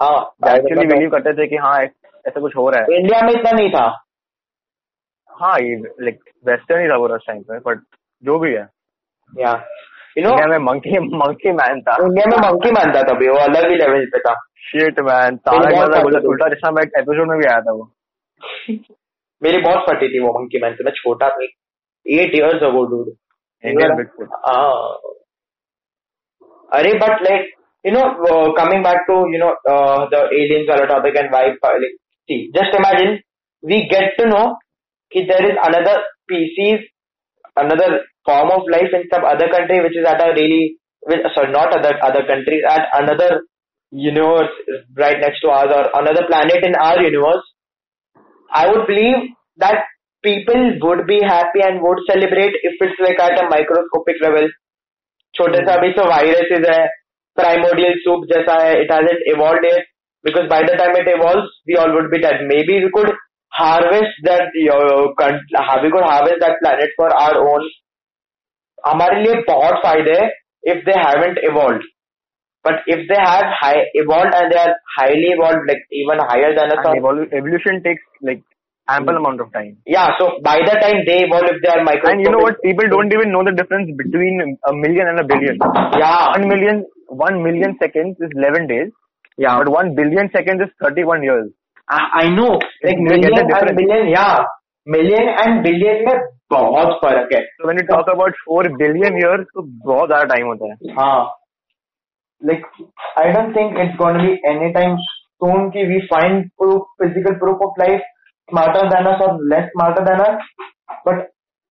हाँ. 0.00 0.16
एक्चुअली 0.48 0.86
बिलीव 0.86 1.10
करते 1.10 1.32
थे 1.32 1.46
कि 1.46 1.56
हाँ 1.56 1.76
ऐसा 1.80 2.40
कुछ 2.40 2.56
हो 2.56 2.68
रहा 2.70 2.80
है 2.80 2.96
इंडिया 2.98 3.20
में 3.26 3.32
इतना 3.32 3.50
नहीं 3.50 3.68
था. 3.70 3.84
हाँ 5.30 5.54
ये 5.60 5.76
लाइक 6.00 6.18
वेस्टर्न 6.46 6.82
ही 6.82 6.88
था 6.88 6.96
वो 6.96 7.08
उस 7.14 7.26
टाइम 7.26 7.42
पे 7.42 7.58
बट 7.68 7.82
जो 8.22 8.38
भी 8.38 8.52
है 8.52 8.64
Yeah. 9.32 9.54
You 10.16 10.24
know, 10.24 10.32
इंडिया 10.32 10.46
में 10.46 10.58
मंकी 10.64 10.98
मंकी 11.16 11.52
मैन 11.52 11.80
था 11.80 11.96
इंडिया 12.02 12.26
में 12.26 12.36
मंकी 12.48 12.70
मानता 12.70 13.02
था 13.02 13.18
भी 13.18 13.28
वो 13.28 13.38
अलग 13.38 13.70
ही 13.70 13.76
लेवल 13.76 14.04
पे 14.06 14.18
था. 14.18 14.34
शिट 14.66 15.00
मैन 15.00 15.36
तारक 15.48 15.72
मेहता 15.72 16.02
का 16.02 16.28
उल्टा 16.28 16.48
चश्मा 16.54 16.70
में 16.70 16.82
एक 16.82 16.98
एपिसोड 16.98 17.28
में 17.28 17.38
भी 17.38 17.46
आया 17.46 17.60
था 17.60 17.72
वो 17.72 17.90
मेरी 19.42 19.62
बहुत 19.62 19.86
फटी 19.88 20.08
थी 20.08 20.20
वो 20.20 20.38
मंकी 20.40 20.60
मैन 20.62 20.74
से 20.74 20.84
मैं 20.84 20.92
छोटा 20.96 21.28
था. 21.28 21.46
Eight 22.06 22.34
years 22.34 22.62
ago, 22.68 22.82
dude. 22.88 23.12
Indian 23.64 23.92
Bigfoot. 23.98 24.28
Uh, 24.46 24.96
but 27.00 27.22
like 27.28 27.46
you 27.84 27.92
know, 27.92 28.04
uh, 28.04 28.52
coming 28.54 28.82
back 28.82 29.06
to 29.08 29.24
you 29.30 29.38
know 29.38 29.52
uh, 29.68 30.08
the 30.10 30.20
aliens 30.32 30.68
are 30.70 30.84
a 30.84 30.88
topic 30.88 31.14
and 31.16 31.30
why 31.30 31.46
like, 31.46 31.96
see, 32.28 32.50
just 32.54 32.74
imagine 32.76 33.20
we 33.62 33.88
get 33.88 34.16
to 34.18 34.26
know 34.28 34.56
that 35.12 35.26
there 35.28 35.44
is 35.50 35.56
another 35.62 35.96
species, 36.24 36.80
another 37.56 38.00
form 38.24 38.50
of 38.50 38.62
life 38.70 38.92
in 38.92 39.04
some 39.12 39.24
other 39.24 39.48
country 39.48 39.80
which 39.82 39.96
is 39.96 40.06
at 40.06 40.20
a 40.20 40.32
really 40.34 40.76
well, 41.06 41.18
sorry, 41.34 41.52
not 41.52 41.76
other 41.76 41.94
other 42.02 42.26
countries 42.26 42.62
at 42.68 42.88
another 42.94 43.42
universe 43.90 44.50
right 44.96 45.18
next 45.20 45.40
to 45.40 45.48
ours 45.48 45.70
or 45.70 45.84
another 46.00 46.26
planet 46.26 46.64
in 46.64 46.74
our 46.74 47.00
universe. 47.02 47.44
I 48.52 48.68
would 48.68 48.86
believe 48.86 49.30
that 49.58 49.84
people 50.23 50.63
would 50.85 51.05
be 51.07 51.19
happy 51.23 51.61
and 51.67 51.81
would 51.81 51.99
celebrate 52.09 52.55
if 52.69 52.81
it's 52.87 52.99
like 53.07 53.19
at 53.27 53.39
a 53.43 53.49
microscopic 53.55 54.25
level. 54.27 54.49
छोटे 55.37 55.59
सा 55.65 55.73
अभी 55.79 55.91
तो 55.95 56.03
viruses 56.09 56.63
है 56.69 56.85
primordial 57.37 57.93
soup 58.05 58.23
जैसा 58.29 58.53
है 58.61 58.71
it 58.81 58.91
hasn't 58.91 59.27
evolve 59.33 59.65
yet 59.67 59.83
because 60.27 60.47
by 60.53 60.57
the 60.69 60.77
time 60.79 60.95
it 61.01 61.09
evolves 61.11 61.51
we 61.69 61.75
all 61.81 61.93
would 61.97 62.07
be 62.13 62.19
dead 62.23 62.41
maybe 62.47 62.77
we 62.85 62.89
could 62.95 63.11
harvest 63.59 64.17
that 64.25 64.57
uh, 64.77 65.03
con- 65.19 65.37
we 65.83 65.91
could 65.93 66.07
harvest 66.07 66.41
that 66.45 66.57
planet 66.63 66.97
for 66.97 67.07
our 67.21 67.37
own 67.51 67.69
हमारे 68.87 69.21
लिए 69.21 69.41
बहुत 69.51 69.79
फायदे 69.85 70.17
है 70.19 70.27
if 70.73 70.83
they 70.89 70.97
haven't 71.05 71.39
evolved 71.51 71.87
but 72.65 72.91
if 72.95 73.07
they 73.11 73.19
have 73.23 73.55
high 73.61 73.81
evolved 74.03 74.37
and 74.39 74.51
they 74.53 74.59
are 74.65 74.75
highly 74.97 75.29
evolved 75.37 75.69
like 75.71 75.83
even 76.03 76.23
higher 76.31 76.51
than 76.59 76.73
us 76.77 76.89
or- 77.11 77.27
evolution 77.41 77.81
takes 77.87 78.03
like 78.29 78.43
ample 78.87 79.17
amount 79.21 79.41
of 79.43 79.49
time 79.55 79.73
yeah 79.95 80.07
so 80.19 80.27
by 80.47 80.55
the 80.67 80.75
time 80.83 80.99
they 81.09 81.17
evolve 81.25 81.49
if 81.53 81.57
they 81.65 81.71
are 81.73 81.83
microscopic 81.89 82.13
and 82.13 82.23
you 82.25 82.31
know 82.35 82.43
what 82.45 82.55
people 82.67 82.87
don't 82.93 83.13
even 83.17 83.31
know 83.35 83.43
the 83.49 83.55
difference 83.59 83.89
between 84.01 84.39
a 84.71 84.73
million 84.85 85.11
and 85.11 85.19
a 85.23 85.27
billion 85.31 85.57
yeah 86.03 86.21
one 86.37 86.47
million 86.53 86.79
one 87.25 87.37
million 87.47 87.75
seconds 87.83 88.25
is 88.27 88.31
11 88.41 88.65
days 88.73 88.89
yeah 89.45 89.57
but 89.59 89.69
one 89.75 89.93
billion 89.99 90.31
seconds 90.37 90.65
is 90.67 90.71
31 90.87 91.23
years 91.29 91.47
I, 91.97 91.99
I 92.21 92.25
know 92.37 92.49
like 92.87 92.97
You 93.03 93.09
get 93.09 93.21
the 93.21 93.29
million 93.29 93.39
and 93.39 93.49
difference. 93.53 93.77
billion 93.81 94.09
yeah 94.17 94.35
million 94.97 95.25
and 95.43 95.63
billion 95.67 96.03
में 96.09 96.17
बहुत 96.53 96.91
फर्क 97.03 97.33
है 97.37 97.39
so 97.57 97.67
when 97.69 97.79
you 97.81 97.85
talk 97.93 98.07
about 98.15 98.37
4 98.51 98.69
billion 98.83 99.17
years 99.23 99.45
तो 99.55 99.63
बहुत 99.89 100.13
ज्यादा 100.13 100.25
time 100.35 100.47
होता 100.53 100.71
है 100.73 100.93
हाँ 100.99 101.19
like 102.41 102.63
I 103.21 103.31
don't 103.35 103.53
think 103.57 103.77
it's 103.83 103.97
going 104.01 104.17
to 104.19 104.23
be 104.27 104.35
anytime 104.53 104.95
soon 105.43 105.69
कि 105.75 105.83
we 105.91 105.99
find 106.13 106.47
proof 106.61 106.87
physical 107.03 107.37
proof 107.43 107.65
of 107.67 107.81
life 107.83 108.07
smarter 108.50 108.88
than 108.90 109.06
us 109.06 109.20
or 109.20 109.38
less 109.44 109.70
smarter 109.72 110.04
than 110.04 110.20
us, 110.20 110.40
but 111.04 111.30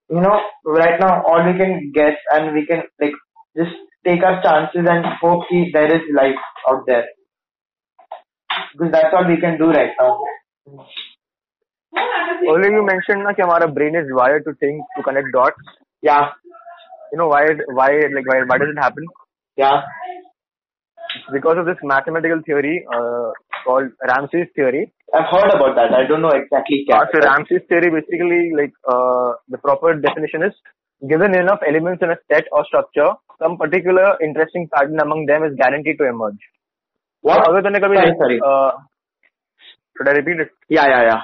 you 0.10 0.22
know, 0.22 0.40
right 0.66 1.00
now 1.00 1.24
all 1.24 1.46
we 1.46 1.58
can 1.58 1.92
guess 1.94 2.18
and 2.32 2.54
we 2.54 2.66
can 2.66 2.84
like 3.00 3.14
just 3.58 3.72
take 4.06 4.24
our 4.24 4.42
chances 4.44 4.86
and 4.90 5.06
hope 5.22 5.44
that 5.50 5.70
there 5.74 5.96
is 5.96 6.02
life 6.16 6.42
out 6.70 6.84
there 6.88 7.06
because 8.74 8.92
that's 8.92 9.14
all 9.14 9.28
we 9.28 9.40
can 9.40 9.58
do 9.58 9.70
right 9.70 9.92
now. 10.00 10.20
Earlier 12.50 12.72
you 12.76 12.86
mentioned 12.86 13.26
that 13.26 13.40
our 13.40 13.68
brain 13.72 13.96
is 13.96 14.08
wired 14.12 14.44
to 14.46 14.54
think, 14.60 14.84
to 14.98 15.04
connect 15.04 15.28
dots. 15.34 15.56
Yeah. 16.02 16.30
You 17.12 17.20
know 17.20 17.28
why? 17.28 17.46
Why? 17.68 17.92
Like 18.14 18.28
why? 18.28 18.42
Why 18.48 18.58
does 18.58 18.70
it 18.76 18.82
happen? 18.82 19.06
Yeah 19.56 19.82
because 21.32 21.58
of 21.58 21.66
this 21.66 21.78
mathematical 21.84 22.42
theory 22.46 22.86
uh, 22.94 23.32
called 23.66 23.90
Ramsey's 24.08 24.48
theory. 24.56 24.92
I've 25.14 25.30
heard 25.30 25.52
about 25.54 25.76
that. 25.76 25.94
I 25.94 26.08
don't 26.08 26.22
know 26.22 26.34
exactly. 26.34 26.86
Uh, 26.92 27.06
so 27.14 27.20
Ramsey's 27.20 27.62
theory 27.70 27.90
basically 27.92 28.52
like 28.56 28.74
uh, 28.88 29.34
the 29.50 29.58
proper 29.58 29.96
definition 29.96 30.44
is 30.44 30.54
given 31.08 31.36
enough 31.36 31.60
elements 31.68 32.02
in 32.02 32.10
a 32.10 32.18
set 32.32 32.46
or 32.52 32.66
structure, 32.66 33.14
some 33.42 33.58
particular 33.58 34.18
interesting 34.24 34.70
pattern 34.74 35.00
among 35.00 35.26
them 35.26 35.44
is 35.44 35.54
guaranteed 35.58 35.98
to 36.00 36.08
emerge. 36.08 36.40
What? 37.22 37.44
So, 37.46 37.52
other 37.52 37.62
than 37.62 37.76
sorry, 37.80 37.98
like, 37.98 38.18
sorry. 38.18 38.40
Uh, 38.40 38.72
should 39.98 40.08
I 40.08 40.12
repeat 40.12 40.40
it? 40.40 40.50
Yeah, 40.70 40.88
yeah, 40.88 41.04
yeah. 41.04 41.22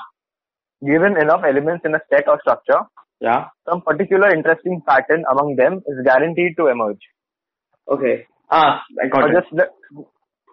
Given 0.86 1.18
enough 1.20 1.42
elements 1.48 1.84
in 1.86 1.96
a 1.96 2.00
set 2.10 2.28
or 2.28 2.40
structure, 2.42 2.88
yeah, 3.20 3.48
some 3.68 3.82
particular 3.82 4.34
interesting 4.34 4.82
pattern 4.88 5.24
among 5.32 5.56
them 5.56 5.82
is 5.88 6.06
guaranteed 6.06 6.56
to 6.58 6.68
emerge. 6.68 7.02
Okay. 7.90 8.28
Ah, 8.52 8.82
I 9.02 9.08
got 9.10 9.24
or 9.24 9.30
it. 9.32 9.42
Just 9.42 9.54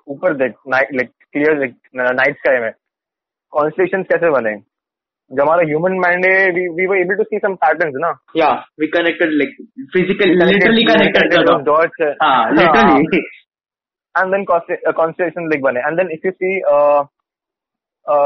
ऊपर 0.08 0.34
देख 0.34 0.52
night 0.68 0.88
like 0.94 1.10
clear 1.32 1.74
night 1.96 2.36
sky 2.36 2.60
में। 2.60 2.70
Constellations 3.50 4.06
कैसे 4.12 4.30
बने? 4.30 4.56
जब 5.32 5.40
हमारा 5.40 5.62
human 5.66 5.92
mind 5.92 6.24
है 6.26 6.50
we 6.50 6.66
we 6.74 6.86
were 6.86 6.96
able 6.96 7.16
to 7.16 7.22
see 7.22 7.38
some 7.38 7.54
patterns 7.54 7.94
ना? 7.96 8.10
Connected 8.96 9.30
like 9.40 9.54
physically, 9.94 10.34
literally 10.50 10.84
connected. 10.90 11.26
those 11.32 11.48
the 11.48 11.58
dots. 11.58 11.70
dots. 11.70 12.12
Ah, 12.26 12.44
and 14.18 14.32
then 14.34 14.44
constellation 14.44 15.46
like 15.46 15.62
बने। 15.62 15.80
And 15.80 15.96
then 15.98 16.10
if 16.10 16.26
you 16.26 16.32
see 16.32 16.50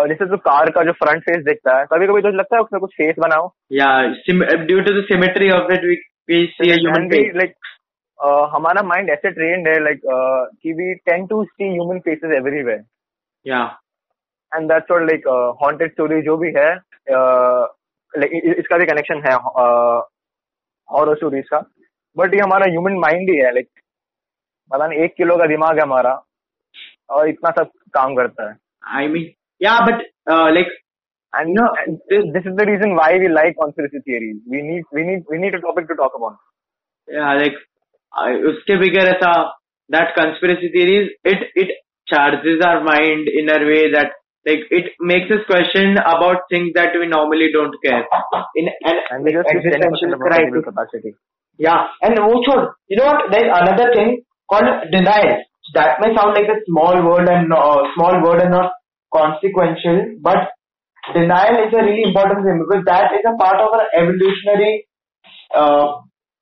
जैसे 0.08 0.26
तो 0.26 0.36
कार 0.36 0.70
का 0.70 0.82
जो 0.82 0.92
फ्रंट 0.92 1.22
फेस 1.22 1.44
देखता 1.44 1.78
है 1.78 1.84
कभी 1.92 2.06
कभी 2.06 2.22
तो 2.22 2.28
लगता 2.28 2.56
है 2.56 2.62
उसमें 2.62 2.80
कुछ 2.80 2.90
फेस 2.94 3.14
बनाओ। 3.18 3.48
Sim- 4.26 4.46
uh, 4.48 4.60
due 4.70 4.82
to 4.86 4.92
the 4.96 5.04
symmetry 5.12 5.48
of 5.56 5.64
it, 5.74 5.80
we 5.88 5.94
we 6.30 6.40
see 6.56 6.68
a 6.74 7.48
And 8.22 8.28
we, 8.28 8.36
like 8.36 8.46
uh, 8.46 8.50
हमारा 8.54 8.82
माइंड 8.82 9.10
ऐसे 9.10 9.30
ट्रेंड 9.30 9.68
है 9.68 9.84
लाइक 9.84 10.00
कि 10.62 10.72
we 10.72 10.94
tend 10.94 11.26
to 11.26 11.44
see 11.44 11.72
human 11.72 11.98
faces 11.98 12.30
everywhere 12.30 12.84
Yeah, 13.46 13.66
and 14.54 14.72
that's 14.72 14.86
what 14.90 15.10
like 15.10 15.22
haunted 15.62 15.92
story 15.92 16.22
जो 16.22 16.36
भी 16.36 16.48
है 16.48 16.74
like 18.18 18.54
इसका 18.58 18.78
भी 18.78 18.86
connection 18.86 19.22
है 19.26 19.34
हॉरर 20.92 21.16
स्टोरीज 21.16 21.44
का. 21.48 21.58
बट 22.16 22.34
ये 22.34 22.40
हमारा 22.40 22.66
ह्यूमन 22.70 22.92
माइंड 22.92 23.30
ही 23.30 23.36
है 23.36 23.54
लाइक 23.54 23.68
पता 24.72 24.86
नहीं 24.86 24.98
एक 24.98 25.14
किलो 25.16 25.36
का 25.36 25.46
दिमाग 25.46 25.76
है 25.76 25.82
हमारा 25.82 26.24
और 27.10 27.28
इतना 27.28 27.50
सब 27.50 27.70
काम 27.94 28.14
करता 28.14 28.50
है. 28.50 28.56
I 28.98 29.08
mean, 29.08 29.34
yeah, 29.60 29.78
but 29.86 29.94
uh, 30.34 30.50
like 30.56 30.70
एंड 31.34 31.58
No, 31.58 31.66
this 32.32 32.46
is 32.46 32.54
the 32.54 32.60
reason 32.60 32.94
why 32.94 33.18
we 33.18 33.28
like 33.28 33.56
conspiracy 33.56 34.00
theories 34.00 34.42
we 34.50 34.62
need 34.62 34.84
we 34.94 35.02
need 35.04 35.24
we 35.32 35.38
need 35.38 35.54
a 35.54 35.58
topic 35.58 35.84
to 35.88 35.94
talk 35.94 36.14
about 36.14 36.36
yeah, 37.08 37.42
like 37.42 37.69
उसके 38.51 38.79
bigger 38.81 39.05
ऐसा 39.15 39.31
that 39.89 40.13
conspiracy 40.17 40.69
theories 40.75 41.09
it 41.23 41.49
it 41.63 41.73
charges 42.11 42.63
our 42.65 42.83
mind 42.83 43.27
in 43.27 43.49
a 43.49 43.59
way 43.69 43.91
that 43.91 44.13
like 44.47 44.63
it 44.69 44.91
makes 44.99 45.31
us 45.35 45.43
question 45.47 45.97
about 45.97 46.45
things 46.49 46.71
that 46.75 46.97
we 46.99 47.07
normally 47.07 47.49
don't 47.53 47.75
care 47.85 48.03
in 48.61 48.69
an 48.91 48.99
and 49.11 49.25
we 49.25 49.33
just 49.37 49.51
existential 49.55 50.13
10% 50.13 50.17
of 50.17 50.21
our 50.21 50.33
crisis. 50.33 50.65
capacity 50.69 51.13
Yeah, 51.59 51.87
and 52.01 52.19
also, 52.19 52.55
you 52.87 52.97
know 52.97 53.05
what? 53.05 53.31
There's 53.31 53.51
another 53.57 53.91
thing 53.93 54.09
called 54.53 54.71
denial. 54.91 55.37
That 55.73 56.01
may 56.01 56.09
sound 56.15 56.35
like 56.37 56.49
a 56.53 56.57
small 56.65 56.97
word 57.05 57.29
and 57.35 57.53
uh, 57.53 57.77
small 57.95 58.17
word 58.23 58.41
and 58.41 58.51
not 58.51 58.73
consequential, 59.15 60.01
but 60.21 60.49
denial 61.13 61.61
is 61.65 61.73
a 61.73 61.83
really 61.85 62.03
important 62.09 62.43
thing 62.45 62.59
because 62.63 62.83
that 62.89 63.15
is 63.19 63.25
a 63.31 63.35
part 63.43 63.61
of 63.61 63.69
our 63.77 63.85
evolutionary 64.01 64.73
uh, 65.55 65.85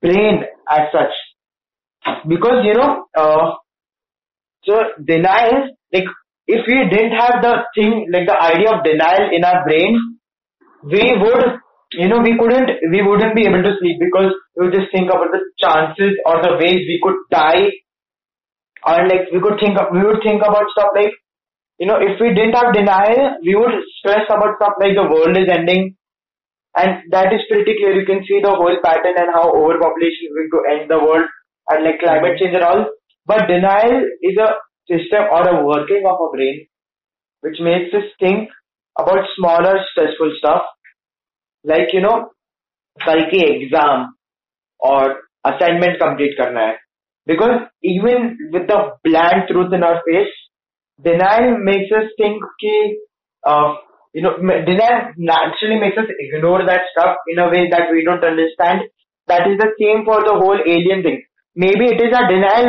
brain 0.02 0.44
as 0.78 0.89
such. 0.91 1.14
Because 2.27 2.65
you 2.65 2.75
know, 2.75 3.07
uh, 3.17 3.55
so 4.65 4.75
denial, 5.05 5.71
like 5.93 6.05
if 6.47 6.65
we 6.67 6.77
didn't 6.91 7.13
have 7.13 7.43
the 7.43 7.55
thing, 7.75 8.09
like 8.13 8.27
the 8.27 8.37
idea 8.37 8.73
of 8.73 8.85
denial 8.85 9.29
in 9.33 9.45
our 9.45 9.65
brain, 9.65 9.97
we 10.83 11.05
would, 11.21 11.61
you 11.93 12.09
know, 12.09 12.21
we 12.21 12.37
couldn't, 12.39 12.71
we 12.91 13.03
wouldn't 13.03 13.35
be 13.35 13.45
able 13.45 13.63
to 13.63 13.77
sleep 13.81 14.01
because 14.01 14.33
we 14.57 14.67
would 14.67 14.75
just 14.75 14.91
think 14.93 15.11
about 15.11 15.29
the 15.33 15.41
chances 15.61 16.17
or 16.25 16.41
the 16.43 16.57
ways 16.57 16.81
we 16.89 17.01
could 17.03 17.17
die, 17.31 17.69
or 18.87 19.09
like 19.09 19.29
we 19.33 19.41
could 19.41 19.61
think, 19.61 19.79
of, 19.79 19.93
we 19.93 20.05
would 20.05 20.23
think 20.25 20.41
about 20.41 20.69
stuff 20.73 20.89
like, 20.95 21.13
you 21.79 21.87
know, 21.87 22.01
if 22.01 22.21
we 22.21 22.35
didn't 22.35 22.57
have 22.57 22.75
denial, 22.75 23.39
we 23.45 23.55
would 23.55 23.75
stress 23.99 24.25
about 24.29 24.57
stuff 24.57 24.75
like 24.81 24.97
the 24.97 25.07
world 25.07 25.37
is 25.37 25.49
ending, 25.53 25.97
and 26.77 27.13
that 27.13 27.33
is 27.33 27.41
pretty 27.49 27.77
clear. 27.77 27.93
You 27.93 28.07
can 28.07 28.25
see 28.25 28.41
the 28.43 28.55
whole 28.57 28.77
pattern 28.83 29.15
and 29.17 29.31
how 29.35 29.53
overpopulation 29.53 30.33
is 30.33 30.35
going 30.35 30.53
to 30.53 30.61
end 30.73 30.91
the 30.91 30.99
world 30.99 31.29
and 31.69 31.85
like 31.85 32.01
climate 32.01 32.39
change 32.39 32.55
and 32.55 32.64
all. 32.64 32.87
But 33.27 33.47
denial 33.47 34.05
is 34.23 34.37
a 34.39 34.51
system 34.89 35.25
or 35.31 35.47
a 35.49 35.64
working 35.64 36.05
of 36.07 36.21
our 36.21 36.31
brain 36.33 36.66
which 37.41 37.59
makes 37.61 37.95
us 37.95 38.05
think 38.19 38.49
about 38.99 39.25
smaller 39.37 39.77
stressful 39.93 40.33
stuff 40.39 40.62
like 41.64 41.93
you 41.93 42.01
know 42.01 42.31
psyche 43.05 43.43
exam 43.45 44.14
or 44.81 45.16
assignment 45.45 45.99
complete 46.01 46.37
karna 46.37 46.61
hai. 46.61 46.75
Because 47.27 47.61
even 47.83 48.37
with 48.53 48.66
the 48.66 48.79
bland 49.05 49.49
truth 49.51 49.73
in 49.73 49.83
our 49.83 50.01
face, 50.07 50.33
denial 51.03 51.59
makes 51.59 51.93
us 51.93 52.11
think 52.19 52.43
ki, 52.61 52.99
uh, 53.47 53.75
you 54.14 54.23
know, 54.23 54.37
denial 54.41 55.12
naturally 55.19 55.79
makes 55.79 55.99
us 55.99 56.09
ignore 56.19 56.64
that 56.64 56.81
stuff 56.93 57.16
in 57.29 57.39
a 57.39 57.51
way 57.51 57.69
that 57.71 57.93
we 57.93 58.05
don't 58.05 58.25
understand. 58.25 58.81
That 59.27 59.47
is 59.47 59.59
the 59.59 59.73
same 59.79 60.05
for 60.07 60.25
the 60.25 60.33
whole 60.41 60.59
alien 60.66 61.03
thing 61.03 61.23
maybe 61.65 61.87
it 61.95 62.01
is 62.07 62.13
a 62.19 62.27
denial 62.33 62.69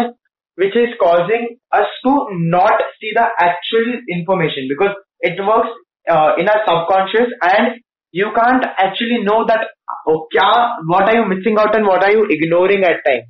which 0.62 0.76
is 0.76 0.96
causing 1.02 1.44
us 1.80 1.90
to 2.06 2.14
not 2.56 2.82
see 3.00 3.12
the 3.18 3.26
actual 3.48 3.90
information 4.16 4.68
because 4.72 4.96
it 5.22 5.40
works 5.50 5.70
uh, 6.14 6.32
in 6.38 6.50
our 6.50 6.62
subconscious 6.68 7.30
and 7.42 7.80
you 8.12 8.32
can't 8.36 8.66
actually 8.86 9.20
know 9.24 9.46
that 9.48 9.68
oh, 10.08 10.28
kya, 10.34 10.48
what 10.88 11.08
are 11.10 11.16
you 11.16 11.26
missing 11.34 11.58
out 11.60 11.76
and 11.76 11.86
what 11.86 12.04
are 12.04 12.12
you 12.12 12.26
ignoring 12.30 12.84
at 12.84 13.06
time. 13.06 13.26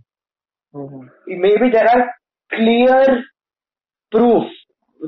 Maybe 1.28 1.70
there 1.72 1.90
are 1.90 2.04
clear 2.54 3.24
proof, 4.12 4.46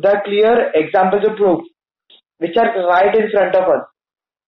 there 0.01 0.15
are 0.17 0.23
clear 0.23 0.71
examples 0.75 1.23
of 1.29 1.37
proof 1.37 1.61
which 2.39 2.57
are 2.57 2.71
right 2.87 3.15
in 3.15 3.29
front 3.31 3.55
of 3.55 3.63
us, 3.63 3.83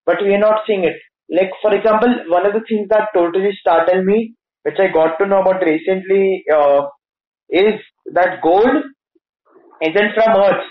but 0.06 0.18
we 0.24 0.34
are 0.34 0.39
not 0.39 0.62
seeing 0.68 0.84
it. 0.84 0.97
Like 1.30 1.51
for 1.62 1.74
example, 1.74 2.14
one 2.28 2.45
of 2.45 2.54
the 2.54 2.66
things 2.68 2.89
that 2.89 3.10
totally 3.16 3.51
startled 3.60 4.06
me, 4.06 4.34
which 4.64 4.78
I 4.78 4.89
got 4.89 5.18
to 5.18 5.26
know 5.26 5.41
about 5.41 5.62
recently, 5.62 6.45
uh, 6.53 6.80
is 7.51 7.80
that 8.12 8.41
gold 8.43 8.84
isn't 9.80 10.14
from 10.14 10.36
Earth. 10.39 10.66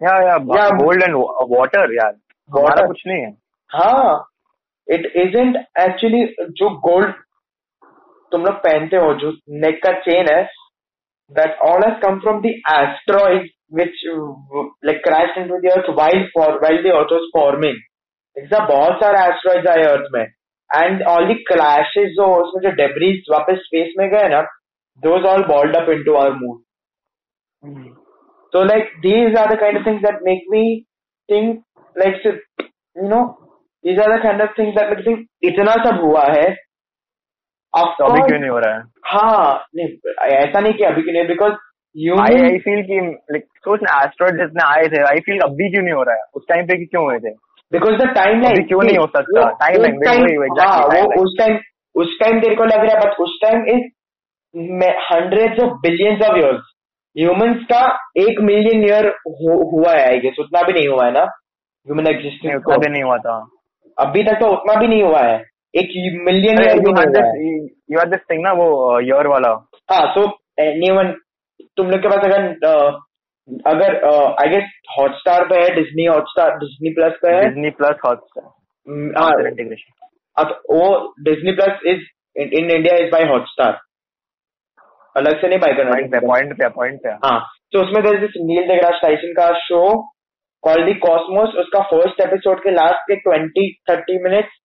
या 0.00 0.14
या 0.22 0.36
Yeah. 0.54 0.70
Gold 0.78 1.02
and 1.02 1.14
water 1.50 1.94
यार 1.94 2.12
हमारा 2.48 2.74
Water. 2.74 2.86
कुछ 2.86 3.02
नहीं 3.06 3.22
है 3.22 3.30
हाँ 3.70 4.26
it 4.88 5.06
isn't 5.16 5.56
actually 5.80 6.24
जो 6.60 6.68
gold 6.80 7.14
तुम 8.32 8.44
लोग 8.44 8.54
पहनते 8.64 8.96
हो 8.96 9.12
जो 9.20 9.30
नेक 9.64 9.82
का 9.86 9.92
चेन 10.00 10.32
है 10.34 10.42
that 11.30 11.58
all 11.68 11.82
has 11.84 12.00
come 12.02 12.18
from 12.20 12.40
the 12.40 12.54
asteroid 12.72 13.50
which 13.70 14.02
uh, 14.10 14.64
like 14.82 14.98
crashed 15.04 15.38
into 15.38 15.56
the 15.62 15.70
earth 15.70 15.88
while 15.94 16.20
for 16.34 16.44
while 16.64 16.76
the 16.82 16.90
earth 16.98 17.14
was 17.14 17.24
forming 17.32 17.78
ऐसा 18.36 18.58
बहुत 18.66 19.00
सारे 19.02 19.22
एस्ट्रॉइड्स 19.28 19.66
आए 19.70 19.82
अर्थ 19.86 20.06
में 20.12 20.24
एंड 20.75 21.03
ऑल 21.09 21.33
द 21.33 21.37
क्लैशेस 21.47 22.11
जो 22.17 22.33
उसमें 22.41 22.61
जो 22.63 22.75
डेब्रीज 22.75 23.23
वापस 23.31 23.63
स्पेस 23.65 23.93
में 23.97 24.09
गए 24.09 24.27
ना 24.29 24.41
those 25.03 25.25
all 25.25 25.43
balled 25.47 25.75
up 25.75 25.89
into 25.89 26.13
our 26.13 26.33
moon 26.43 26.61
So 28.53 28.61
like 28.67 28.87
these 29.03 29.35
are 29.39 29.49
the 29.49 29.57
kind 29.59 29.77
of 29.79 29.83
things 29.83 30.01
that 30.05 30.23
make 30.23 30.47
me 30.53 30.61
think 31.29 31.59
like 31.95 32.15
so, 32.23 32.31
you 32.95 33.09
know 33.11 33.19
these 33.83 33.99
are 34.05 34.07
the 34.13 34.17
kind 34.23 34.41
of 34.45 34.49
things 34.55 34.73
that 34.77 34.89
make 34.89 35.03
me 35.05 35.05
think 35.05 35.51
इतना 35.51 35.75
सब 35.83 36.01
हुआ 36.01 36.23
है। 36.23 36.47
Of 37.73 37.93
तो 37.99 38.05
अभी 38.05 38.21
क्यों 38.21 38.39
नहीं 38.39 38.49
हो 38.49 38.57
रहा 38.59 38.73
है? 38.75 38.81
हाँ 39.05 39.65
नहीं 39.75 39.87
ऐसा 40.39 40.59
नहीं 40.59 40.73
कि 40.73 40.83
अभी 40.83 41.01
क्यों 41.01 41.13
नहीं 41.13 41.27
बिकॉज़ 41.27 41.53
आई 42.23 42.41
आई 42.49 42.57
फील 42.65 42.81
कि 42.89 42.99
लाइक 43.31 43.45
सोच 43.67 43.79
ना 43.83 44.01
एस्ट्रॉइड 44.03 44.41
जितने 44.41 44.63
आए 44.67 44.83
थे 44.93 45.01
आई 45.11 45.23
फील 45.25 45.39
अभी 45.45 45.69
क्यों 45.71 45.83
नहीं 45.83 45.93
हो 45.93 46.03
रहा 46.03 46.15
है? 46.15 46.23
उस 46.35 46.45
टाइम 46.49 46.67
पे 46.67 46.85
क्यों 46.85 47.03
हुए 47.05 47.17
थे? 47.19 47.33
बिकॉज़ 47.71 47.95
द 47.95 48.07
टाइम 48.15 48.41
अभी 48.45 48.63
क्यों 48.63 48.81
नहीं 48.83 48.97
हो 48.97 49.05
सकता? 49.07 49.41
वही, 49.87 50.37
हाँ 50.67 50.79
वो 51.01 51.23
उस 51.23 51.35
टाइम 51.39 51.57
उस 51.95 52.17
टाइम 52.21 52.39
तेरे 52.41 52.55
को 52.55 52.63
लग 52.63 52.85
रहा 52.85 52.95
है 52.95 53.05
बट 53.05 53.19
उस 53.19 53.39
time 53.41 53.65
is 53.65 53.87
hundreds 55.11 55.63
of 55.63 55.73
billions 55.81 56.21
of 56.29 56.37
years 56.37 56.61
humans 57.17 57.63
का 57.71 57.81
एक 58.17 58.39
मिलियन 58.41 58.83
ईयर 58.83 59.07
हुआ 59.73 59.91
है 59.91 60.07
आई 60.07 60.19
गेस 60.19 60.35
उतना 60.39 60.61
भी 60.61 60.73
नहीं 60.73 60.87
हुआ 60.87 61.05
है 61.05 61.11
ना 61.11 61.23
ह्यूमन 61.23 62.07
एग्जिस्टेंस 62.07 62.55
उतना 62.55 62.77
भी 62.77 62.91
नहीं 62.91 63.03
हुआ 63.03 63.17
था। 63.17 63.47
अभी 63.97 64.23
तक 64.23 64.39
तो 64.39 64.47
उतना 64.47 64.75
भी 64.79 64.87
नहीं 64.87 65.03
हुआ 65.03 65.21
है 65.21 65.35
एक 65.75 65.89
मिलियन 66.25 66.61
ईयर 66.63 66.79
भी 66.79 66.91
नहीं 66.93 67.23
है। 67.23 67.31
you 67.91 67.99
had 67.99 68.11
this 68.13 68.23
thing 68.31 68.43
ना 68.43 68.51
वो 68.51 68.67
year 69.01 69.25
वाला। 69.25 69.49
हाँ 69.91 70.13
सो 70.13 70.23
एनीवन 70.59 71.11
तुम 71.77 71.89
लोग 71.89 72.01
के 72.01 72.07
पास 72.07 72.25
अगर 72.25 72.67
अ, 72.67 72.99
अगर 73.67 73.95
आई 74.41 74.49
गेस 74.49 74.71
हॉटस्टार 74.97 75.43
पे 75.45 75.55
है 75.55 75.69
डिज्नी 75.75 76.05
हॉटस्टार 76.05 76.57
डिज्नी 76.57 76.89
प्लस 76.89 77.13
पे 77.21 77.29
है? 77.29 77.41
Disney 77.41 77.71
plus 77.77 77.95
Hotstar. 78.05 78.43
हम्म, 78.87 79.09
हाँ। 79.17 79.31
अब 80.37 80.61
वो 80.71 81.13
Disney 81.23 81.51
plus 81.51 81.79
is 81.85 82.03
in 82.35 82.69
India 82.71 82.95
is 82.95 83.11
by 83.11 83.23
Hotstar 83.23 83.79
अलग 85.15 85.41
से 85.41 85.47
नहीं 85.47 85.59
बाय 85.59 85.73
करना 85.73 85.97
point 86.23 86.55
पे 86.59 86.69
point 86.69 87.03
पे 87.03 87.15
हाँ। 87.25 87.39
तो 87.73 87.81
उसमें 87.81 88.03
there 88.03 88.19
this 88.19 88.39
Neil 88.41 88.63
deGrasse 88.69 89.01
Tyson 89.01 89.33
का 89.33 89.51
शो 89.59 89.83
कॉल्ड 90.63 90.85
दी 90.85 90.93
कॉस्मोस 90.99 91.55
उसका 91.55 91.81
फ़र्स्ट 91.83 92.21
एपिसोड 92.21 92.59
के 92.63 92.71
लास्ट 92.71 93.11
के 93.11 93.15
20 93.27 93.69
30 93.91 94.23
minutes 94.23 94.57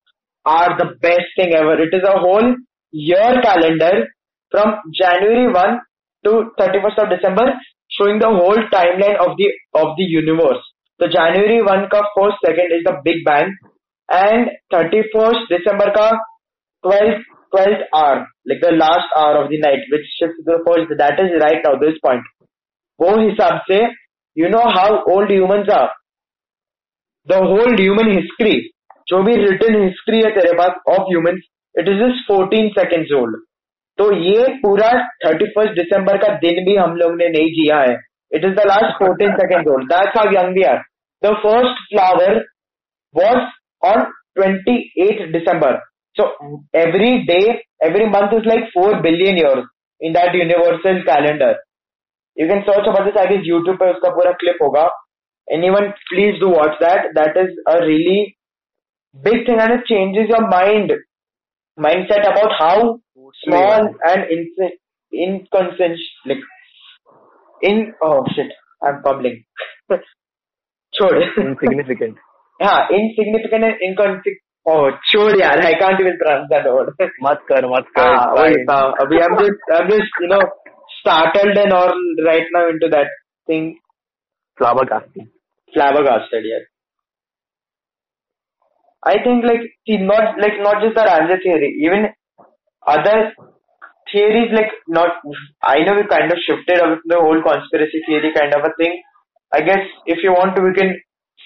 are 0.45 0.73
the 0.78 0.88
best 1.03 1.39
thing 1.39 1.55
ever 1.55 1.82
it 1.82 1.93
is 1.93 2.05
a 2.05 2.15
whole 2.19 2.55
year 2.93 3.39
calendar 3.41 4.03
from 4.51 4.80
January 4.99 5.45
1 5.53 5.80
to 6.26 6.32
31st 6.59 7.01
of 7.03 7.09
December. 7.09 7.45
showing 7.99 8.18
the 8.18 8.30
whole 8.38 8.62
timeline 8.74 9.18
of 9.26 9.36
the 9.41 9.49
of 9.82 9.95
the 10.01 10.07
universe 10.14 10.68
तो 11.01 11.11
January 11.16 11.61
1 11.68 11.86
का 11.95 12.01
first 12.16 12.47
second 12.47 12.74
is 12.78 12.82
the 12.88 12.97
Big 13.05 13.22
Bang 13.28 13.53
and 14.09 14.51
31st 14.74 15.53
December 15.55 15.88
का 15.99 16.09
12th 16.84 17.22
12th 17.55 17.86
hour 17.95 18.26
like 18.47 18.61
the 18.61 18.72
last 18.72 19.16
hour 19.16 19.38
of 19.43 19.49
the 19.51 19.61
night 19.61 19.88
which 19.93 20.11
shifts 20.18 20.36
to 20.41 20.45
the 20.51 20.59
first 20.66 20.93
that 20.99 21.22
is 21.24 21.32
right 21.45 21.66
now 21.68 21.74
this 21.84 21.99
point 22.07 22.28
वो 23.01 23.16
हिसाब 23.20 23.61
से 23.70 23.80
you 24.36 24.51
know 24.55 24.66
how 24.78 24.88
old 25.12 25.30
humans 25.30 25.70
are 25.76 25.91
the 27.26 27.41
whole 27.53 27.78
human 27.84 28.12
history 28.16 28.57
जो 29.11 29.22
भी 29.28 29.36
written 29.45 29.78
history 29.82 30.24
है 30.24 30.30
तेरे 30.34 30.53
पास 30.59 30.82
of 30.97 31.09
humans 31.12 31.47
it 31.74 31.88
is 31.93 32.03
just 32.03 32.26
14 32.28 32.70
seconds 32.78 33.14
old 33.20 33.41
तो 34.00 34.12
ये 34.18 34.48
पूरा 34.62 34.91
थर्टी 35.26 35.46
फ़र्स्ट 35.50 35.74
डिसम्बर 35.76 36.18
का 36.18 36.28
दिन 36.39 36.64
भी 36.66 36.76
हम 36.76 36.96
लोग 36.96 37.16
ने 37.18 37.28
नहीं 37.30 37.50
जिया 37.54 37.80
है। 37.80 37.93
It 38.32 38.46
is 38.46 38.54
the 38.54 38.66
last 38.68 38.98
fourteen 39.00 39.36
second 39.36 39.68
roll 39.68 39.86
that's 39.88 40.18
how 40.18 40.32
young 40.34 40.58
we 40.58 40.64
are 40.70 40.82
the 41.24 41.34
first 41.43 41.84
flower 41.89 42.39
was 43.16 43.43
on 43.84 44.04
twenty 44.36 44.76
eight 45.04 45.22
December 45.34 45.80
so 46.16 46.26
every 46.80 47.18
day 47.28 47.39
every 47.86 48.06
month 48.10 48.34
is 48.34 48.48
like 48.48 48.66
four 48.74 49.00
billion 49.02 49.38
your 49.38 49.64
in 50.02 50.14
that 50.14 50.36
universal 50.36 51.02
calendar 51.10 51.62
you 52.38 52.48
can 52.48 52.62
search 52.70 52.88
about 52.88 53.06
this 53.06 53.18
I 53.22 53.41
YouTube 53.46 53.78
पर 53.78 53.93
उसका 53.93 54.10
पूरा 54.16 54.32
clip 54.39 54.58
होगा। 54.64 54.86
Anyone 55.70 55.89
please 56.10 56.39
do 56.39 56.50
watch 56.50 56.78
that 56.84 57.12
that 57.16 57.38
is 57.38 57.58
a 57.70 57.78
really 57.86 58.20
big 59.16 59.48
thing 59.48 59.62
and 59.62 59.74
it 59.74 59.82
changes 59.88 60.30
your 60.30 60.48
mind 60.50 60.93
mind 61.78 62.06
set 62.08 62.26
about 62.28 62.62
how 62.62 62.93
small 63.43 63.89
and 64.03 64.21
inse- 64.31 64.79
inconsistent. 65.11 65.99
Like, 66.25 66.43
in 67.61 67.93
oh 68.01 68.23
shit, 68.36 68.51
I'm 68.83 69.01
fumbling. 69.03 69.43
Chod. 70.93 71.13
Insignificant. 71.38 72.17
yeah, 72.59 72.88
insignificant 72.91 73.63
and 73.63 73.75
inconsequential. 73.81 74.41
Oh, 74.67 74.89
chod, 75.13 75.38
yeah, 75.38 75.51
I 75.53 75.77
can't 75.77 75.99
even 75.99 76.17
pronounce 76.17 76.49
that 76.49 76.65
word. 76.65 76.89
mat 77.21 77.38
kar, 77.47 77.61
mat 77.69 77.86
kar. 77.95 78.15
Ah, 78.17 78.33
wait, 78.33 78.57
uh, 78.67 78.93
I'm 78.97 79.38
just, 79.38 79.61
I'm 79.71 79.88
just, 79.88 80.09
you 80.19 80.27
know, 80.27 80.41
startled 81.01 81.55
and 81.55 81.71
all 81.71 81.93
right 82.25 82.47
now 82.51 82.67
into 82.69 82.89
that 82.89 83.13
thing. 83.45 83.77
Flabbergasted. 84.57 85.29
Flabbergasted, 85.71 86.43
yeah. 86.49 86.65
I 89.05 89.21
think 89.23 89.45
like 89.45 89.61
see 89.86 89.97
not 89.97 90.39
like 90.41 90.57
not 90.65 90.81
just 90.81 90.95
the 90.95 91.03
Ramsey 91.03 91.43
theory, 91.43 91.77
even 91.86 92.07
other 92.86 93.32
theories 94.12 94.51
like 94.53 94.72
not 94.88 95.11
I 95.62 95.78
know 95.84 95.95
we 95.97 96.07
kind 96.09 96.32
of 96.32 96.38
shifted 96.47 96.80
away 96.80 96.97
from 97.01 97.12
the 97.14 97.20
whole 97.20 97.43
conspiracy 97.43 98.03
theory 98.07 98.32
kind 98.36 98.55
of 98.55 98.64
a 98.64 98.74
thing 98.78 99.01
I 99.53 99.61
guess 99.61 99.84
if 100.07 100.18
you 100.22 100.32
want 100.32 100.57
to 100.57 100.62
we 100.62 100.74
can 100.74 100.95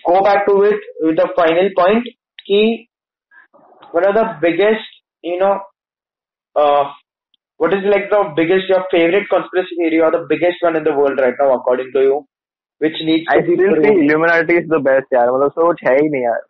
go 0.06 0.22
back 0.22 0.46
to 0.46 0.62
it 0.62 0.80
with 1.00 1.16
the 1.16 1.28
final 1.36 1.68
point 1.76 2.06
key 2.46 2.88
one 3.90 4.06
of 4.08 4.14
the 4.14 4.26
biggest 4.40 4.84
you 5.22 5.38
know 5.38 5.60
uh 6.56 6.84
what 7.56 7.72
is 7.74 7.84
like 7.90 8.08
the 8.10 8.22
biggest 8.36 8.68
your 8.68 8.84
favorite 8.90 9.28
conspiracy 9.28 9.76
theory 9.80 10.00
or 10.00 10.10
the 10.10 10.26
biggest 10.28 10.58
one 10.60 10.76
in 10.76 10.84
the 10.84 10.94
world 10.94 11.18
right 11.24 11.34
now 11.40 11.54
according 11.54 11.90
to 11.94 12.00
you 12.00 12.16
which 12.78 12.96
needs 13.02 13.24
I 13.28 13.36
to 13.40 13.46
be 13.46 13.54
still 13.54 13.70
proved? 13.74 13.84
think 13.84 13.98
Illuminati 14.10 14.56
is 14.62 14.68
the 14.68 14.80
best 14.88 15.12
यार 15.14 15.30
मतलब 15.34 15.50
सोच 15.60 15.84
है 15.88 15.94
ही 15.98 16.08
नहीं 16.14 16.22
यार 16.22 16.40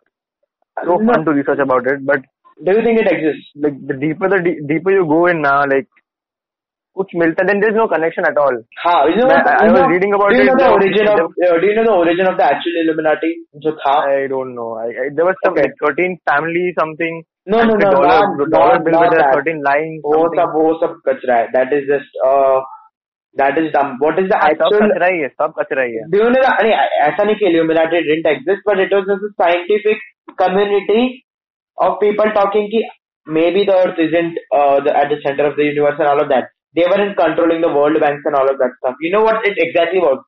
so 0.87 0.97
No. 1.01 1.11
fun 1.11 1.25
to 1.27 1.35
research 1.39 1.59
about 1.65 1.85
it 1.93 2.05
but 2.11 2.25
do 2.65 2.71
you 2.77 2.81
think 2.87 2.99
it 3.03 3.07
exists 3.11 3.47
like 3.65 3.77
the 3.91 3.95
deeper 4.05 4.27
the 4.33 4.39
de- 4.47 4.61
deeper 4.71 4.91
you 4.97 5.05
go 5.13 5.21
in 5.33 5.41
now 5.45 5.59
like 5.75 5.87
कुछ 6.99 7.09
मिलता 7.21 7.43
then 7.47 7.57
there's 7.61 7.75
no 7.77 7.85
connection 7.93 8.25
at 8.27 8.37
all 8.41 8.57
हाँ, 8.83 8.99
you 9.11 9.15
know 9.21 9.27
मैं- 9.29 9.39
what? 9.45 9.47
I 9.61 9.65
you 9.67 9.71
was 9.71 9.79
know, 9.81 9.87
reading 9.93 10.13
about 10.17 10.29
do 10.33 10.37
you 10.37 10.43
it, 10.43 10.47
know 10.49 10.55
the 10.59 10.67
the- 10.67 10.75
origin 10.75 11.07
of 11.13 11.17
the- 11.39 11.49
uh, 11.49 11.57
do 11.63 11.67
you 11.69 11.73
know 11.77 11.83
the 11.87 11.95
origin 12.03 12.29
of 12.31 12.37
the 12.41 12.45
actual 12.49 12.77
Illuminati 12.83 13.31
जो 13.65 13.73
था 13.81 13.95
I 14.11 14.21
don't 14.33 14.55
know 14.59 14.67
I, 14.83 14.85
I 15.05 15.07
there 15.17 15.27
was 15.29 15.35
some 15.45 15.57
Okay. 15.57 15.65
like 15.65 15.75
13 15.87 16.15
family 16.31 16.63
something 16.79 17.17
No, 17.53 17.57
no, 17.57 17.63
and 17.63 17.71
no, 17.71 17.75
the 17.81 17.89
dollar, 17.95 18.13
not- 18.13 18.37
the 18.43 18.47
dollar 18.53 18.77
not- 18.77 18.85
bill 18.85 18.95
not 18.97 19.03
with 19.07 19.17
the 19.17 19.19
that. 19.23 19.35
13 19.41 19.59
lines 19.67 19.99
वो 20.05 20.21
something. 20.21 20.39
सब 20.39 20.55
वो 20.61 20.71
सब 20.85 20.95
कचरा 21.09 21.35
है 21.41 21.51
that 21.57 21.75
is 21.79 21.83
just 21.91 22.17
uh, 22.29 22.55
that 23.43 23.59
is 23.63 23.67
dumb 23.75 23.91
what 24.05 24.23
is 24.23 24.31
the 24.31 24.39
हाँ, 24.45 24.53
सब 24.61 24.65
actual 24.69 24.87
कचरा 24.95 25.11
ही 25.15 25.19
है 25.25 25.29
सब 25.43 25.53
कचरा 25.59 25.87
ही 25.91 25.99
है 25.99 26.07
do 26.15 26.23
you 26.23 26.31
know 26.37 26.45
the, 26.47 26.55
नहीं 26.63 26.73
ऐसा 27.11 27.23
नहीं 27.29 27.35
कि 27.43 27.51
Illuminati 27.51 28.01
didn't 28.09 28.31
exist 28.35 28.65
but 28.71 28.85
it 28.87 28.95
was 28.99 29.05
just 29.13 29.27
a 29.29 29.33
scientific 29.43 30.07
community 30.45 31.03
of 31.80 31.98
people 32.00 32.32
talking 32.38 32.68
कि 32.72 32.82
maybe 33.26 33.64
the 33.64 33.76
earth 33.76 33.98
isn't 33.98 34.38
uh, 34.52 34.80
the, 34.80 34.96
at 34.96 35.08
the 35.08 35.18
center 35.26 35.46
of 35.46 35.56
the 35.56 35.64
universe 35.64 35.98
and 35.98 36.08
all 36.08 36.22
of 36.22 36.28
that 36.28 36.48
they 36.76 36.86
weren't 36.90 37.16
controlling 37.16 37.60
the 37.60 37.72
world 37.72 37.98
banks 38.00 38.22
and 38.24 38.36
all 38.36 38.48
of 38.48 38.58
that 38.58 38.76
stuff 38.78 38.94
you 39.00 39.12
know 39.12 39.22
what 39.22 39.46
it 39.46 39.58
exactly 39.58 40.00
was 40.00 40.22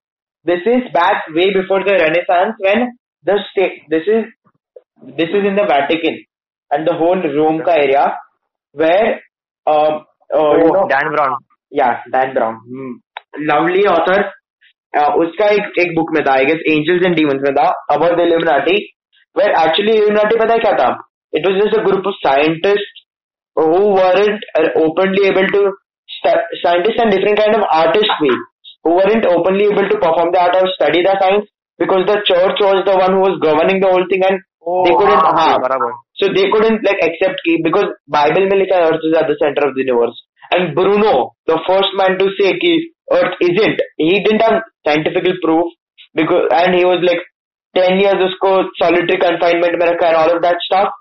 this 0.47 0.67
is 0.67 0.91
back 0.93 1.27
way 1.31 1.49
before 1.53 1.81
the 1.85 1.95
renaissance 1.95 2.55
when 2.59 2.85
the 3.27 3.39
state 3.51 3.81
this 3.89 4.07
is 4.07 4.25
this 5.21 5.31
is 5.31 5.49
in 5.51 5.57
the 5.57 5.67
vatican 5.73 6.19
and 6.71 6.87
the 6.87 6.95
whole 6.95 7.23
rome 7.39 7.63
ka 7.69 7.79
area 7.87 8.05
where 8.75 9.09
um, 9.67 10.05
uh, 10.31 10.39
oh, 10.39 10.53
you 10.57 10.69
Oh, 10.69 10.75
know 10.75 10.87
Dan 10.89 11.11
Brown 11.15 11.41
या 11.73 11.87
Dan 12.15 12.33
Brown 12.35 12.57
lovely 13.51 13.85
author 13.91 14.23
उसका 15.25 15.47
एक 15.53 15.79
एक 15.81 15.95
book 15.97 16.11
में 16.15 16.23
था 16.25 16.33
I 16.33 16.45
guess 16.45 16.65
Angels 16.71 17.07
and 17.07 17.15
Demons 17.17 17.41
में 17.45 17.55
था 17.59 17.69
about 17.95 18.17
the 18.17 18.21
Illuminati 18.21 18.75
where 19.37 19.55
actually 19.61 19.93
Illuminati 19.93 20.39
पता 20.41 20.53
है 20.53 20.59
क्या 20.65 20.73
था 20.81 20.89
it 21.34 21.48
was 21.48 21.62
just 21.64 21.78
a 21.80 21.84
group 21.90 22.08
of 22.14 22.24
scientist 22.28 23.04
who 23.58 23.78
weren't 23.98 24.44
uh, 24.60 24.68
openly 24.80 25.22
able 25.28 25.48
to 25.54 25.62
stu- 26.16 26.58
scientists 26.64 27.00
and 27.04 27.14
different 27.14 27.40
kind 27.40 27.56
of 27.60 27.64
artists 27.78 28.20
we 28.26 28.34
who 28.84 28.92
weren't 28.98 29.26
openly 29.30 29.64
able 29.70 29.88
to 29.94 29.98
perform 30.04 30.30
the 30.36 30.42
art 30.42 30.58
or 30.60 30.68
study 30.74 31.02
the 31.08 31.16
science 31.24 31.48
because 31.80 32.04
the 32.10 32.18
church 32.28 32.62
was 32.66 32.84
the 32.90 32.98
one 33.00 33.16
who 33.16 33.24
was 33.24 33.40
governing 33.46 33.80
the 33.86 33.90
whole 33.94 34.06
thing 34.12 34.26
and 34.28 34.44
they 34.86 34.94
couldn't 35.00 35.24
हाँ, 35.24 35.34
हाँ, 35.40 35.58
बराबर 35.64 35.96
so 36.20 36.30
they 36.36 36.46
couldn't 36.54 36.86
like 36.90 37.02
accept 37.08 37.42
ki 37.48 37.56
because 37.70 37.90
Bible 38.18 38.48
में 38.52 38.56
लिखा 38.60 38.78
है 38.78 38.92
Earth 38.92 39.08
is 39.10 39.18
at 39.22 39.28
the 39.32 39.38
center 39.42 39.66
of 39.70 39.74
the 39.76 39.84
universe. 39.86 40.22
And 40.52 40.76
Bruno, 40.78 41.14
the 41.52 41.58
first 41.68 41.98
man 42.00 42.18
to 42.22 42.30
say 42.38 42.54
ki 42.60 42.72
Earth 43.20 43.44
isn't, 43.48 43.82
he 43.98 44.12
didn't 44.28 44.46
have 44.48 44.62
scientific 44.88 45.42
proof 45.44 45.74
because 46.16 46.48
and 46.60 46.80
he 46.80 46.86
was 46.92 47.04
like 47.10 47.26
10 47.76 48.00
years 48.06 48.24
उसको 48.30 48.54
solitary 48.84 49.20
confinement 49.26 49.78
में 49.82 49.86
रखा 49.92 50.10
and 50.12 50.22
all 50.24 50.36
of 50.36 50.42
that 50.48 50.66
stuff. 50.70 50.96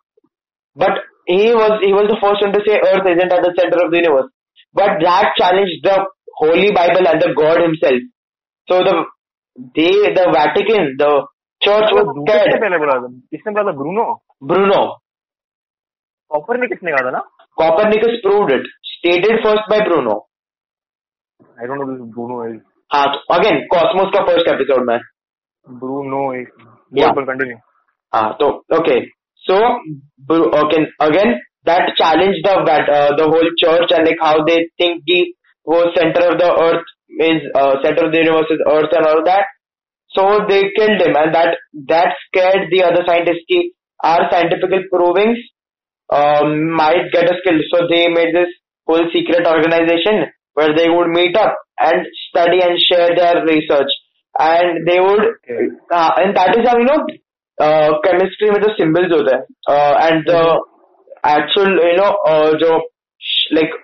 But 0.76 0.98
he 1.26 1.54
was 1.54 1.80
he 1.82 1.92
was 1.92 2.08
the 2.08 2.18
first 2.22 2.42
one 2.42 2.52
to 2.52 2.60
say 2.66 2.76
Earth 2.88 3.06
isn't 3.06 3.32
at 3.32 3.42
the 3.42 3.52
center 3.58 3.78
of 3.84 3.90
the 3.90 3.98
universe. 3.98 4.28
But 4.74 5.00
that 5.02 5.32
challenged 5.38 5.82
the 5.84 5.96
Holy 6.36 6.70
Bible 6.72 7.08
and 7.08 7.20
the 7.22 7.32
God 7.34 7.62
himself. 7.62 8.00
So 8.68 8.82
the 8.84 8.94
they 9.76 9.92
the 10.18 10.26
Vatican, 10.36 10.94
the 10.98 11.10
church 11.60 11.88
was 11.96 12.06
दूसरे 12.12 12.36
scared. 12.36 12.52
किसने 12.52 12.60
पहले 12.60 12.78
बोला 12.78 12.94
था 13.00 13.08
किसने 13.34 13.52
बोला 13.52 13.72
था 13.72 13.76
Bruno 13.80 14.06
Bruno, 14.50 14.80
copper 16.30 16.58
ने 16.60 16.66
किसने 16.74 16.92
कहा 16.92 17.04
था 17.06 17.10
ना 17.16 17.22
Copernicus 17.58 18.16
proved 18.24 18.52
it. 18.52 18.64
Stated 18.94 19.44
first 19.44 19.70
by 19.74 19.80
Bruno. 19.90 20.16
I 21.60 21.66
don't 21.66 21.78
know 21.80 21.84
this 21.92 22.00
Bruno 22.14 22.36
is 22.48 22.56
हाँ 22.90 23.04
तो 23.12 23.34
अगेन 23.34 23.58
कॉस्मोस 23.74 24.10
का 24.14 24.20
फर्स्ट 24.26 24.48
एपिसोड 24.54 24.86
में 24.90 24.98
ब्रूनो 25.66 26.22
इज 26.40 26.46
Yeah. 26.98 27.12
बोल 27.14 27.24
कंटिन्यू 27.26 27.56
हाँ 28.12 28.26
तो 28.40 28.48
okay 28.78 28.96
So 29.47 29.57
can 30.71 30.87
again 30.99 31.39
that 31.65 31.93
challenged 31.97 32.43
the 32.43 32.55
uh, 32.89 33.15
the 33.17 33.27
whole 33.29 33.49
church 33.57 33.89
and 33.91 34.05
like 34.05 34.21
how 34.21 34.43
they 34.45 34.69
think 34.77 35.03
the 35.05 35.33
whole 35.65 35.91
center 35.95 36.31
of 36.31 36.37
the 36.39 36.51
earth 36.67 36.85
is 37.19 37.41
uh, 37.55 37.75
center 37.83 38.05
of 38.05 38.11
the 38.11 38.19
universe 38.19 38.49
is 38.49 38.61
earth 38.67 38.91
and 38.91 39.05
all 39.05 39.23
that. 39.25 39.45
So 40.15 40.45
they 40.47 40.71
killed 40.75 41.01
him 41.01 41.15
and 41.15 41.33
that 41.33 41.57
that 41.87 42.13
scared 42.27 42.69
the 42.71 42.83
other 42.83 43.03
scientists. 43.05 43.45
Ki 43.47 43.73
our 44.03 44.29
scientific 44.31 44.91
provings 44.91 45.37
um, 46.11 46.71
might 46.71 47.11
get 47.11 47.29
us 47.29 47.37
killed. 47.45 47.61
So 47.71 47.87
they 47.89 48.07
made 48.09 48.33
this 48.33 48.49
whole 48.87 49.05
secret 49.13 49.45
organization 49.45 50.25
where 50.53 50.75
they 50.75 50.89
would 50.89 51.09
meet 51.09 51.37
up 51.37 51.55
and 51.79 52.05
study 52.29 52.59
and 52.61 52.79
share 52.91 53.15
their 53.15 53.45
research. 53.45 53.91
And 54.37 54.87
they 54.87 54.99
would, 54.99 55.21
uh, 55.91 56.11
and 56.17 56.35
that 56.35 56.57
is 56.57 56.67
how 56.67 56.77
you 56.77 56.85
know 56.85 57.05
chemistry 57.57 58.49
में 58.49 58.59
जो 58.61 58.73
symbols 58.73 59.11
होते 59.11 59.35
हैं 59.35 60.07
and 60.07 60.29
actual 61.31 61.79
you 61.79 61.95
know 61.95 62.09
जो 62.57 62.77
like 63.53 63.75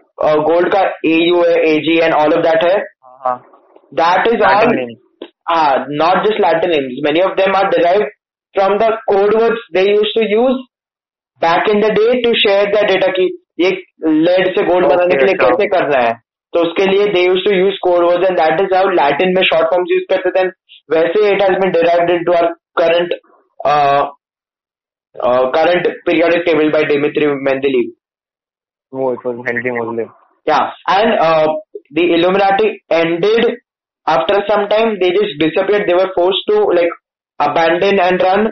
gold 0.43 0.71
का 0.73 0.81
A 1.05 1.17
U 1.17 1.41
है 1.41 1.57
A 1.63 1.77
G 1.79 1.97
and 1.97 2.13
all 2.13 2.33
of 2.33 2.41
that 2.41 2.63
है 2.63 2.77
that 4.01 4.27
is 4.27 4.43
all 4.43 4.75
not 5.97 6.23
just 6.27 6.41
Latin 6.41 6.71
names 6.71 7.01
many 7.03 7.21
of 7.21 7.33
them 7.33 7.55
are 7.55 7.67
derive 7.69 8.05
from 8.55 8.77
the 8.77 8.91
code 9.09 9.35
words 9.41 9.67
they 9.73 9.89
use 9.89 10.13
to 10.15 10.29
use 10.31 10.63
back 11.41 11.69
in 11.69 11.81
the 11.81 11.91
day 11.99 12.21
to 12.21 12.33
share 12.39 12.71
the 12.75 12.85
data 12.87 13.11
की 13.19 13.25
ये 13.59 13.69
lead 14.07 14.55
से 14.55 14.63
gold 14.65 14.87
बनाने 14.87 15.15
के 15.15 15.25
लिए 15.25 15.35
अच्छा। 15.35 15.47
कैसे 15.47 15.67
करना 15.67 15.99
है। 15.99 16.13
तो 16.53 16.61
उसके 16.61 16.85
लिए 16.85 17.05
they 17.13 17.21
use 17.21 17.43
to 17.45 17.55
use 17.55 17.75
code 17.81 18.03
word 18.05 18.23
and 18.25 18.37
that 18.39 18.61
is 18.61 18.75
how 18.75 18.89
Latin 18.99 19.33
में 19.35 19.43
शॉर्ट 19.43 19.67
फॉर्म्स 19.71 19.91
यूज़ 19.91 20.03
करते 20.11 20.29
थे 20.37 20.47
वैसे 20.89 21.29
it 21.31 21.41
has 21.41 21.57
been 21.61 21.71
derived 21.71 22.11
into 22.11 22.33
our 22.33 22.53
current 22.81 23.13
current 25.53 25.87
periodic 26.05 26.45
table 26.45 26.71
by 26.71 26.83
Dimitri 26.83 27.25
Mendeleev 27.25 27.93
वो 28.93 29.13
it 29.13 29.23
was 29.25 29.35
Henry. 29.45 30.07
Yeah, 30.45 30.71
and 30.87 31.19
uh, 31.19 31.47
the 31.91 32.03
Illuminati 32.13 32.83
ended 32.89 33.57
after 34.07 34.35
some 34.47 34.69
time. 34.69 34.97
They 35.01 35.09
just 35.09 35.39
disappeared. 35.39 35.87
They 35.87 35.93
were 35.93 36.11
forced 36.15 36.43
to 36.49 36.59
like 36.73 36.89
abandon 37.39 37.99
and 37.99 38.21
run 38.21 38.47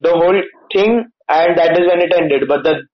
the 0.00 0.10
whole 0.10 0.40
thing, 0.72 1.04
and 1.28 1.58
that 1.58 1.78
is 1.78 1.86
when 1.86 2.00
it 2.00 2.14
ended. 2.14 2.48
But 2.48 2.64
the 2.64 2.86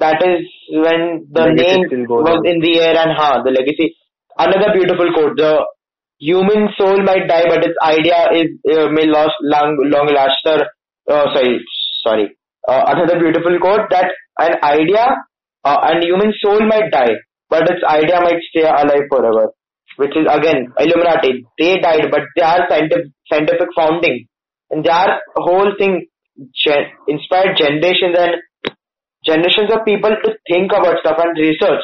that 0.00 0.22
is 0.22 0.44
when 0.70 1.26
the 1.32 1.44
Legacy 1.44 1.96
name 1.96 2.06
was 2.08 2.28
on. 2.28 2.46
in 2.46 2.60
the 2.60 2.78
air, 2.80 2.96
and 2.96 3.12
ha, 3.16 3.42
the 3.42 3.50
legacy. 3.50 3.96
Another 4.38 4.72
beautiful 4.74 5.12
quote: 5.14 5.36
the 5.36 5.64
human 6.18 6.68
soul 6.76 7.02
might 7.02 7.26
die, 7.26 7.46
but 7.48 7.64
its 7.64 7.74
idea 7.82 8.28
is 8.32 8.48
uh, 8.76 8.88
may 8.90 9.06
last 9.06 9.34
long, 9.40 9.76
long 9.90 10.08
laster. 10.14 10.66
Uh, 11.08 11.24
sorry, 11.34 11.58
sorry. 12.04 12.26
Uh, 12.68 12.84
another 12.88 13.18
beautiful 13.18 13.58
quote 13.60 13.88
that 13.90 14.06
an 14.38 14.54
idea 14.62 15.06
uh, 15.64 15.78
and 15.84 16.02
human 16.04 16.32
soul 16.40 16.60
might 16.66 16.90
die, 16.92 17.14
but 17.48 17.62
its 17.70 17.82
idea 17.84 18.20
might 18.20 18.40
stay 18.50 18.62
alive 18.62 19.06
forever. 19.10 19.48
Which 19.96 20.14
is 20.16 20.26
again 20.30 20.72
Illuminati. 20.78 21.44
They 21.58 21.78
died, 21.80 22.06
but 22.10 22.20
their 22.36 22.66
scientific 22.68 23.06
scientific 23.30 23.68
founding 23.74 24.26
and 24.70 24.84
their 24.84 25.18
whole 25.36 25.72
thing 25.78 26.06
gen- 26.64 26.92
inspired 27.08 27.56
generations 27.56 28.14
and 28.16 28.36
generations 29.24 29.72
of 29.72 29.84
people 29.84 30.10
to 30.10 30.28
think 30.48 30.70
about 30.72 31.00
stuff 31.00 31.18
and 31.18 31.36
research. 31.36 31.82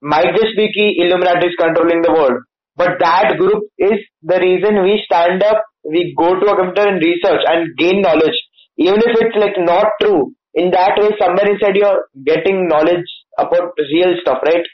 Might 0.00 0.36
just 0.36 0.56
be 0.56 0.70
key 0.72 1.02
Illuminati 1.02 1.48
is 1.48 1.56
controlling 1.58 2.02
the 2.02 2.12
world, 2.12 2.38
but 2.76 3.00
that 3.00 3.34
group 3.38 3.64
is 3.78 3.98
the 4.22 4.38
reason 4.38 4.82
we 4.84 5.02
stand 5.04 5.42
up, 5.42 5.64
we 5.84 6.14
go 6.16 6.38
to 6.38 6.46
a 6.46 6.56
computer 6.56 6.88
and 6.88 7.02
research 7.02 7.42
and 7.48 7.76
gain 7.76 8.02
knowledge, 8.02 8.38
even 8.77 8.99
if 8.99 9.17
it's 9.19 9.35
like 9.35 9.57
not 9.57 9.87
true. 10.01 10.33
In 10.53 10.71
that 10.71 10.97
way, 10.97 11.09
somewhere 11.19 11.49
inside 11.49 11.75
you're 11.75 12.05
getting 12.25 12.67
knowledge 12.67 13.09
about 13.39 13.73
real 13.91 14.13
stuff, 14.21 14.39
right? 14.45 14.65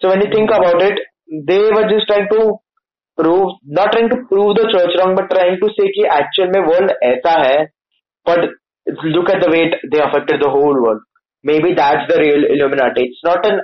So 0.00 0.08
when 0.08 0.20
you 0.20 0.30
think 0.32 0.50
about 0.50 0.82
it, 0.82 0.98
they 1.46 1.58
were 1.58 1.88
just 1.88 2.06
trying 2.06 2.28
to 2.30 2.58
prove, 3.16 3.52
not 3.64 3.92
trying 3.92 4.10
to 4.10 4.16
prove 4.28 4.56
the 4.56 4.68
church 4.72 4.94
wrong, 4.98 5.14
but 5.14 5.30
trying 5.30 5.58
to 5.60 5.68
say 5.78 5.88
कि 5.96 6.06
actual 6.18 6.52
में 6.54 6.66
world 6.68 6.90
ऐसा 7.02 7.34
है, 7.42 7.66
but 8.26 8.48
look 9.04 9.30
at 9.30 9.40
the 9.40 9.50
way 9.50 9.62
it, 9.68 9.74
they 9.90 9.98
affected 9.98 10.40
the 10.40 10.50
whole 10.50 10.82
world. 10.82 11.00
Maybe 11.42 11.74
that's 11.74 12.12
the 12.12 12.18
real 12.20 12.44
Illuminati. 12.44 13.02
It's 13.02 13.20
not 13.24 13.46
an, 13.46 13.60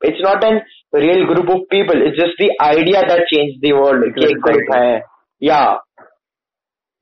it's 0.00 0.22
not 0.22 0.44
an 0.44 0.60
real 0.92 1.26
group 1.26 1.48
of 1.48 1.68
people. 1.70 1.96
It's 1.96 2.16
just 2.16 2.36
the 2.38 2.50
idea 2.60 3.02
that 3.06 3.26
changed 3.32 3.60
the 3.62 3.72
world. 3.72 4.04
It's 4.06 4.18
कि 4.18 4.30
एक 4.30 4.36
a 4.36 4.40
group 4.40 4.74
है. 4.74 5.02
Yeah. 5.40 5.76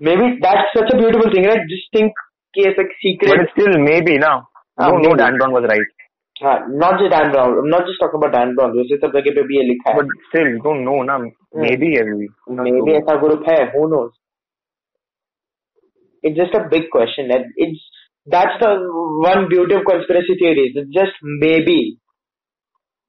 Maybe 0.08 0.26
that's 0.42 0.68
such 0.76 0.90
a 0.94 0.96
beautiful 0.98 1.30
thing, 1.32 1.44
right? 1.44 1.64
Just 1.72 1.88
think 1.96 2.12
कि 2.56 2.66
it's 2.68 2.78
like 2.78 2.88
But 2.88 3.02
secret. 3.06 3.40
it's 3.46 3.52
still 3.58 3.74
maybe 3.86 4.18
now. 4.18 4.36
Ah, 4.78 4.88
No, 4.88 4.96
no, 4.96 5.00
maybe. 5.08 5.18
Dan 5.22 5.36
Brown 5.38 5.52
was 5.52 5.66
right. 5.72 5.90
हाँ, 6.42 6.54
not 6.82 6.98
just 7.00 7.10
Dan 7.14 7.30
Brown. 7.32 7.58
I'm 7.62 7.68
not 7.72 7.84
just 7.90 8.00
talking 8.02 8.16
about 8.22 8.32
Dan 8.36 8.54
Brown. 8.58 8.72
दूसरी 8.76 8.96
सब 9.04 9.12
जगह 9.18 9.34
पे 9.38 9.42
भी 9.50 9.56
ये 9.58 9.66
लिखा 9.70 9.90
है. 9.92 9.96
But 10.00 10.14
still, 10.30 10.48
you 10.54 10.60
don't 10.68 10.84
know, 10.88 10.98
na. 11.10 11.18
Maybe 11.66 11.90
maybe. 11.98 12.28
Maybe 12.62 12.96
ऐसा 13.00 13.18
group 13.24 13.44
है. 13.50 13.58
Who 13.74 13.88
knows? 13.94 14.10
It's 16.22 16.36
just 16.36 16.54
a 16.54 16.68
big 16.70 16.90
question. 16.90 17.30
and 17.30 17.44
It's 17.56 17.80
that's 18.26 18.56
the 18.62 18.72
one 19.26 19.48
beauty 19.48 19.74
of 19.74 19.84
conspiracy 19.90 20.36
theories. 20.40 20.72
It's 20.76 20.92
just 20.96 21.12
maybe 21.44 21.98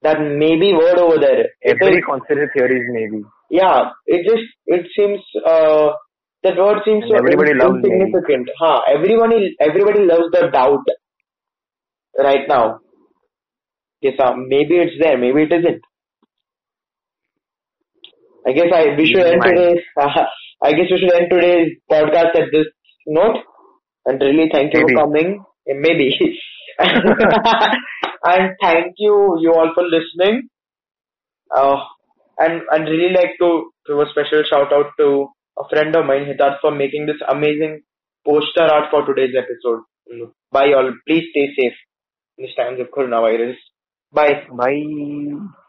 that 0.02 0.20
maybe 0.44 0.74
word 0.74 1.00
over 1.00 1.18
there. 1.24 1.46
It 1.62 1.78
Every 1.82 1.98
is- 2.00 2.06
conspiracy 2.12 2.52
theory 2.58 2.80
is 2.84 2.88
maybe. 3.00 3.24
yeah, 3.50 3.90
it 4.08 4.24
just 4.30 4.48
it 4.78 4.88
seems 4.98 5.20
uh, 5.46 5.92
that 6.47 6.57
word 6.57 6.79
seems 6.85 7.05
And 7.05 7.11
so 7.11 7.19
everybody 7.19 7.55
loves 7.55 7.83
insignificant. 7.83 8.49
Huh? 8.59 8.81
Everybody 8.89 9.57
everybody 9.61 10.07
loves 10.07 10.31
the 10.33 10.49
doubt 10.53 10.87
right 12.19 12.47
now. 12.49 12.81
Yes, 14.01 14.15
uh, 14.21 14.33
maybe 14.37 14.77
it's 14.77 14.97
there, 15.01 15.19
maybe 15.19 15.43
it 15.43 15.53
isn't. 15.53 15.83
I 18.47 18.53
guess 18.53 18.71
I 18.73 18.95
we 18.97 19.07
should 19.07 19.27
end 19.27 19.43
today's 19.43 19.83
I 20.63 20.73
guess 20.73 20.91
we 20.91 20.99
should 20.99 21.13
end 21.13 21.31
today's 21.31 21.73
podcast 21.91 22.39
at 22.43 22.53
this 22.53 22.67
note. 23.07 23.43
And 24.05 24.21
really 24.21 24.49
thank 24.53 24.73
you 24.73 24.81
Maybe. 24.81 24.95
for 24.95 25.03
coming. 25.03 25.45
Eh, 25.69 25.75
Maybe. 25.75 26.15
and 26.79 28.55
thank 28.63 28.95
you 28.99 29.37
you 29.41 29.53
all 29.53 29.73
for 29.75 29.83
listening. 29.83 30.49
Uh, 31.55 31.77
and 32.39 32.63
I'd 32.71 32.89
really 32.89 33.13
like 33.13 33.35
to 33.41 33.71
give 33.87 33.99
a 33.99 34.07
special 34.11 34.45
shout 34.49 34.73
out 34.73 34.93
to 35.01 35.29
a 35.59 35.69
friend 35.69 35.95
of 35.97 36.07
mine, 36.07 36.27
Hitat, 36.27 36.59
for 36.61 36.71
making 36.71 37.07
this 37.07 37.21
amazing 37.29 37.83
poster 38.25 38.63
art 38.65 38.91
for 38.91 39.05
today's 39.07 39.35
episode. 39.37 39.83
Mm. 40.13 40.33
Bye 40.53 40.73
all. 40.73 40.93
Please 41.07 41.25
stay 41.31 41.49
safe 41.59 41.79
in 42.39 42.47
these 42.47 42.55
times 42.55 42.81
of 42.81 42.89
coronavirus. 42.89 43.57
Bye. 44.13 44.47
Bye. 44.53 45.63